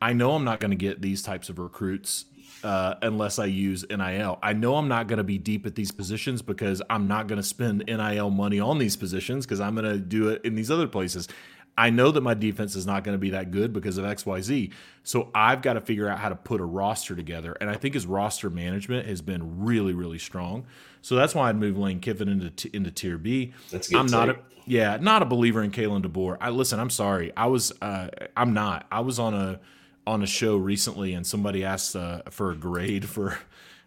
I 0.00 0.14
know 0.14 0.32
I'm 0.32 0.44
not 0.44 0.60
going 0.60 0.70
to 0.70 0.76
get 0.76 1.02
these 1.02 1.22
types 1.22 1.50
of 1.50 1.58
recruits 1.58 2.24
uh, 2.62 2.94
unless 3.02 3.38
I 3.38 3.46
use 3.46 3.84
NIL. 3.88 4.38
I 4.42 4.52
know 4.52 4.76
I'm 4.76 4.88
not 4.88 5.06
going 5.06 5.18
to 5.18 5.24
be 5.24 5.38
deep 5.38 5.66
at 5.66 5.74
these 5.74 5.90
positions 5.90 6.42
because 6.42 6.82
I'm 6.90 7.06
not 7.06 7.26
going 7.26 7.38
to 7.38 7.46
spend 7.46 7.84
NIL 7.86 8.30
money 8.30 8.60
on 8.60 8.78
these 8.78 8.96
positions 8.96 9.46
because 9.46 9.60
I'm 9.60 9.74
going 9.74 9.90
to 9.90 9.98
do 9.98 10.28
it 10.28 10.44
in 10.44 10.54
these 10.54 10.70
other 10.70 10.86
places. 10.86 11.28
I 11.76 11.90
know 11.90 12.10
that 12.10 12.22
my 12.22 12.34
defense 12.34 12.74
is 12.74 12.86
not 12.86 13.04
going 13.04 13.14
to 13.14 13.20
be 13.20 13.30
that 13.30 13.52
good 13.52 13.72
because 13.72 13.98
of 13.98 14.04
XYZ. 14.04 14.72
So 15.04 15.30
I've 15.32 15.62
got 15.62 15.74
to 15.74 15.80
figure 15.80 16.08
out 16.08 16.18
how 16.18 16.28
to 16.28 16.34
put 16.34 16.60
a 16.60 16.64
roster 16.64 17.14
together. 17.14 17.56
And 17.60 17.70
I 17.70 17.76
think 17.76 17.94
his 17.94 18.04
roster 18.04 18.50
management 18.50 19.06
has 19.06 19.22
been 19.22 19.64
really, 19.64 19.94
really 19.94 20.18
strong. 20.18 20.66
So 21.02 21.14
that's 21.14 21.36
why 21.36 21.48
I'd 21.48 21.56
move 21.56 21.78
Lane 21.78 22.00
Kiffin 22.00 22.28
into 22.28 22.50
t- 22.50 22.70
into 22.72 22.90
tier 22.90 23.16
B. 23.16 23.52
That's. 23.70 23.94
I'm 23.94 24.06
not 24.06 24.28
a 24.28 24.38
yeah, 24.66 24.98
not 25.00 25.22
a 25.22 25.24
believer 25.24 25.62
in 25.62 25.70
Kalen 25.70 26.04
DeBoer. 26.04 26.36
I 26.40 26.50
listen, 26.50 26.80
I'm 26.80 26.90
sorry. 26.90 27.32
I 27.36 27.46
was 27.46 27.72
uh, 27.80 28.08
I'm 28.36 28.52
not. 28.52 28.86
I 28.90 29.00
was 29.00 29.20
on 29.20 29.32
a 29.32 29.60
on 30.08 30.22
a 30.22 30.26
show 30.26 30.56
recently 30.56 31.12
and 31.12 31.26
somebody 31.26 31.64
asked 31.64 31.94
uh, 31.94 32.22
for 32.30 32.50
a 32.50 32.56
grade 32.56 33.08
for 33.08 33.38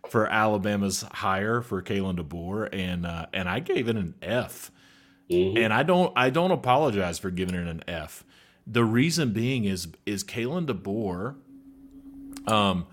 for 0.10 0.28
Alabama's 0.28 1.02
hire 1.12 1.62
for 1.62 1.82
Kalen 1.82 2.20
DeBoer 2.20 2.70
and 2.72 3.06
uh, 3.06 3.26
and 3.34 3.50
I 3.50 3.60
gave 3.60 3.88
it 3.88 3.96
an 3.96 4.14
F. 4.22 4.72
Mm-hmm. 5.30 5.58
And 5.58 5.74
I 5.74 5.84
don't 5.84 6.14
I 6.16 6.30
don't 6.30 6.52
apologize 6.52 7.18
for 7.18 7.32
giving 7.32 7.56
it 7.56 7.68
an 7.68 7.84
F. 7.88 8.24
The 8.68 8.84
reason 8.84 9.34
being 9.34 9.66
is 9.66 9.88
is 10.06 10.24
Kalen 10.24 10.68
DeBoer. 10.68 11.36
Um, 12.52 12.88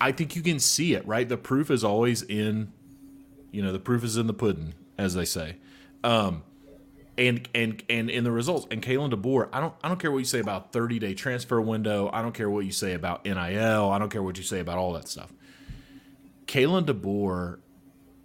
I 0.00 0.12
think 0.12 0.36
you 0.36 0.42
can 0.42 0.58
see 0.58 0.94
it 0.94 1.06
right. 1.06 1.28
The 1.28 1.38
proof 1.38 1.70
is 1.70 1.82
always 1.82 2.22
in, 2.22 2.72
you 3.50 3.62
know, 3.62 3.72
the 3.72 3.78
proof 3.78 4.04
is 4.04 4.16
in 4.16 4.26
the 4.26 4.34
pudding, 4.34 4.74
as 4.98 5.14
they 5.14 5.24
say. 5.24 5.56
Um, 6.04 6.42
and 7.18 7.48
and 7.54 7.82
and 7.88 8.10
in 8.10 8.24
the 8.24 8.30
results. 8.30 8.66
And 8.70 8.82
Kalen 8.82 9.12
DeBoer, 9.12 9.48
I 9.52 9.60
don't 9.60 9.74
I 9.82 9.88
don't 9.88 9.98
care 9.98 10.10
what 10.10 10.18
you 10.18 10.24
say 10.24 10.40
about 10.40 10.72
30 10.72 10.98
day 10.98 11.14
transfer 11.14 11.60
window. 11.60 12.10
I 12.12 12.22
don't 12.22 12.32
care 12.32 12.50
what 12.50 12.64
you 12.64 12.72
say 12.72 12.94
about 12.94 13.24
NIL. 13.24 13.90
I 13.90 13.98
don't 13.98 14.10
care 14.10 14.22
what 14.22 14.36
you 14.36 14.44
say 14.44 14.60
about 14.60 14.78
all 14.78 14.92
that 14.94 15.08
stuff. 15.08 15.32
Kalen 16.46 16.84
DeBoer, 16.86 17.58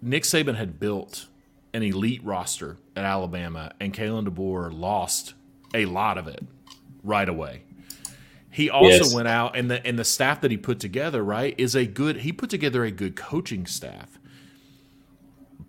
Nick 0.00 0.22
Saban 0.24 0.56
had 0.56 0.78
built 0.78 1.26
an 1.74 1.82
elite 1.82 2.22
roster 2.22 2.76
at 2.94 3.04
Alabama, 3.04 3.72
and 3.80 3.94
Kalen 3.94 4.28
DeBoer 4.28 4.72
lost 4.72 5.34
a 5.74 5.86
lot 5.86 6.18
of 6.18 6.28
it 6.28 6.44
right 7.02 7.28
away. 7.28 7.62
He 8.50 8.68
also 8.68 9.04
yes. 9.04 9.14
went 9.14 9.28
out 9.28 9.56
and 9.56 9.70
the 9.70 9.84
and 9.86 9.98
the 9.98 10.04
staff 10.04 10.42
that 10.42 10.50
he 10.50 10.58
put 10.58 10.78
together, 10.78 11.24
right, 11.24 11.54
is 11.56 11.74
a 11.74 11.86
good 11.86 12.18
he 12.18 12.32
put 12.32 12.50
together 12.50 12.84
a 12.84 12.90
good 12.90 13.16
coaching 13.16 13.64
staff 13.64 14.18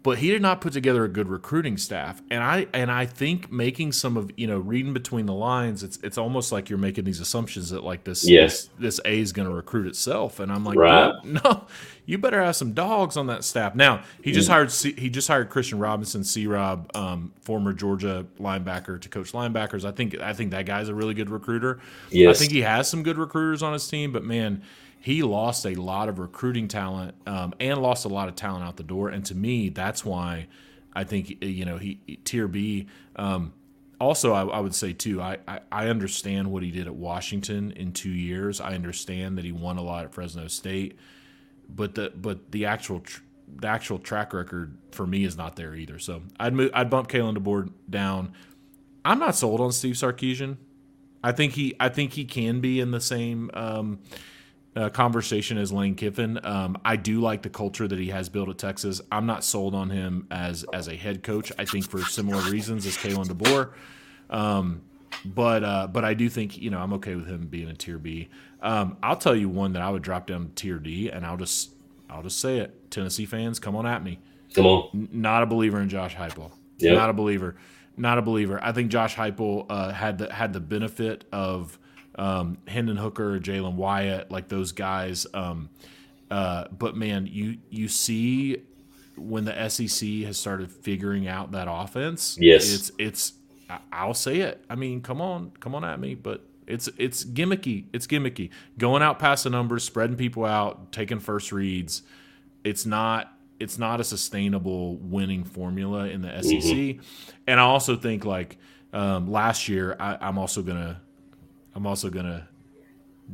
but 0.02 0.18
he 0.18 0.32
did 0.32 0.42
not 0.42 0.62
put 0.62 0.74
together 0.74 1.04
a 1.04 1.10
good 1.10 1.28
recruiting 1.28 1.78
staff. 1.78 2.22
And 2.30 2.42
I 2.44 2.68
and 2.74 2.92
I 2.92 3.06
think 3.06 3.52
making 3.52 3.92
some 3.92 4.18
of 4.18 4.32
you 4.38 4.48
know 4.48 4.58
reading 4.58 4.94
between 4.94 5.26
the 5.26 5.34
lines, 5.34 5.84
it's 5.84 5.98
it's 6.04 6.18
almost 6.18 6.52
like 6.52 6.70
you're 6.70 6.80
making 6.80 7.04
these 7.04 7.20
assumptions 7.20 7.70
that 7.70 7.84
like 7.84 8.04
this 8.04 8.28
yes. 8.28 8.70
this, 8.80 8.98
this 8.98 9.02
A 9.06 9.20
is 9.20 9.32
going 9.32 9.48
to 9.48 9.54
recruit 9.54 9.88
itself. 9.88 10.40
And 10.40 10.52
I'm 10.52 10.64
like, 10.64 10.78
right. 10.78 11.14
no, 11.24 11.68
you 12.06 12.18
better 12.18 12.42
have 12.42 12.56
some 12.56 12.74
dogs 12.74 13.18
on 13.18 13.28
that 13.28 13.44
staff. 13.44 13.76
Now 13.76 14.04
he 14.22 14.32
just 14.32 14.48
mm. 14.48 14.54
hired 14.54 14.72
C, 14.72 14.94
he 14.94 15.10
just 15.10 15.28
hired 15.28 15.50
Christian 15.50 15.80
Robinson, 15.80 16.24
C 16.24 16.48
Rob, 16.48 16.90
um, 16.96 17.34
former 17.42 17.74
Georgia 17.74 18.26
linebacker 18.40 19.00
to 19.00 19.10
coach 19.10 19.34
linebackers. 19.34 19.86
I 19.86 19.92
think 19.92 20.20
I 20.20 20.34
think 20.34 20.52
that 20.52 20.66
guy's 20.66 20.90
a 20.90 20.96
really 20.96 21.14
good 21.14 21.30
recruiter. 21.30 21.80
Yes. 22.10 22.38
I 22.38 22.40
think 22.40 22.52
he 22.52 22.62
has 22.62 22.90
some 22.90 23.04
good 23.04 23.18
recruiters 23.18 23.62
on 23.62 23.74
his 23.74 23.88
team, 23.88 24.12
but 24.12 24.24
man 24.24 24.64
he 25.04 25.22
lost 25.22 25.66
a 25.66 25.76
lot 25.76 26.08
of 26.08 26.18
recruiting 26.18 26.70
talent 26.70 27.14
um, 27.28 27.54
and 27.60 27.82
lost 27.82 28.06
a 28.06 28.08
lot 28.08 28.30
of 28.30 28.38
talent 28.38 28.64
out 28.64 28.78
the 28.78 28.84
door. 28.84 29.10
And 29.10 29.26
to 29.26 29.36
me, 29.36 29.68
that's 29.68 30.06
why 30.06 30.48
I 30.94 31.04
think 31.04 31.44
you 31.44 31.66
know 31.66 31.78
he 31.78 32.00
tier 32.24 32.48
B. 32.48 32.88
Um, 33.18 33.52
also, 34.00 34.32
I, 34.32 34.46
I, 34.46 34.62
would 34.62 34.74
say 34.74 34.94
too, 34.94 35.22
I, 35.22 35.40
I, 35.46 35.60
I 35.74 35.88
understand 35.90 36.54
what 36.54 36.64
he 36.64 36.72
did 36.72 36.88
at 36.88 36.96
Washington 36.96 37.72
in 37.72 37.92
two 37.92 38.12
years. 38.12 38.62
I 38.62 38.76
understand 38.76 39.38
that 39.38 39.44
he 39.44 39.52
won 39.52 39.78
a 39.78 39.82
lot 39.82 40.06
at 40.06 40.14
Fresno 40.14 40.48
State, 40.48 40.98
but 41.68 41.96
the 41.96 42.14
but 42.16 42.54
the 42.54 42.66
actual 42.66 43.02
tr- 43.02 43.24
the 43.58 43.68
actual 43.68 44.00
track 44.00 44.34
record 44.34 44.78
for 44.92 45.06
me 45.06 45.26
is 45.26 45.36
not 45.36 45.58
there 45.58 45.76
either. 45.76 46.00
So 46.00 46.22
I'd 46.40 46.54
move, 46.54 46.72
I'd 46.74 46.90
bump 46.90 47.10
Kalen 47.10 47.38
DeBoer 47.38 47.70
down. 47.90 48.32
I'm 49.04 49.20
not 49.20 49.36
sold 49.36 49.60
on 49.60 49.74
Steve 49.74 49.96
Sarkisian. 49.96 50.56
I 51.22 51.34
think 51.34 51.54
he 51.54 51.76
I 51.78 51.90
think 51.90 52.14
he 52.14 52.24
can 52.24 52.62
be 52.62 52.80
in 52.80 52.92
the 52.92 53.02
same. 53.02 53.52
Um, 53.54 54.00
uh, 54.76 54.90
conversation 54.90 55.58
as 55.58 55.72
Lane 55.72 55.96
Kiffin. 55.96 56.40
Um, 56.44 56.78
I 56.84 56.96
do 56.96 57.22
like 57.22 57.42
the 57.42 57.50
culture 57.50 57.88
that 57.88 58.00
he 58.00 58.08
has 58.10 58.30
built 58.30 58.50
at 58.50 58.58
Texas. 58.58 59.02
I'm 59.12 59.26
not 59.26 59.44
sold 59.44 59.76
on 59.76 59.90
him 59.90 60.28
as 60.32 60.66
as 60.74 60.88
a 60.88 60.96
head 60.96 61.24
coach. 61.24 61.52
I 61.58 61.66
think 61.66 61.90
for 61.90 62.02
similar 62.02 62.42
reasons 62.50 62.86
as 62.86 62.98
Kalen 62.98 63.28
DeBoer. 63.28 63.72
Um, 64.30 64.82
but 65.26 65.64
uh, 65.64 65.88
but 65.88 66.04
I 66.04 66.14
do 66.14 66.30
think 66.30 66.58
you 66.58 66.70
know 66.70 66.80
I'm 66.80 66.94
okay 66.94 67.16
with 67.16 67.28
him 67.28 67.48
being 67.48 67.70
a 67.70 67.74
tier 67.74 67.98
B. 67.98 68.30
Um, 68.62 68.98
I'll 69.04 69.18
tell 69.18 69.36
you 69.36 69.50
one 69.50 69.74
that 69.74 69.82
I 69.82 69.90
would 69.90 70.02
drop 70.02 70.28
down 70.28 70.48
to 70.48 70.56
tier 70.56 70.80
D, 70.80 71.10
and 71.10 71.26
I'll 71.26 71.38
just 71.38 71.72
I'll 72.10 72.24
just 72.24 72.40
say 72.40 72.58
it. 72.58 72.92
Tennessee 72.92 73.26
fans, 73.26 73.60
come 73.60 73.76
on 73.76 73.86
at 73.86 74.04
me. 74.04 74.20
Come 74.54 74.66
on. 74.66 74.90
N- 74.94 75.10
not 75.12 75.44
a 75.44 75.46
believer 75.46 75.80
in 75.82 75.90
Josh 75.90 76.16
Heupel. 76.16 76.52
Yep. 76.78 76.96
Not 76.96 77.10
a 77.10 77.14
believer. 77.14 77.56
Not 77.96 78.18
a 78.18 78.22
believer. 78.22 78.60
I 78.62 78.72
think 78.72 78.92
Josh 78.92 79.16
Heupel 79.16 79.66
uh, 79.70 79.92
had 79.92 80.18
the 80.18 80.34
had 80.34 80.54
the 80.54 80.60
benefit 80.60 81.26
of 81.32 81.78
um, 82.16 82.58
Hendon 82.68 82.98
Hooker, 82.98 83.40
Jalin 83.40 83.78
Hyatt, 83.78 84.32
like 84.32 84.48
those 84.48 84.72
guys. 84.72 85.26
Um, 85.34 85.70
uh, 86.30 86.66
but 86.78 86.96
man, 86.96 87.28
you 87.28 87.58
you 87.70 87.88
see 87.88 88.64
when 89.16 89.46
the 89.46 89.70
SEC 89.70 90.08
has 90.24 90.38
started 90.38 90.72
figuring 90.72 91.28
out 91.28 91.52
that 91.52 91.68
offense. 91.70 92.38
Yes, 92.40 92.74
it's 92.74 92.92
it's. 92.98 93.34
I'll 93.92 94.14
say 94.14 94.42
it. 94.42 94.64
I 94.70 94.76
mean, 94.76 95.02
come 95.02 95.22
on, 95.22 95.52
come 95.60 95.74
on 95.74 95.84
at 95.84 96.00
me, 96.00 96.16
but 96.16 96.46
it's 96.68 96.90
it's 96.98 97.24
gimmicky. 97.24 97.86
It's 97.94 98.08
gimmicky. 98.08 98.50
Going 98.78 99.02
out 99.02 99.20
past 99.20 99.44
the 99.46 99.50
numbers, 99.50 99.84
spreading 99.84 100.16
people 100.16 100.46
out, 100.46 100.92
taking 100.92 101.20
first 101.20 101.52
reads. 101.52 102.04
It's 102.64 102.86
not 102.86 103.34
it's 103.60 103.78
not 103.78 104.00
a 104.00 104.04
sustainable 104.04 104.98
winning 104.98 105.44
formula 105.44 106.08
in 106.08 106.22
the 106.22 106.42
SEC. 106.42 106.52
Mm-hmm. 106.52 107.02
And 107.48 107.60
I 107.60 107.64
also 107.64 107.96
think 107.96 108.26
like 108.26 108.58
um, 108.92 109.32
last 109.32 109.70
year, 109.70 109.96
I, 110.00 110.18
I'm 110.22 110.38
also 110.38 110.62
gonna 110.62 111.02
I'm 111.76 111.88
also 111.88 112.10
gonna 112.10 112.48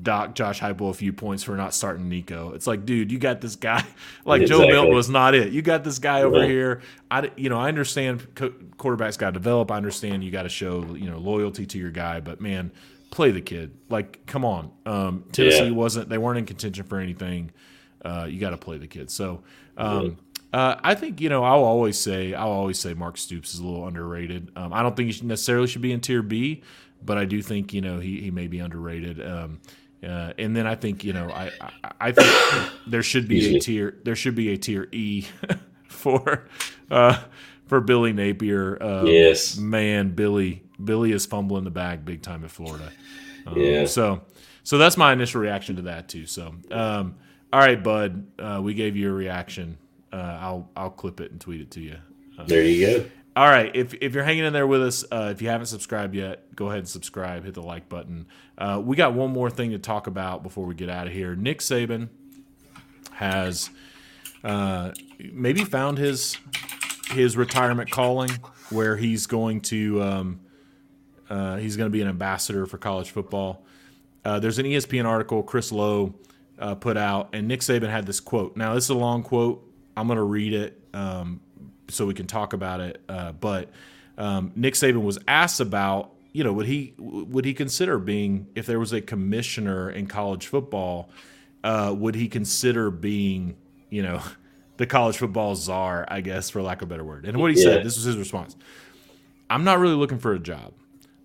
dock 0.01 0.35
Josh 0.35 0.59
Heupel 0.59 0.89
a 0.89 0.93
few 0.93 1.13
points 1.13 1.43
for 1.43 1.55
not 1.55 1.73
starting 1.73 2.09
Nico. 2.09 2.51
It's 2.53 2.67
like, 2.67 2.85
dude, 2.85 3.11
you 3.11 3.17
got 3.17 3.41
this 3.41 3.55
guy. 3.55 3.83
Like 4.25 4.43
exactly. 4.43 4.67
Joe 4.67 4.71
Milton 4.71 4.95
was 4.95 5.09
not 5.09 5.33
it. 5.33 5.51
You 5.53 5.61
got 5.61 5.83
this 5.83 5.97
guy 5.97 6.21
over 6.21 6.39
yeah. 6.39 6.45
here. 6.45 6.81
I, 7.09 7.31
you 7.35 7.49
know, 7.49 7.59
I 7.59 7.67
understand 7.67 8.35
co- 8.35 8.53
quarterbacks 8.77 9.17
got 9.17 9.27
to 9.27 9.31
develop. 9.31 9.71
I 9.71 9.77
understand 9.77 10.23
you 10.23 10.29
got 10.29 10.43
to 10.43 10.49
show 10.49 10.83
you 10.93 11.09
know 11.09 11.17
loyalty 11.17 11.65
to 11.65 11.77
your 11.77 11.89
guy, 11.89 12.19
but 12.19 12.39
man, 12.41 12.71
play 13.09 13.31
the 13.31 13.41
kid. 13.41 13.75
Like, 13.89 14.25
come 14.27 14.45
on. 14.45 14.71
Um, 14.85 15.23
Tennessee 15.31 15.65
yeah. 15.65 15.71
wasn't. 15.71 16.09
They 16.09 16.17
weren't 16.17 16.37
in 16.37 16.45
contention 16.45 16.83
for 16.83 16.99
anything. 16.99 17.51
Uh, 18.03 18.27
you 18.29 18.39
got 18.39 18.51
to 18.51 18.57
play 18.57 18.77
the 18.77 18.87
kid. 18.87 19.09
So. 19.09 19.43
Um, 19.77 20.17
uh, 20.51 20.75
I 20.83 20.95
think 20.95 21.21
you 21.21 21.29
know. 21.29 21.43
I'll 21.43 21.63
always 21.63 21.97
say. 21.97 22.33
I'll 22.33 22.49
always 22.49 22.79
say 22.79 22.93
Mark 22.93 23.17
Stoops 23.17 23.53
is 23.53 23.59
a 23.59 23.65
little 23.65 23.87
underrated. 23.87 24.51
Um, 24.55 24.73
I 24.73 24.81
don't 24.81 24.95
think 24.95 25.11
he 25.11 25.25
necessarily 25.25 25.67
should 25.67 25.83
be 25.83 25.91
in 25.91 26.01
Tier 26.01 26.23
B, 26.23 26.63
but 27.03 27.17
I 27.17 27.25
do 27.25 27.41
think 27.41 27.73
you 27.73 27.81
know 27.81 27.99
he, 27.99 28.21
he 28.21 28.31
may 28.31 28.47
be 28.47 28.59
underrated. 28.59 29.25
Um, 29.25 29.59
uh, 30.03 30.31
and 30.37 30.55
then 30.55 30.65
I 30.65 30.75
think 30.75 31.03
you 31.03 31.13
know 31.13 31.29
I 31.29 31.51
I, 31.61 31.91
I 31.99 32.11
think 32.11 32.71
there 32.87 33.03
should 33.03 33.27
be 33.27 33.57
a 33.57 33.59
tier 33.59 33.97
there 34.03 34.15
should 34.15 34.35
be 34.35 34.53
a 34.53 34.57
tier 34.57 34.87
E 34.91 35.25
for 35.87 36.47
uh, 36.89 37.21
for 37.67 37.81
Billy 37.81 38.13
Napier. 38.13 38.81
Uh, 38.81 39.03
yes, 39.03 39.57
man, 39.57 40.11
Billy 40.11 40.63
Billy 40.83 41.11
is 41.11 41.25
fumbling 41.25 41.65
the 41.65 41.71
bag 41.71 42.05
big 42.05 42.21
time 42.21 42.43
at 42.43 42.51
Florida. 42.51 42.91
Um, 43.45 43.57
yeah. 43.57 43.85
So 43.85 44.21
so 44.63 44.77
that's 44.77 44.97
my 44.97 45.11
initial 45.13 45.41
reaction 45.41 45.75
to 45.77 45.81
that 45.83 46.07
too. 46.07 46.25
So 46.25 46.53
um, 46.71 47.15
all 47.51 47.59
right, 47.59 47.81
Bud, 47.81 48.27
uh, 48.39 48.61
we 48.63 48.73
gave 48.73 48.95
you 48.95 49.09
a 49.09 49.13
reaction. 49.13 49.77
Uh, 50.13 50.37
I'll 50.39 50.69
I'll 50.75 50.91
clip 50.91 51.19
it 51.19 51.31
and 51.31 51.41
tweet 51.41 51.61
it 51.61 51.71
to 51.71 51.81
you. 51.81 51.97
Um, 52.37 52.47
there 52.47 52.63
you 52.63 52.85
go. 52.85 53.05
All 53.35 53.47
right, 53.47 53.73
if, 53.75 53.93
if 54.01 54.13
you're 54.13 54.23
hanging 54.23 54.43
in 54.43 54.53
there 54.53 54.67
with 54.67 54.81
us, 54.81 55.05
uh, 55.11 55.29
if 55.31 55.41
you 55.41 55.49
haven't 55.49 55.67
subscribed 55.67 56.15
yet, 56.15 56.53
go 56.55 56.67
ahead 56.67 56.79
and 56.79 56.87
subscribe. 56.89 57.45
Hit 57.45 57.53
the 57.53 57.61
like 57.61 57.87
button. 57.87 58.25
Uh, 58.57 58.81
we 58.83 58.95
got 58.95 59.13
one 59.13 59.31
more 59.31 59.49
thing 59.49 59.71
to 59.71 59.79
talk 59.79 60.07
about 60.07 60.43
before 60.43 60.65
we 60.65 60.75
get 60.75 60.89
out 60.89 61.07
of 61.07 61.13
here. 61.13 61.35
Nick 61.35 61.59
Saban 61.59 62.09
has 63.13 63.69
uh, 64.43 64.91
maybe 65.31 65.63
found 65.63 65.97
his 65.97 66.37
his 67.11 67.37
retirement 67.37 67.89
calling, 67.89 68.31
where 68.69 68.97
he's 68.97 69.27
going 69.27 69.61
to 69.61 70.01
um, 70.01 70.39
uh, 71.29 71.57
he's 71.57 71.77
going 71.77 71.87
to 71.87 71.93
be 71.93 72.01
an 72.01 72.07
ambassador 72.07 72.65
for 72.65 72.77
college 72.77 73.11
football. 73.11 73.63
Uh, 74.25 74.39
there's 74.39 74.59
an 74.59 74.65
ESPN 74.65 75.05
article 75.05 75.43
Chris 75.43 75.71
Low 75.71 76.15
uh, 76.57 76.75
put 76.75 76.97
out, 76.97 77.29
and 77.33 77.47
Nick 77.47 77.61
Saban 77.61 77.89
had 77.89 78.05
this 78.05 78.19
quote. 78.19 78.57
Now 78.57 78.73
this 78.73 78.85
is 78.85 78.89
a 78.89 78.95
long 78.95 79.23
quote. 79.23 79.65
I'm 79.95 80.07
going 80.07 80.17
to 80.17 80.23
read 80.23 80.53
it. 80.53 80.81
Um, 80.93 81.41
so 81.89 82.05
we 82.05 82.13
can 82.13 82.27
talk 82.27 82.53
about 82.53 82.79
it. 82.79 83.01
Uh, 83.07 83.31
but 83.31 83.69
um, 84.17 84.51
Nick 84.55 84.73
Saban 84.73 85.03
was 85.03 85.19
asked 85.27 85.59
about, 85.59 86.11
you 86.33 86.43
know, 86.43 86.53
would 86.53 86.65
he 86.65 86.93
would 86.97 87.45
he 87.45 87.53
consider 87.53 87.97
being 87.97 88.47
if 88.55 88.65
there 88.65 88.79
was 88.79 88.93
a 88.93 89.01
commissioner 89.01 89.89
in 89.89 90.07
college 90.07 90.47
football, 90.47 91.09
uh, 91.63 91.93
would 91.97 92.15
he 92.15 92.27
consider 92.27 92.91
being, 92.91 93.55
you 93.89 94.03
know, 94.03 94.21
the 94.77 94.85
college 94.85 95.17
football 95.17 95.55
czar, 95.55 96.05
I 96.07 96.21
guess, 96.21 96.49
for 96.49 96.61
lack 96.61 96.81
of 96.81 96.87
a 96.87 96.89
better 96.89 97.03
word? 97.03 97.25
And 97.25 97.37
what 97.37 97.51
he 97.51 97.57
yeah. 97.57 97.63
said, 97.63 97.85
this 97.85 97.95
was 97.95 98.05
his 98.05 98.17
response. 98.17 98.55
I'm 99.49 99.63
not 99.63 99.79
really 99.79 99.95
looking 99.95 100.19
for 100.19 100.33
a 100.33 100.39
job, 100.39 100.73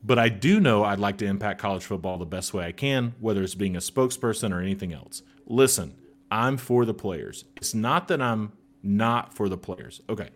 but 0.03 0.19
I 0.19 0.31
do 0.31 0.59
know 0.61 0.83
I'd 0.83 0.99
like 0.99 1.19
to 1.19 1.27
impact 1.27 1.61
college 1.61 1.85
football 1.85 2.17
the 2.17 2.25
best 2.25 2.55
way 2.55 2.65
I 2.65 2.73
can, 2.73 3.15
whether 3.21 3.43
it's 3.43 3.55
being 3.55 3.77
a 3.77 3.81
spokesperson 3.81 4.51
or 4.53 4.61
anything 4.61 4.93
else. 4.95 5.23
Listen, 5.47 5.95
I'm 6.31 6.57
for 6.57 6.85
the 6.85 6.95
players. 6.95 7.45
It's 7.57 7.75
not 7.75 8.09
that 8.09 8.23
I'm 8.23 8.53
not 8.83 9.35
for 9.35 9.49
the 9.49 9.57
players. 9.57 10.01
Okay. 10.09 10.31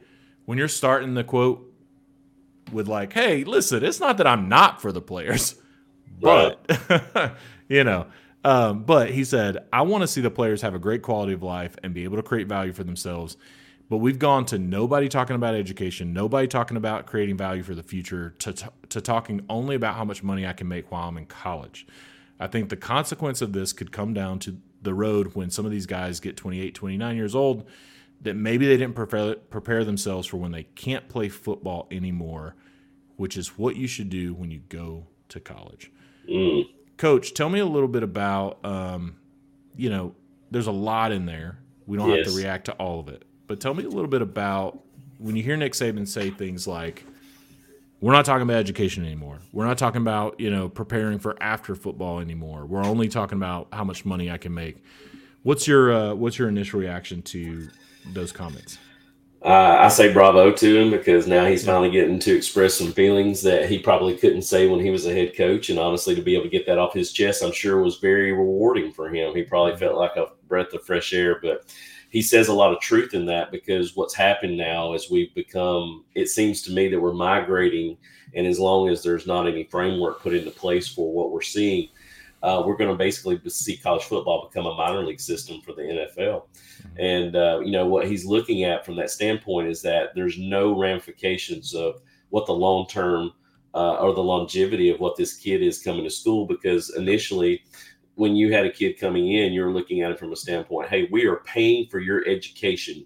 When 0.48 0.56
you're 0.56 0.66
starting 0.66 1.12
the 1.12 1.24
quote 1.24 1.70
with, 2.72 2.88
like, 2.88 3.12
hey, 3.12 3.44
listen, 3.44 3.84
it's 3.84 4.00
not 4.00 4.16
that 4.16 4.26
I'm 4.26 4.48
not 4.48 4.80
for 4.80 4.92
the 4.92 5.02
players, 5.02 5.56
but, 6.22 6.64
right. 6.88 7.32
you 7.68 7.84
know, 7.84 8.06
um, 8.44 8.84
but 8.84 9.10
he 9.10 9.24
said, 9.24 9.58
I 9.74 9.82
want 9.82 10.04
to 10.04 10.08
see 10.08 10.22
the 10.22 10.30
players 10.30 10.62
have 10.62 10.74
a 10.74 10.78
great 10.78 11.02
quality 11.02 11.34
of 11.34 11.42
life 11.42 11.76
and 11.82 11.92
be 11.92 12.04
able 12.04 12.16
to 12.16 12.22
create 12.22 12.46
value 12.46 12.72
for 12.72 12.82
themselves. 12.82 13.36
But 13.90 13.98
we've 13.98 14.18
gone 14.18 14.46
to 14.46 14.58
nobody 14.58 15.10
talking 15.10 15.36
about 15.36 15.54
education, 15.54 16.14
nobody 16.14 16.48
talking 16.48 16.78
about 16.78 17.04
creating 17.04 17.36
value 17.36 17.62
for 17.62 17.74
the 17.74 17.82
future, 17.82 18.34
to, 18.38 18.54
t- 18.54 18.66
to 18.88 19.02
talking 19.02 19.44
only 19.50 19.76
about 19.76 19.96
how 19.96 20.06
much 20.06 20.22
money 20.22 20.46
I 20.46 20.54
can 20.54 20.66
make 20.66 20.90
while 20.90 21.10
I'm 21.10 21.18
in 21.18 21.26
college. 21.26 21.86
I 22.40 22.46
think 22.46 22.70
the 22.70 22.76
consequence 22.78 23.42
of 23.42 23.52
this 23.52 23.74
could 23.74 23.92
come 23.92 24.14
down 24.14 24.38
to 24.38 24.56
the 24.80 24.94
road 24.94 25.34
when 25.34 25.50
some 25.50 25.66
of 25.66 25.72
these 25.72 25.84
guys 25.84 26.20
get 26.20 26.38
28, 26.38 26.74
29 26.74 27.16
years 27.16 27.34
old, 27.34 27.68
that 28.22 28.34
maybe 28.34 28.66
they 28.66 28.76
didn't 28.76 28.94
prepare, 28.94 29.36
prepare 29.36 29.84
themselves 29.84 30.26
for 30.26 30.38
when 30.38 30.52
they 30.52 30.64
can't 30.64 31.08
play 31.08 31.28
football 31.28 31.86
anymore, 31.90 32.56
which 33.16 33.36
is 33.36 33.58
what 33.58 33.76
you 33.76 33.86
should 33.86 34.10
do 34.10 34.34
when 34.34 34.50
you 34.50 34.60
go 34.68 35.06
to 35.28 35.40
college. 35.40 35.90
Mm. 36.28 36.68
Coach, 36.96 37.34
tell 37.34 37.48
me 37.48 37.60
a 37.60 37.66
little 37.66 37.88
bit 37.88 38.02
about, 38.02 38.64
um, 38.64 39.16
you 39.76 39.88
know, 39.88 40.14
there's 40.50 40.66
a 40.66 40.72
lot 40.72 41.12
in 41.12 41.26
there. 41.26 41.58
We 41.86 41.96
don't 41.96 42.10
yes. 42.10 42.26
have 42.26 42.34
to 42.34 42.40
react 42.40 42.64
to 42.66 42.72
all 42.72 43.00
of 43.00 43.08
it. 43.08 43.24
But 43.46 43.60
tell 43.60 43.72
me 43.74 43.84
a 43.84 43.88
little 43.88 44.08
bit 44.08 44.20
about 44.20 44.82
when 45.18 45.36
you 45.36 45.42
hear 45.42 45.56
Nick 45.56 45.72
Saban 45.72 46.06
say 46.06 46.30
things 46.30 46.66
like, 46.66 47.04
we're 48.00 48.12
not 48.12 48.24
talking 48.24 48.42
about 48.42 48.58
education 48.58 49.04
anymore. 49.04 49.38
We're 49.52 49.66
not 49.66 49.78
talking 49.78 50.00
about, 50.00 50.38
you 50.38 50.50
know, 50.50 50.68
preparing 50.68 51.18
for 51.18 51.36
after 51.40 51.74
football 51.74 52.20
anymore. 52.20 52.64
We're 52.64 52.84
only 52.84 53.08
talking 53.08 53.36
about 53.36 53.68
how 53.72 53.84
much 53.84 54.04
money 54.04 54.30
I 54.30 54.38
can 54.38 54.54
make. 54.54 54.84
What's 55.42 55.66
your 55.66 55.92
uh, 55.92 56.14
what's 56.14 56.38
your 56.38 56.48
initial 56.48 56.78
reaction 56.78 57.22
to 57.22 57.68
those 58.12 58.32
comments? 58.32 58.78
Uh, 59.40 59.76
I 59.78 59.88
say 59.88 60.12
bravo 60.12 60.50
to 60.50 60.76
him 60.76 60.90
because 60.90 61.28
now 61.28 61.46
he's 61.46 61.64
finally 61.64 61.90
getting 61.90 62.18
to 62.18 62.34
express 62.34 62.74
some 62.74 62.92
feelings 62.92 63.40
that 63.42 63.68
he 63.68 63.78
probably 63.78 64.16
couldn't 64.16 64.42
say 64.42 64.68
when 64.68 64.80
he 64.80 64.90
was 64.90 65.06
a 65.06 65.12
head 65.12 65.36
coach. 65.36 65.70
And 65.70 65.78
honestly, 65.78 66.16
to 66.16 66.22
be 66.22 66.34
able 66.34 66.44
to 66.44 66.50
get 66.50 66.66
that 66.66 66.78
off 66.78 66.92
his 66.92 67.12
chest, 67.12 67.44
I'm 67.44 67.52
sure 67.52 67.80
was 67.80 67.98
very 67.98 68.32
rewarding 68.32 68.92
for 68.92 69.08
him. 69.08 69.36
He 69.36 69.44
probably 69.44 69.76
felt 69.76 69.96
like 69.96 70.16
a 70.16 70.26
breath 70.48 70.72
of 70.72 70.84
fresh 70.84 71.12
air. 71.12 71.38
But 71.40 71.72
he 72.10 72.20
says 72.20 72.48
a 72.48 72.52
lot 72.52 72.72
of 72.72 72.80
truth 72.80 73.14
in 73.14 73.26
that 73.26 73.52
because 73.52 73.94
what's 73.94 74.14
happened 74.14 74.56
now 74.56 74.94
is 74.94 75.08
we've 75.08 75.34
become, 75.36 76.04
it 76.16 76.28
seems 76.28 76.60
to 76.62 76.72
me 76.72 76.88
that 76.88 77.00
we're 77.00 77.12
migrating. 77.12 77.96
And 78.34 78.44
as 78.44 78.58
long 78.58 78.88
as 78.88 79.04
there's 79.04 79.26
not 79.26 79.46
any 79.46 79.64
framework 79.64 80.20
put 80.20 80.34
into 80.34 80.50
place 80.50 80.88
for 80.88 81.12
what 81.12 81.30
we're 81.30 81.42
seeing, 81.42 81.90
uh, 82.42 82.62
we're 82.64 82.76
going 82.76 82.90
to 82.90 82.96
basically 82.96 83.40
see 83.48 83.76
college 83.76 84.04
football 84.04 84.48
become 84.48 84.66
a 84.66 84.74
minor 84.74 85.04
league 85.04 85.20
system 85.20 85.60
for 85.60 85.72
the 85.72 85.82
NFL. 85.82 86.42
Mm-hmm. 86.44 87.00
And, 87.00 87.36
uh, 87.36 87.60
you 87.64 87.72
know, 87.72 87.86
what 87.86 88.06
he's 88.06 88.24
looking 88.24 88.64
at 88.64 88.84
from 88.84 88.96
that 88.96 89.10
standpoint 89.10 89.68
is 89.68 89.82
that 89.82 90.14
there's 90.14 90.38
no 90.38 90.78
ramifications 90.78 91.74
of 91.74 92.00
what 92.30 92.46
the 92.46 92.52
long 92.52 92.86
term 92.86 93.32
uh, 93.74 93.96
or 93.96 94.14
the 94.14 94.22
longevity 94.22 94.90
of 94.90 95.00
what 95.00 95.16
this 95.16 95.34
kid 95.34 95.62
is 95.62 95.82
coming 95.82 96.04
to 96.04 96.10
school 96.10 96.46
because 96.46 96.94
initially, 96.96 97.62
when 98.14 98.34
you 98.34 98.52
had 98.52 98.66
a 98.66 98.70
kid 98.70 98.98
coming 98.98 99.32
in, 99.32 99.52
you're 99.52 99.72
looking 99.72 100.02
at 100.02 100.10
it 100.10 100.18
from 100.18 100.32
a 100.32 100.36
standpoint 100.36 100.88
hey, 100.88 101.08
we 101.10 101.26
are 101.26 101.36
paying 101.36 101.86
for 101.88 102.00
your 102.00 102.26
education 102.26 103.04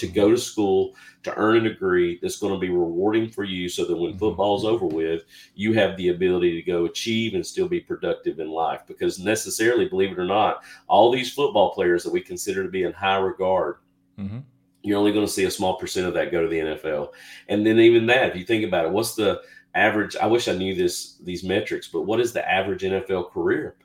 to 0.00 0.08
go 0.08 0.30
to 0.30 0.38
school 0.38 0.94
to 1.22 1.36
earn 1.36 1.58
a 1.58 1.68
degree 1.68 2.18
that's 2.20 2.38
going 2.38 2.52
to 2.52 2.58
be 2.58 2.70
rewarding 2.70 3.28
for 3.28 3.44
you 3.44 3.68
so 3.68 3.84
that 3.84 3.96
when 3.96 4.10
mm-hmm. 4.10 4.18
football's 4.18 4.64
over 4.64 4.86
with 4.86 5.24
you 5.54 5.72
have 5.72 5.96
the 5.96 6.08
ability 6.08 6.54
to 6.54 6.62
go 6.62 6.86
achieve 6.86 7.34
and 7.34 7.46
still 7.46 7.68
be 7.68 7.80
productive 7.80 8.40
in 8.40 8.50
life 8.50 8.80
because 8.86 9.18
necessarily 9.18 9.88
believe 9.88 10.10
it 10.10 10.18
or 10.18 10.24
not 10.24 10.62
all 10.88 11.10
these 11.10 11.32
football 11.32 11.72
players 11.72 12.02
that 12.02 12.12
we 12.12 12.20
consider 12.20 12.62
to 12.62 12.70
be 12.70 12.84
in 12.84 12.92
high 12.92 13.18
regard 13.18 13.76
mm-hmm. 14.18 14.38
you're 14.82 14.98
only 14.98 15.12
going 15.12 15.26
to 15.26 15.32
see 15.32 15.44
a 15.44 15.50
small 15.50 15.76
percent 15.76 16.06
of 16.06 16.14
that 16.14 16.32
go 16.32 16.42
to 16.42 16.48
the 16.48 16.58
nfl 16.58 17.10
and 17.48 17.66
then 17.66 17.78
even 17.78 18.06
that 18.06 18.30
if 18.30 18.36
you 18.36 18.44
think 18.44 18.64
about 18.64 18.86
it 18.86 18.90
what's 18.90 19.14
the 19.14 19.40
average 19.74 20.16
i 20.16 20.26
wish 20.26 20.48
i 20.48 20.54
knew 20.54 20.74
this 20.74 21.16
these 21.22 21.44
metrics 21.44 21.86
but 21.88 22.02
what 22.02 22.20
is 22.20 22.32
the 22.32 22.50
average 22.50 22.82
nfl 22.82 23.30
career 23.30 23.76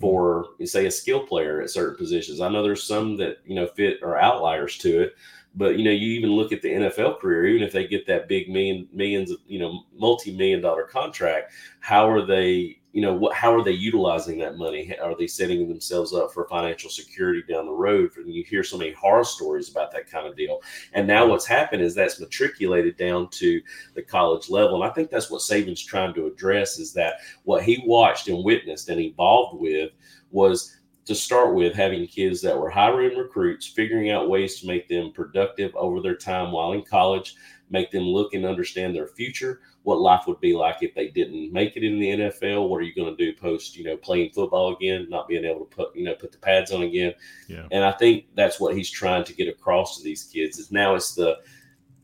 for 0.00 0.46
say 0.64 0.86
a 0.86 0.90
skill 0.90 1.26
player 1.26 1.60
at 1.60 1.70
certain 1.70 1.96
positions. 1.96 2.40
I 2.40 2.48
know 2.48 2.62
there's 2.62 2.84
some 2.84 3.16
that 3.16 3.38
you 3.44 3.54
know 3.54 3.66
fit 3.66 3.98
or 4.02 4.18
outliers 4.18 4.78
to 4.78 5.02
it, 5.02 5.14
but 5.54 5.78
you 5.78 5.84
know, 5.84 5.90
you 5.90 6.12
even 6.12 6.30
look 6.30 6.52
at 6.52 6.62
the 6.62 6.68
NFL 6.68 7.20
career, 7.20 7.46
even 7.46 7.62
if 7.62 7.72
they 7.72 7.86
get 7.86 8.06
that 8.06 8.28
big 8.28 8.48
million 8.48 8.88
millions 8.92 9.30
of 9.30 9.38
you 9.46 9.58
know 9.58 9.84
multi-million 9.96 10.60
dollar 10.60 10.84
contract, 10.84 11.52
how 11.80 12.08
are 12.08 12.24
they, 12.24 12.78
you 12.92 13.02
know, 13.02 13.14
what 13.14 13.34
how 13.34 13.54
are 13.54 13.64
they 13.64 13.72
utilizing 13.72 14.38
that 14.38 14.56
money? 14.56 14.96
Are 14.98 15.16
they 15.16 15.26
setting 15.26 15.68
themselves 15.68 16.14
up 16.14 16.32
for 16.32 16.46
financial 16.48 16.90
security 16.90 17.42
down 17.48 17.66
the 17.66 17.72
road? 17.72 18.10
And 18.16 18.32
you 18.32 18.44
hear 18.44 18.62
so 18.62 18.78
many 18.78 18.92
horror 18.92 19.24
stories 19.24 19.70
about 19.70 19.90
that 19.92 20.10
kind 20.10 20.26
of 20.26 20.36
deal. 20.36 20.60
And 20.92 21.06
now 21.06 21.26
what's 21.26 21.46
happened 21.46 21.82
is 21.82 21.94
that's 21.94 22.20
matriculated 22.20 22.96
down 22.96 23.28
to 23.30 23.60
the 23.94 24.02
college 24.02 24.50
level. 24.50 24.82
And 24.82 24.90
I 24.90 24.94
think 24.94 25.10
that's 25.10 25.30
what 25.30 25.40
Saban's 25.40 25.84
trying 25.84 26.14
to 26.14 26.26
address 26.26 26.78
is 26.78 26.92
that 26.92 27.14
what 27.44 27.64
he 27.64 27.82
watched 27.86 28.28
and 28.28 28.44
witnessed 28.44 28.90
and 28.90 29.00
evolved 29.00 29.60
with 29.60 29.90
was 30.30 30.77
to 31.08 31.14
start 31.14 31.54
with 31.54 31.74
having 31.74 32.06
kids 32.06 32.42
that 32.42 32.56
were 32.56 32.68
high 32.68 32.90
end 32.90 33.16
recruits, 33.16 33.66
figuring 33.66 34.10
out 34.10 34.28
ways 34.28 34.60
to 34.60 34.66
make 34.66 34.86
them 34.88 35.10
productive 35.10 35.74
over 35.74 36.02
their 36.02 36.14
time 36.14 36.52
while 36.52 36.72
in 36.72 36.82
college, 36.82 37.34
make 37.70 37.90
them 37.90 38.02
look 38.02 38.34
and 38.34 38.44
understand 38.44 38.94
their 38.94 39.06
future, 39.06 39.62
what 39.84 40.00
life 40.00 40.26
would 40.26 40.38
be 40.40 40.54
like 40.54 40.82
if 40.82 40.94
they 40.94 41.08
didn't 41.08 41.50
make 41.50 41.78
it 41.78 41.82
in 41.82 41.98
the 41.98 42.10
NFL. 42.10 42.68
What 42.68 42.82
are 42.82 42.82
you 42.82 42.94
going 42.94 43.16
to 43.16 43.24
do 43.24 43.34
post, 43.34 43.74
you 43.74 43.84
know, 43.84 43.96
playing 43.96 44.32
football 44.32 44.76
again, 44.76 45.06
not 45.08 45.28
being 45.28 45.46
able 45.46 45.64
to 45.64 45.76
put, 45.76 45.96
you 45.96 46.04
know, 46.04 46.14
put 46.14 46.30
the 46.30 46.36
pads 46.36 46.72
on 46.72 46.82
again. 46.82 47.14
Yeah. 47.48 47.66
And 47.70 47.82
I 47.82 47.92
think 47.92 48.26
that's 48.34 48.60
what 48.60 48.76
he's 48.76 48.90
trying 48.90 49.24
to 49.24 49.32
get 49.32 49.48
across 49.48 49.96
to 49.96 50.04
these 50.04 50.24
kids 50.24 50.58
is 50.58 50.70
now 50.70 50.94
it's 50.94 51.14
the 51.14 51.38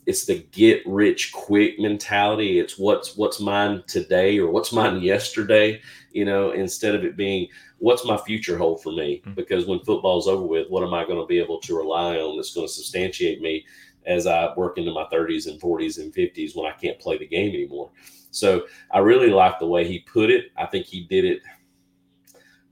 it's 0.06 0.24
the 0.26 0.46
get 0.52 0.82
rich 0.86 1.32
quick 1.32 1.78
mentality. 1.78 2.58
It's 2.58 2.78
what's 2.78 3.16
what's 3.16 3.38
mine 3.38 3.82
today 3.86 4.38
or 4.38 4.50
what's 4.50 4.72
mine 4.72 5.02
yesterday, 5.02 5.82
you 6.12 6.24
know, 6.24 6.52
instead 6.52 6.94
of 6.94 7.04
it 7.04 7.16
being 7.18 7.48
what's 7.84 8.06
my 8.06 8.16
future 8.16 8.56
hold 8.56 8.82
for 8.82 8.92
me? 8.92 9.20
Mm-hmm. 9.20 9.34
Because 9.34 9.66
when 9.66 9.78
football's 9.80 10.26
over 10.26 10.42
with, 10.42 10.70
what 10.70 10.82
am 10.82 10.94
I 10.94 11.04
going 11.04 11.20
to 11.20 11.26
be 11.26 11.38
able 11.38 11.60
to 11.60 11.76
rely 11.76 12.16
on 12.16 12.36
that's 12.36 12.54
going 12.54 12.66
to 12.66 12.72
substantiate 12.72 13.42
me 13.42 13.66
as 14.06 14.26
I 14.26 14.54
work 14.56 14.78
into 14.78 14.90
my 14.90 15.04
30s 15.12 15.48
and 15.48 15.60
40s 15.60 15.98
and 15.98 16.10
50s 16.10 16.56
when 16.56 16.66
I 16.66 16.74
can't 16.74 16.98
play 16.98 17.18
the 17.18 17.26
game 17.26 17.50
anymore? 17.50 17.90
So 18.30 18.64
I 18.90 19.00
really 19.00 19.28
like 19.28 19.58
the 19.58 19.66
way 19.66 19.86
he 19.86 19.98
put 19.98 20.30
it. 20.30 20.46
I 20.56 20.64
think 20.64 20.86
he 20.86 21.04
did 21.04 21.26
it 21.26 21.42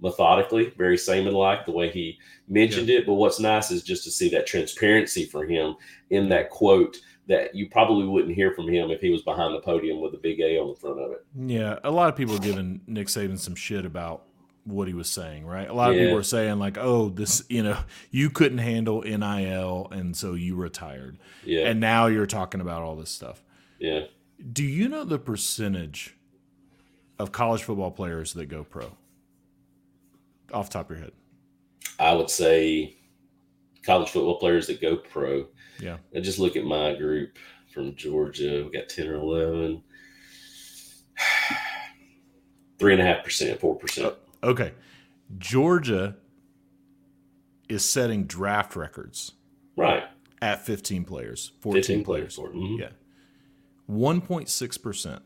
methodically, 0.00 0.70
very 0.78 0.96
Saban 0.96 1.34
like 1.34 1.66
the 1.66 1.72
way 1.72 1.90
he 1.90 2.18
mentioned 2.48 2.88
yeah. 2.88 3.00
it. 3.00 3.06
But 3.06 3.14
what's 3.14 3.38
nice 3.38 3.70
is 3.70 3.82
just 3.82 4.04
to 4.04 4.10
see 4.10 4.30
that 4.30 4.46
transparency 4.46 5.26
for 5.26 5.44
him 5.44 5.76
in 6.08 6.30
that 6.30 6.48
quote 6.48 6.98
that 7.28 7.54
you 7.54 7.68
probably 7.68 8.06
wouldn't 8.06 8.34
hear 8.34 8.52
from 8.54 8.66
him 8.66 8.90
if 8.90 9.02
he 9.02 9.10
was 9.10 9.20
behind 9.22 9.54
the 9.54 9.60
podium 9.60 10.00
with 10.00 10.14
a 10.14 10.18
big 10.18 10.40
A 10.40 10.58
on 10.58 10.70
the 10.70 10.74
front 10.74 10.98
of 10.98 11.12
it. 11.12 11.24
Yeah, 11.36 11.78
a 11.84 11.90
lot 11.90 12.08
of 12.08 12.16
people 12.16 12.34
are 12.34 12.40
giving 12.40 12.80
Nick 12.86 13.08
Saban 13.08 13.38
some 13.38 13.54
shit 13.54 13.84
about 13.84 14.24
what 14.64 14.88
he 14.88 14.94
was 14.94 15.10
saying, 15.10 15.44
right? 15.44 15.68
A 15.68 15.72
lot 15.72 15.90
of 15.90 15.96
people 15.96 16.14
were 16.14 16.22
saying 16.22 16.58
like, 16.58 16.78
"Oh, 16.78 17.08
this, 17.08 17.44
you 17.48 17.62
know, 17.62 17.78
you 18.10 18.30
couldn't 18.30 18.58
handle 18.58 19.02
NIL 19.02 19.88
and 19.90 20.16
so 20.16 20.34
you 20.34 20.56
retired." 20.56 21.18
Yeah. 21.44 21.68
And 21.68 21.80
now 21.80 22.06
you're 22.06 22.26
talking 22.26 22.60
about 22.60 22.82
all 22.82 22.96
this 22.96 23.10
stuff. 23.10 23.42
Yeah. 23.78 24.04
Do 24.52 24.64
you 24.64 24.88
know 24.88 25.04
the 25.04 25.18
percentage 25.18 26.16
of 27.18 27.32
college 27.32 27.62
football 27.62 27.90
players 27.90 28.32
that 28.34 28.46
go 28.46 28.64
pro? 28.64 28.96
Off 30.52 30.70
top 30.70 30.90
of 30.90 30.96
your 30.96 31.04
head. 31.04 31.12
I 31.98 32.14
would 32.14 32.30
say 32.30 32.96
college 33.84 34.10
football 34.10 34.38
players 34.38 34.66
that 34.68 34.80
go 34.80 34.96
pro. 34.96 35.46
Yeah. 35.80 35.98
And 36.12 36.24
just 36.24 36.38
look 36.38 36.56
at 36.56 36.64
my 36.64 36.94
group 36.94 37.38
from 37.72 37.94
Georgia. 37.96 38.64
We 38.64 38.78
got 38.78 38.88
10 38.88 39.08
or 39.08 39.14
11. 39.14 39.82
Three 42.78 42.92
and 42.92 43.02
a 43.02 43.04
half 43.04 43.24
percent, 43.24 43.60
four 43.60 43.76
percent. 43.76 44.08
Uh, 44.08 44.14
Okay. 44.42 44.72
Georgia 45.38 46.16
is 47.68 47.88
setting 47.88 48.24
draft 48.24 48.76
records. 48.76 49.32
Right. 49.76 50.04
At 50.40 50.64
15 50.66 51.04
players, 51.04 51.52
14 51.60 51.82
15 51.82 52.04
players. 52.04 52.36
Mm-hmm. 52.36 52.80
Yeah. 52.80 52.88
1.6% 53.88 55.20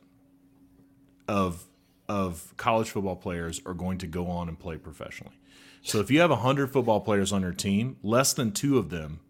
of 1.29 1.64
of 2.09 2.55
college 2.57 2.91
football 2.91 3.17
players 3.17 3.61
are 3.67 3.75
going 3.75 3.99
to 3.99 4.07
go 4.07 4.29
on 4.29 4.49
and 4.49 4.57
play 4.57 4.77
professionally. 4.77 5.41
So 5.83 5.99
if 5.99 6.09
you 6.09 6.21
have 6.21 6.31
100 6.31 6.71
football 6.71 7.01
players 7.01 7.33
on 7.33 7.43
your 7.43 7.53
team, 7.53 7.97
less 8.03 8.33
than 8.33 8.53
2 8.53 8.79
of 8.79 8.91
them 8.91 9.21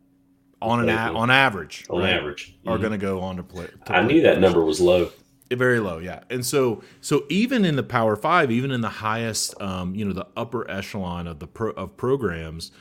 on 0.60 0.80
an 0.80 0.88
a- 0.90 1.18
on 1.18 1.30
average, 1.30 1.86
on 1.88 2.00
right, 2.00 2.12
average 2.12 2.54
are 2.66 2.74
mm-hmm. 2.74 2.82
going 2.82 2.92
to 2.92 2.98
go 2.98 3.20
on 3.20 3.36
to 3.36 3.42
play. 3.42 3.68
To 3.86 3.96
I 3.96 4.02
knew 4.02 4.22
that 4.22 4.40
number 4.40 4.62
was 4.62 4.80
low. 4.80 5.10
Very 5.50 5.78
low, 5.78 5.98
yeah. 5.98 6.20
And 6.28 6.44
so, 6.44 6.82
so 7.00 7.24
even 7.28 7.64
in 7.64 7.76
the 7.76 7.84
Power 7.84 8.16
Five, 8.16 8.50
even 8.50 8.72
in 8.72 8.80
the 8.80 8.88
highest, 8.88 9.60
um, 9.60 9.94
you 9.94 10.04
know, 10.04 10.12
the 10.12 10.26
upper 10.36 10.68
echelon 10.68 11.28
of 11.28 11.38
the 11.38 11.46
pro, 11.46 11.70
of 11.72 11.96
programs, 11.96 12.72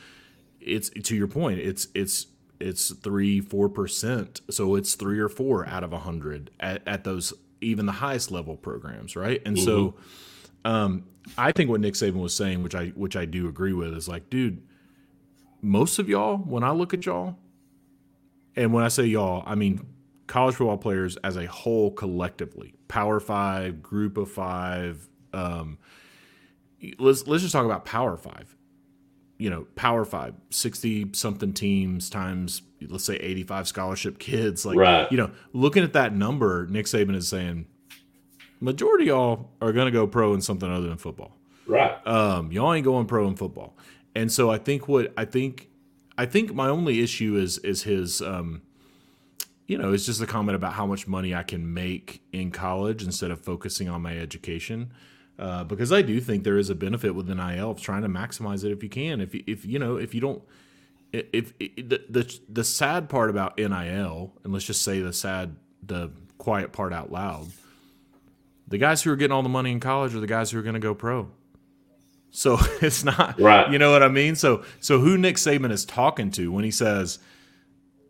it's 0.60 0.90
to 0.90 1.14
your 1.14 1.28
point, 1.28 1.60
it's 1.60 1.86
it's 1.94 2.26
it's 2.58 2.92
three 2.92 3.40
four 3.40 3.68
percent. 3.68 4.40
So 4.50 4.74
it's 4.74 4.96
three 4.96 5.20
or 5.20 5.28
four 5.28 5.64
out 5.66 5.84
of 5.84 5.92
a 5.92 6.00
hundred 6.00 6.50
at, 6.58 6.82
at 6.88 7.04
those 7.04 7.32
even 7.60 7.86
the 7.86 7.92
highest 7.92 8.32
level 8.32 8.56
programs, 8.56 9.14
right? 9.14 9.40
And 9.46 9.56
mm-hmm. 9.56 9.64
so, 9.64 9.94
um, 10.64 11.04
I 11.38 11.52
think 11.52 11.70
what 11.70 11.80
Nick 11.80 11.94
Saban 11.94 12.20
was 12.20 12.34
saying, 12.34 12.64
which 12.64 12.74
I 12.74 12.88
which 12.88 13.14
I 13.14 13.26
do 13.26 13.48
agree 13.48 13.74
with, 13.74 13.94
is 13.94 14.08
like, 14.08 14.28
dude, 14.28 14.60
most 15.62 16.00
of 16.00 16.08
y'all, 16.08 16.38
when 16.38 16.64
I 16.64 16.72
look 16.72 16.92
at 16.92 17.06
y'all, 17.06 17.36
and 18.56 18.72
when 18.72 18.82
I 18.82 18.88
say 18.88 19.04
y'all, 19.04 19.44
I 19.46 19.54
mean 19.54 19.86
college 20.26 20.56
football 20.56 20.78
players 20.78 21.16
as 21.18 21.36
a 21.36 21.46
whole 21.46 21.90
collectively, 21.90 22.74
Power 22.88 23.20
Five, 23.20 23.82
Group 23.82 24.16
of 24.16 24.30
Five. 24.30 25.08
Um, 25.32 25.78
let's 26.98 27.26
let's 27.26 27.42
just 27.42 27.52
talk 27.52 27.64
about 27.64 27.84
Power 27.84 28.16
Five. 28.16 28.56
You 29.38 29.50
know, 29.50 29.66
Power 29.74 30.04
Five, 30.04 30.34
sixty 30.50 31.10
something 31.12 31.52
teams 31.52 32.10
times 32.10 32.62
let's 32.88 33.04
say 33.04 33.16
eighty 33.16 33.42
five 33.42 33.68
scholarship 33.68 34.18
kids. 34.18 34.66
Like, 34.66 34.76
right. 34.76 35.10
you 35.10 35.16
know, 35.16 35.30
looking 35.52 35.82
at 35.82 35.92
that 35.94 36.14
number, 36.14 36.66
Nick 36.66 36.86
Saban 36.86 37.14
is 37.14 37.28
saying 37.28 37.66
majority 38.60 39.06
y'all 39.06 39.50
are 39.60 39.72
going 39.72 39.86
to 39.86 39.92
go 39.92 40.06
pro 40.06 40.34
in 40.34 40.40
something 40.40 40.70
other 40.70 40.88
than 40.88 40.96
football. 40.96 41.36
Right. 41.66 41.94
Um, 42.06 42.52
y'all 42.52 42.72
ain't 42.72 42.84
going 42.84 43.06
pro 43.06 43.26
in 43.28 43.36
football. 43.36 43.76
And 44.14 44.30
so 44.32 44.50
I 44.50 44.58
think 44.58 44.88
what 44.88 45.12
I 45.16 45.24
think 45.24 45.68
I 46.16 46.26
think 46.26 46.54
my 46.54 46.68
only 46.68 47.02
issue 47.02 47.36
is 47.36 47.58
is 47.58 47.82
his 47.82 48.22
um, 48.22 48.62
you 49.66 49.76
know, 49.76 49.92
it's 49.92 50.06
just 50.06 50.20
a 50.20 50.26
comment 50.26 50.54
about 50.54 50.74
how 50.74 50.86
much 50.86 51.08
money 51.08 51.34
I 51.34 51.42
can 51.42 51.74
make 51.74 52.22
in 52.32 52.50
college 52.50 53.02
instead 53.02 53.30
of 53.30 53.40
focusing 53.40 53.88
on 53.88 54.02
my 54.02 54.16
education. 54.16 54.92
Uh, 55.38 55.64
because 55.64 55.92
I 55.92 56.02
do 56.02 56.20
think 56.20 56.44
there 56.44 56.56
is 56.56 56.70
a 56.70 56.74
benefit 56.74 57.14
with 57.14 57.28
NIL 57.28 57.70
of 57.70 57.80
trying 57.80 58.02
to 58.02 58.08
maximize 58.08 58.64
it 58.64 58.72
if 58.72 58.82
you 58.82 58.88
can. 58.88 59.20
If 59.20 59.34
if 59.34 59.66
you 59.66 59.78
know 59.78 59.96
if 59.96 60.14
you 60.14 60.20
don't, 60.20 60.42
if, 61.12 61.52
if 61.60 61.76
the, 61.76 62.02
the 62.08 62.38
the 62.48 62.64
sad 62.64 63.10
part 63.10 63.28
about 63.28 63.58
NIL, 63.58 64.32
and 64.44 64.52
let's 64.52 64.64
just 64.64 64.82
say 64.82 65.00
the 65.00 65.12
sad 65.12 65.56
the 65.82 66.10
quiet 66.38 66.72
part 66.72 66.94
out 66.94 67.12
loud, 67.12 67.48
the 68.66 68.78
guys 68.78 69.02
who 69.02 69.10
are 69.12 69.16
getting 69.16 69.32
all 69.32 69.42
the 69.42 69.50
money 69.50 69.72
in 69.72 69.80
college 69.80 70.14
are 70.14 70.20
the 70.20 70.26
guys 70.26 70.50
who 70.50 70.58
are 70.58 70.62
going 70.62 70.74
to 70.74 70.80
go 70.80 70.94
pro. 70.94 71.28
So 72.30 72.56
it's 72.80 73.04
not 73.04 73.38
right. 73.38 73.70
You 73.70 73.78
know 73.78 73.90
what 73.90 74.02
I 74.02 74.08
mean? 74.08 74.36
So 74.36 74.64
so 74.80 75.00
who 75.00 75.18
Nick 75.18 75.36
Saban 75.36 75.70
is 75.70 75.84
talking 75.84 76.30
to 76.30 76.50
when 76.50 76.64
he 76.64 76.70
says 76.70 77.18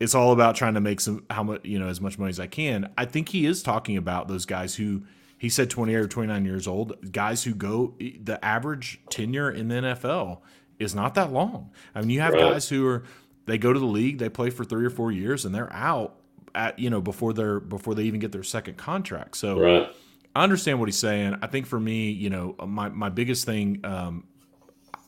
it's 0.01 0.15
all 0.15 0.33
about 0.33 0.57
trying 0.57 0.75
to 0.75 0.81
make 0.81 1.01
some 1.01 1.25
how 1.31 1.43
much 1.43 1.65
you 1.65 1.79
know 1.79 1.89
as 1.89 2.01
much 2.01 2.19
money 2.19 2.31
as 2.31 2.41
I 2.41 2.47
can. 2.47 2.91
I 2.97 3.05
think 3.05 3.31
he 3.31 3.47
is 3.47 3.63
talking 3.63 3.97
about 3.97 4.29
those 4.29 4.47
guys 4.47 4.75
who 4.75 5.03
he 5.39 5.49
said 5.49 5.71
28 5.71 5.97
or 5.97 6.09
29 6.09 6.45
years 6.45 6.67
old, 6.67 7.13
guys 7.13 7.45
who 7.45 7.55
go 7.55 7.95
the 7.99 8.43
average 8.45 9.01
tenure 9.11 9.51
in 9.51 9.69
the 9.69 9.77
NFL 9.77 10.41
is 10.79 10.95
not 10.95 11.15
that 11.15 11.33
long. 11.33 11.71
I 11.95 12.01
mean, 12.01 12.11
you 12.11 12.21
have 12.21 12.35
right. 12.35 12.53
guys 12.53 12.69
who 12.69 12.87
are 12.87 13.05
they 13.47 13.59
go 13.59 13.73
to 13.73 13.79
the 13.79 13.87
league, 13.87 14.19
they 14.19 14.29
play 14.29 14.51
for 14.51 14.65
3 14.65 14.85
or 14.85 14.91
4 14.91 15.13
years 15.13 15.45
and 15.45 15.55
they're 15.55 15.73
out 15.73 16.17
at 16.55 16.79
you 16.79 16.91
know 16.91 17.01
before 17.01 17.33
they're 17.33 17.61
before 17.61 17.95
they 17.95 18.05
even 18.05 18.21
get 18.21 18.33
their 18.33 18.43
second 18.43 18.77
contract. 18.77 19.37
So 19.37 19.61
right. 19.61 19.89
I 20.35 20.43
understand 20.43 20.81
what 20.81 20.89
he's 20.89 20.99
saying. 20.99 21.37
I 21.41 21.47
think 21.47 21.67
for 21.67 21.81
me, 21.81 22.11
you 22.11 22.31
know, 22.31 22.55
my 22.67 22.89
my 22.89 23.09
biggest 23.09 23.45
thing 23.45 23.81
um, 23.85 24.25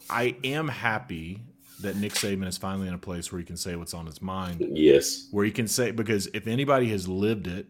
I 0.08 0.36
am 0.44 0.68
happy 0.68 1.42
that 1.82 1.96
Nick 1.96 2.12
Saban 2.12 2.46
is 2.46 2.58
finally 2.58 2.88
in 2.88 2.94
a 2.94 2.98
place 2.98 3.30
where 3.30 3.38
he 3.38 3.44
can 3.44 3.56
say 3.56 3.76
what's 3.76 3.94
on 3.94 4.06
his 4.06 4.20
mind. 4.20 4.66
Yes. 4.72 5.28
Where 5.30 5.44
he 5.44 5.50
can 5.50 5.68
say 5.68 5.90
because 5.90 6.26
if 6.34 6.46
anybody 6.46 6.88
has 6.90 7.08
lived 7.08 7.46
it, 7.46 7.66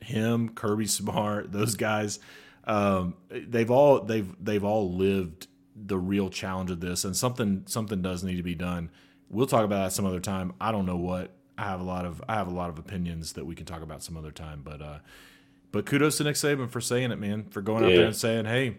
him, 0.00 0.50
Kirby 0.50 0.86
Smart, 0.86 1.52
those 1.52 1.76
guys, 1.76 2.18
um, 2.64 3.14
they've 3.30 3.70
all 3.70 4.00
they've 4.00 4.34
they've 4.42 4.64
all 4.64 4.92
lived 4.92 5.46
the 5.76 5.98
real 5.98 6.28
challenge 6.28 6.70
of 6.70 6.80
this, 6.80 7.04
and 7.04 7.16
something 7.16 7.64
something 7.66 8.02
does 8.02 8.22
need 8.22 8.36
to 8.36 8.42
be 8.42 8.54
done. 8.54 8.90
We'll 9.28 9.46
talk 9.46 9.64
about 9.64 9.84
that 9.84 9.92
some 9.92 10.06
other 10.06 10.20
time. 10.20 10.52
I 10.60 10.72
don't 10.72 10.86
know 10.86 10.96
what. 10.96 11.30
I 11.56 11.64
have 11.64 11.80
a 11.80 11.84
lot 11.84 12.04
of 12.04 12.22
I 12.28 12.34
have 12.34 12.48
a 12.48 12.54
lot 12.54 12.70
of 12.70 12.78
opinions 12.78 13.34
that 13.34 13.46
we 13.46 13.54
can 13.54 13.66
talk 13.66 13.82
about 13.82 14.02
some 14.02 14.16
other 14.16 14.30
time, 14.30 14.62
but 14.64 14.82
uh, 14.82 14.98
but 15.72 15.86
kudos 15.86 16.18
to 16.18 16.24
Nick 16.24 16.36
Saban 16.36 16.70
for 16.70 16.80
saying 16.80 17.12
it, 17.12 17.18
man, 17.18 17.44
for 17.50 17.60
going 17.60 17.84
out 17.84 17.92
there 17.92 18.06
and 18.06 18.16
saying, 18.16 18.46
"Hey, 18.46 18.78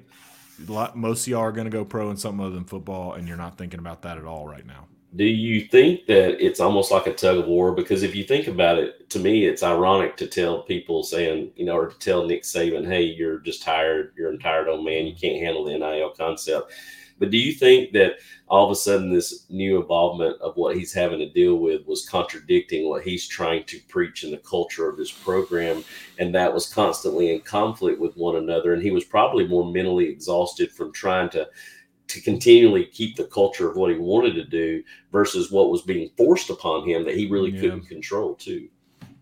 most 0.96 1.24
of 1.24 1.28
y'all 1.28 1.42
are 1.42 1.52
going 1.52 1.66
to 1.66 1.72
go 1.72 1.86
pro 1.86 2.10
in 2.10 2.18
something 2.18 2.46
other 2.46 2.56
than 2.56 2.66
football, 2.66 3.14
and 3.14 3.28
you're 3.28 3.38
not 3.38 3.58
thinking 3.58 3.80
about 3.80 4.02
that 4.04 4.18
at 4.18 4.26
all 4.26 4.48
right 4.48 4.66
now. 4.66 4.88
Do 5.14 5.26
you 5.26 5.68
think 5.68 6.06
that 6.06 6.44
it's 6.44 6.62
almost 6.62 6.90
like 6.90 7.06
a 7.06 7.14
tug 7.14 7.38
of 7.38 7.48
war? 7.48 7.74
Because 7.74 8.02
if 8.02 8.16
you 8.16 8.24
think 8.24 8.48
about 8.48 8.78
it, 8.78 9.10
to 9.10 9.20
me, 9.20 9.46
it's 9.46 9.62
ironic 9.62 10.16
to 10.18 10.28
tell 10.28 10.62
people 10.62 11.04
saying, 11.04 11.52
you 11.58 11.66
know, 11.66 11.76
or 11.76 11.88
to 11.88 12.00
tell 12.00 12.26
Nick 12.26 12.44
Saban, 12.44 12.88
hey, 12.88 13.02
you're 13.02 13.40
just 13.40 13.62
tired, 13.62 14.14
you're 14.18 14.32
a 14.32 14.38
tired 14.38 14.70
old 14.70 14.86
man, 14.86 15.06
you 15.06 15.14
can't 15.14 15.44
handle 15.44 15.66
the 15.66 15.78
NIL 15.78 16.12
concept. 16.12 16.72
But 17.22 17.30
do 17.30 17.38
you 17.38 17.54
think 17.54 17.94
that 17.94 18.16
all 18.48 18.66
of 18.66 18.72
a 18.72 18.76
sudden 18.76 19.14
this 19.14 19.46
new 19.48 19.80
involvement 19.80 20.42
of 20.42 20.58
what 20.58 20.76
he's 20.76 20.92
having 20.92 21.20
to 21.20 21.30
deal 21.30 21.58
with 21.58 21.86
was 21.86 22.10
contradicting 22.10 22.90
what 22.90 23.04
he's 23.04 23.28
trying 23.28 23.64
to 23.66 23.80
preach 23.88 24.24
in 24.24 24.32
the 24.32 24.40
culture 24.40 24.90
of 24.90 24.98
this 24.98 25.12
program, 25.12 25.84
and 26.18 26.34
that 26.34 26.52
was 26.52 26.74
constantly 26.74 27.32
in 27.32 27.42
conflict 27.42 28.00
with 28.00 28.18
one 28.18 28.38
another, 28.38 28.74
and 28.74 28.82
he 28.82 28.90
was 28.90 29.06
probably 29.06 29.46
more 29.48 29.72
mentally 29.72 30.10
exhausted 30.10 30.72
from 30.72 30.92
trying 30.92 31.30
to 31.30 31.48
to 32.08 32.22
continually 32.22 32.86
keep 32.88 33.16
the 33.16 33.26
culture 33.26 33.70
of 33.70 33.78
what 33.78 33.92
he 33.92 33.98
wanted 33.98 34.34
to 34.34 34.44
do 34.44 34.84
versus 35.12 35.50
what 35.52 35.70
was 35.70 35.84
being 35.84 36.10
forced 36.18 36.50
upon 36.50 36.86
him 36.86 37.06
that 37.06 37.16
he 37.16 37.28
really 37.28 37.52
yeah. 37.52 37.62
couldn't 37.62 37.88
control 37.88 38.36
too. 38.36 38.68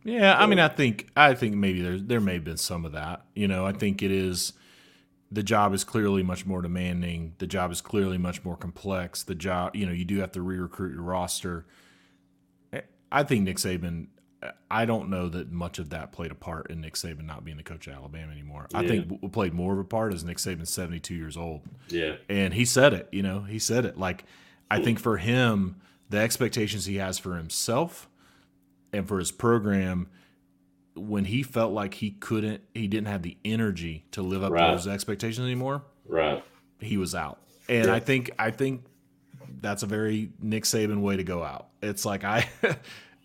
Yeah, 0.06 0.40
I 0.40 0.48
mean, 0.48 0.58
I 0.58 0.70
think 0.70 1.10
I 1.18 1.34
think 1.34 1.54
maybe 1.56 1.82
there 1.82 2.00
there 2.00 2.22
may 2.22 2.36
have 2.36 2.46
been 2.46 2.58
some 2.58 2.86
of 2.86 2.94
that. 2.94 3.26
You 3.36 3.50
know, 3.50 3.66
I 3.66 3.74
think 3.74 4.02
it 4.02 4.10
is 4.10 4.54
the 5.32 5.44
job 5.44 5.74
is 5.74 5.84
clearly 5.84 6.24
much 6.24 6.46
more 6.46 6.62
demanding. 6.62 7.36
The 7.38 7.48
job 7.48 7.72
is 7.72 7.82
clearly 7.82 8.18
much 8.18 8.44
more 8.44 8.58
complex. 8.58 9.24
The 9.24 9.36
job, 9.36 9.76
you 9.76 9.86
know, 9.86 9.92
you 9.92 10.06
do 10.06 10.20
have 10.20 10.32
to 10.34 10.42
re-recruit 10.42 10.94
your 10.94 11.04
roster. 11.04 11.66
I 13.12 13.24
think 13.24 13.44
Nick 13.44 13.58
Saban. 13.58 14.08
I 14.72 14.86
don't 14.86 15.10
know 15.10 15.28
that 15.28 15.52
much 15.52 15.80
of 15.80 15.90
that 15.90 16.14
played 16.14 16.32
a 16.32 16.36
part 16.36 16.72
in 16.72 16.80
Nick 16.80 16.94
Saban 16.94 17.26
not 17.26 17.44
being 17.44 17.58
the 17.58 17.64
coach 17.64 17.88
of 17.88 17.94
Alabama 17.94 18.32
anymore. 18.32 18.68
Yeah. 18.72 18.80
I 18.80 18.88
think 18.88 19.34
played 19.34 19.54
more 19.54 19.74
of 19.74 19.80
a 19.80 19.84
part 19.84 20.14
as 20.14 20.24
Nick 20.24 20.38
Saban's 20.38 20.70
72 20.70 21.14
years 21.14 21.36
old. 21.36 21.62
Yeah. 21.90 22.16
And 22.30 22.54
he 22.54 22.64
said 22.64 22.94
it, 22.94 23.10
you 23.12 23.22
know, 23.22 23.42
he 23.42 23.60
said 23.60 23.84
it. 23.84 23.98
Like, 23.98 24.24
I 24.72 24.82
think 24.82 24.98
for 24.98 25.18
him, 25.18 25.82
the 26.10 26.20
expectations 26.20 26.86
he 26.86 26.96
has 26.96 27.20
for 27.20 27.36
himself 27.36 28.08
and 28.94 29.08
for 29.08 29.20
his 29.20 29.32
program 29.32 30.08
when 31.00 31.26
he 31.26 31.44
felt 31.44 31.74
like 31.74 31.94
he 31.96 32.12
couldn't, 32.12 32.62
he 32.74 32.88
didn't 32.88 33.08
have 33.08 33.22
the 33.22 33.38
energy 33.46 34.06
to 34.12 34.22
live 34.22 34.44
up 34.44 34.52
right. 34.52 34.68
to 34.68 34.72
those 34.74 34.88
expectations 34.88 35.46
anymore. 35.46 35.84
Right. 36.08 36.44
He 36.80 36.98
was 36.98 37.16
out, 37.16 37.40
and 37.68 37.88
yeah. 37.88 37.94
I 37.94 38.00
think 38.00 38.32
I 38.40 38.52
think 38.52 38.86
that's 39.62 39.84
a 39.84 39.86
very 39.86 40.32
Nick 40.42 40.64
Saban 40.64 41.02
way 41.02 41.18
to 41.18 41.24
go 41.24 41.44
out. 41.44 41.68
It's 41.82 42.06
like 42.06 42.24
I, 42.24 42.48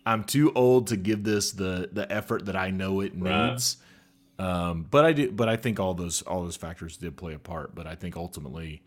I'm 0.05 0.23
too 0.23 0.51
old 0.53 0.87
to 0.87 0.97
give 0.97 1.23
this 1.23 1.51
the 1.51 1.89
the 1.91 2.11
effort 2.11 2.45
that 2.45 2.55
I 2.55 2.71
know 2.71 3.01
it 3.01 3.15
needs. 3.15 3.77
Right. 3.77 3.81
Um, 4.37 4.85
but 4.89 5.05
I 5.05 5.13
do, 5.13 5.31
but 5.31 5.47
I 5.47 5.55
think 5.55 5.79
all 5.79 5.93
those 5.93 6.21
all 6.23 6.43
those 6.43 6.57
factors 6.57 6.97
did 6.97 7.15
play 7.15 7.33
a 7.33 7.39
part. 7.39 7.73
But 7.73 7.87
I 7.87 7.95
think 7.95 8.17
ultimately, 8.17 8.81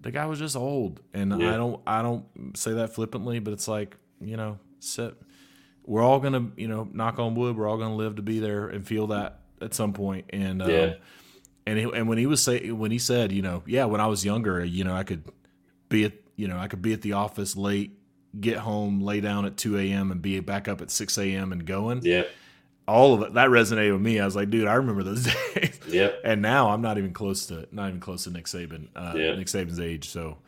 the 0.00 0.10
guy 0.10 0.26
was 0.26 0.40
just 0.40 0.56
old, 0.56 1.00
and 1.14 1.40
yeah. 1.40 1.54
I 1.54 1.56
don't 1.56 1.80
I 1.86 2.02
don't 2.02 2.56
say 2.56 2.72
that 2.72 2.94
flippantly, 2.94 3.38
but 3.38 3.52
it's 3.52 3.68
like 3.68 3.96
you 4.20 4.36
know, 4.36 4.58
sit 4.80 5.14
we're 5.86 6.02
all 6.02 6.18
gonna, 6.20 6.50
you 6.56 6.68
know, 6.68 6.88
knock 6.92 7.18
on 7.18 7.34
wood, 7.34 7.56
we're 7.56 7.68
all 7.68 7.78
gonna 7.78 7.96
live 7.96 8.16
to 8.16 8.22
be 8.22 8.40
there 8.40 8.68
and 8.68 8.86
feel 8.86 9.06
that 9.08 9.38
at 9.60 9.72
some 9.72 9.92
point. 9.92 10.26
And 10.30 10.60
um, 10.60 10.70
yeah. 10.70 10.94
and 11.66 11.78
he, 11.78 11.84
and 11.84 12.08
when 12.08 12.18
he 12.18 12.26
was 12.26 12.42
say 12.42 12.70
when 12.70 12.90
he 12.90 12.98
said, 12.98 13.32
you 13.32 13.42
know, 13.42 13.62
yeah, 13.66 13.84
when 13.84 14.00
I 14.00 14.06
was 14.08 14.24
younger, 14.24 14.64
you 14.64 14.84
know, 14.84 14.94
I 14.94 15.04
could 15.04 15.24
be 15.88 16.04
at 16.04 16.12
you 16.34 16.48
know 16.48 16.58
I 16.58 16.68
could 16.68 16.82
be 16.82 16.92
at 16.92 17.02
the 17.02 17.12
office 17.14 17.56
late, 17.56 17.92
get 18.38 18.58
home, 18.58 19.00
lay 19.00 19.20
down 19.20 19.46
at 19.46 19.56
two 19.56 19.78
a.m. 19.78 20.10
and 20.10 20.20
be 20.20 20.40
back 20.40 20.68
up 20.68 20.80
at 20.82 20.90
six 20.90 21.16
a.m. 21.18 21.52
and 21.52 21.64
going. 21.64 22.00
Yeah. 22.02 22.24
All 22.88 23.14
of 23.14 23.22
it 23.22 23.34
that 23.34 23.48
resonated 23.48 23.92
with 23.92 24.02
me. 24.02 24.20
I 24.20 24.24
was 24.24 24.36
like, 24.36 24.50
dude, 24.50 24.68
I 24.68 24.74
remember 24.74 25.02
those 25.02 25.24
days. 25.54 25.80
Yeah. 25.88 26.10
And 26.24 26.42
now 26.42 26.70
I'm 26.70 26.82
not 26.82 26.98
even 26.98 27.12
close 27.12 27.46
to 27.46 27.66
not 27.70 27.88
even 27.88 28.00
close 28.00 28.24
to 28.24 28.30
Nick 28.30 28.46
Saban, 28.46 28.88
uh, 28.94 29.14
yeah. 29.16 29.34
Nick 29.34 29.46
Saban's 29.46 29.80
age. 29.80 30.08
So 30.08 30.38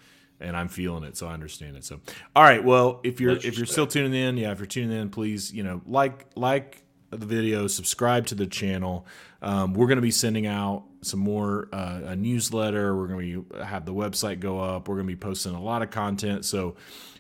and 0.41 0.57
I'm 0.57 0.69
feeling 0.69 1.05
it, 1.05 1.17
so 1.17 1.27
I 1.27 1.33
understand 1.33 1.77
it. 1.77 1.85
So, 1.85 2.01
all 2.35 2.43
right, 2.43 2.63
well, 2.63 3.01
if 3.05 3.21
you're 3.21 3.37
if 3.37 3.57
you're 3.57 3.67
still 3.67 3.87
tuning 3.87 4.15
in, 4.15 4.37
yeah, 4.37 4.53
if 4.53 4.59
you're 4.59 4.67
tuning 4.67 4.97
in, 4.97 5.11
please, 5.11 5.53
you 5.53 5.63
know, 5.63 5.83
like 5.87 6.27
like 6.35 6.83
the 7.11 7.27
video, 7.27 7.67
subscribe 7.67 8.27
to 8.27 8.35
the 8.35 8.47
channel. 8.47 9.07
Um, 9.41 9.73
we're 9.75 9.87
going 9.87 9.97
to 9.97 10.03
be 10.03 10.11
sending 10.11 10.47
out 10.47 10.85
some 11.01 11.21
more 11.21 11.69
uh, 11.73 12.01
a 12.07 12.17
newsletter. 12.17 12.95
We're 12.97 13.07
going 13.07 13.47
to 13.51 13.65
have 13.65 13.87
the 13.87 13.95
website 13.95 14.41
go 14.41 14.61
up. 14.61 14.89
We're 14.89 14.97
going 14.97 15.07
to 15.07 15.13
be 15.13 15.19
posting 15.19 15.55
a 15.55 15.63
lot 15.63 15.83
of 15.83 15.91
content. 15.91 16.45
So 16.45 16.77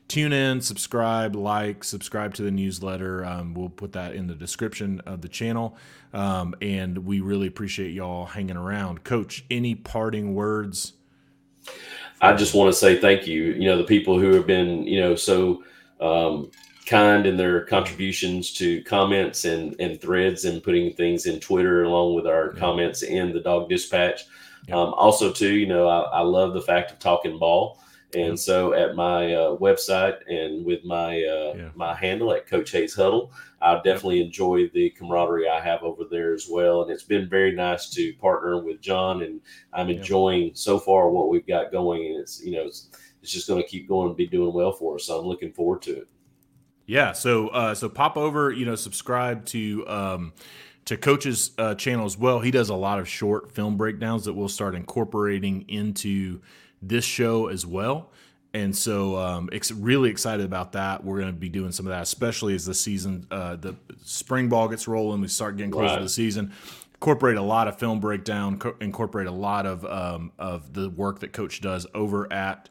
tune 0.08 0.32
in, 0.32 0.60
subscribe, 0.60 1.36
like, 1.36 1.84
subscribe 1.84 2.34
to 2.34 2.42
the 2.42 2.50
newsletter. 2.50 3.24
Um, 3.24 3.54
we'll 3.54 3.68
put 3.68 3.92
that 3.92 4.14
in 4.14 4.26
the 4.26 4.34
description 4.34 5.00
of 5.06 5.22
the 5.22 5.28
channel. 5.28 5.76
Um, 6.12 6.54
and 6.60 6.98
we 6.98 7.20
really 7.20 7.46
appreciate 7.46 7.92
y'all 7.92 8.26
hanging 8.26 8.56
around. 8.56 9.04
Coach, 9.04 9.44
any 9.50 9.74
parting 9.74 10.34
words? 10.34 10.94
I 12.20 12.34
just 12.34 12.54
want 12.54 12.72
to 12.72 12.78
say 12.78 13.00
thank 13.00 13.26
you. 13.26 13.52
You 13.52 13.66
know, 13.66 13.78
the 13.78 13.84
people 13.84 14.18
who 14.18 14.34
have 14.34 14.46
been, 14.46 14.84
you 14.84 15.00
know, 15.00 15.14
so 15.14 15.62
um, 16.00 16.50
kind 16.86 17.26
in 17.26 17.36
their 17.36 17.64
contributions 17.66 18.52
to 18.54 18.82
comments 18.84 19.44
and, 19.44 19.76
and 19.78 20.00
threads 20.00 20.44
and 20.44 20.62
putting 20.62 20.92
things 20.94 21.26
in 21.26 21.38
Twitter 21.38 21.84
along 21.84 22.14
with 22.14 22.26
our 22.26 22.52
yeah. 22.52 22.58
comments 22.58 23.02
in 23.02 23.32
the 23.32 23.40
Dawg 23.40 23.68
Dispatch. 23.68 24.22
Yeah. 24.66 24.76
Um, 24.76 24.94
also, 24.94 25.32
too, 25.32 25.54
you 25.54 25.66
know, 25.66 25.88
I, 25.88 26.00
I, 26.00 26.20
love 26.20 26.54
the 26.54 26.60
fact 26.60 26.90
of 26.90 26.98
talking 26.98 27.38
ball 27.38 27.78
And 28.14 28.40
so 28.40 28.72
at 28.72 28.94
my 28.94 29.34
uh, 29.34 29.56
website 29.56 30.18
and 30.28 30.64
with 30.64 30.82
my 30.82 31.22
uh, 31.24 31.54
yeah. 31.56 31.68
my 31.74 31.94
handle 31.94 32.32
at 32.32 32.46
Coach 32.46 32.70
Hayes 32.70 32.94
Huddle, 32.94 33.32
I 33.60 33.74
definitely 33.76 34.22
enjoy 34.22 34.70
the 34.72 34.90
camaraderie 34.90 35.48
I 35.48 35.60
have 35.60 35.82
over 35.82 36.04
there 36.10 36.32
as 36.32 36.48
well. 36.50 36.82
And 36.82 36.90
it's 36.90 37.02
been 37.02 37.28
very 37.28 37.54
nice 37.54 37.90
to 37.90 38.14
partner 38.14 38.62
with 38.62 38.80
Jon, 38.80 39.22
and 39.22 39.42
I'm 39.74 39.90
enjoying 39.90 40.48
yeah. 40.48 40.52
so 40.54 40.78
far 40.78 41.10
what 41.10 41.28
we've 41.28 41.46
got 41.46 41.70
going. 41.70 42.06
And 42.06 42.20
it's 42.20 42.42
you 42.42 42.52
know 42.52 42.64
it's, 42.64 42.88
it's 43.22 43.30
just 43.30 43.46
going 43.46 43.62
to 43.62 43.68
keep 43.68 43.86
going 43.88 44.08
and 44.08 44.16
be 44.16 44.26
doing 44.26 44.54
well 44.54 44.72
for 44.72 44.94
us. 44.94 45.04
So 45.04 45.18
I'm 45.18 45.26
looking 45.26 45.52
forward 45.52 45.82
to 45.82 45.98
it. 45.98 46.08
Yeah. 46.86 47.12
So 47.12 47.48
uh, 47.48 47.74
so 47.74 47.90
pop 47.90 48.16
over, 48.16 48.50
you 48.50 48.64
know, 48.64 48.74
subscribe 48.74 49.44
to. 49.46 49.86
Um, 49.86 50.32
to 50.86 50.96
coach's 50.96 51.50
uh, 51.58 51.74
channel 51.74 52.06
as 52.06 52.16
well. 52.16 52.40
He 52.40 52.50
does 52.50 52.70
a 52.70 52.74
lot 52.74 52.98
of 52.98 53.06
short 53.06 53.52
film 53.52 53.76
breakdowns 53.76 54.24
that 54.24 54.32
we'll 54.32 54.48
start 54.48 54.74
incorporating 54.74 55.66
into 55.68 56.40
this 56.80 57.04
show 57.04 57.48
as 57.48 57.66
well. 57.66 58.10
And 58.54 58.74
so, 58.74 59.16
um, 59.16 59.50
ex- 59.52 59.70
really 59.70 60.08
excited 60.08 60.46
about 60.46 60.72
that. 60.72 61.04
We're 61.04 61.20
going 61.20 61.32
to 61.32 61.38
be 61.38 61.50
doing 61.50 61.70
some 61.70 61.86
of 61.86 61.90
that, 61.90 62.02
especially 62.02 62.54
as 62.54 62.64
the 62.64 62.74
season, 62.74 63.26
uh, 63.30 63.56
the 63.56 63.76
spring 64.04 64.48
ball 64.48 64.68
gets 64.68 64.88
rolling. 64.88 65.20
We 65.20 65.28
start 65.28 65.56
getting 65.58 65.70
closer 65.70 65.86
right. 65.86 65.96
to 65.96 66.02
the 66.02 66.08
season. 66.08 66.52
Incorporate 66.94 67.36
a 67.36 67.42
lot 67.42 67.68
of 67.68 67.78
film 67.78 68.00
breakdown. 68.00 68.58
Co- 68.58 68.74
incorporate 68.80 69.26
a 69.26 69.32
lot 69.32 69.66
of 69.66 69.84
um, 69.84 70.32
of 70.38 70.72
the 70.72 70.88
work 70.90 71.20
that 71.20 71.32
Coach 71.32 71.60
does 71.60 71.86
over 71.94 72.32
at 72.32 72.70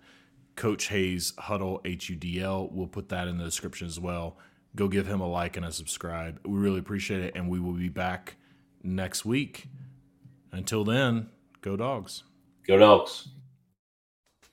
Coach 0.56 0.88
Hayes 0.88 1.34
Huddle 1.38 1.80
H 1.86 2.10
U 2.10 2.16
D 2.16 2.42
L. 2.42 2.68
We'll 2.72 2.88
put 2.88 3.10
that 3.10 3.28
in 3.28 3.38
the 3.38 3.46
description 3.46 3.88
as 3.88 4.00
well. 4.00 4.38
Go 4.76 4.88
give 4.88 5.08
him 5.08 5.22
a 5.22 5.28
like 5.28 5.58
and 5.58 5.66
a 5.66 5.72
subscribe. 5.72 6.40
We 6.46 6.58
really 6.58 6.80
appreciate 6.80 7.22
it, 7.22 7.36
and 7.36 7.50
we 7.50 7.60
will 7.60 7.74
be 7.74 7.90
back 7.90 8.36
next 8.84 9.26
week. 9.26 9.68
Until 10.52 10.84
then, 10.84 11.30
go 11.62 11.78
dogs. 11.78 12.24
Go 12.66 12.78
dogs. 12.78 13.30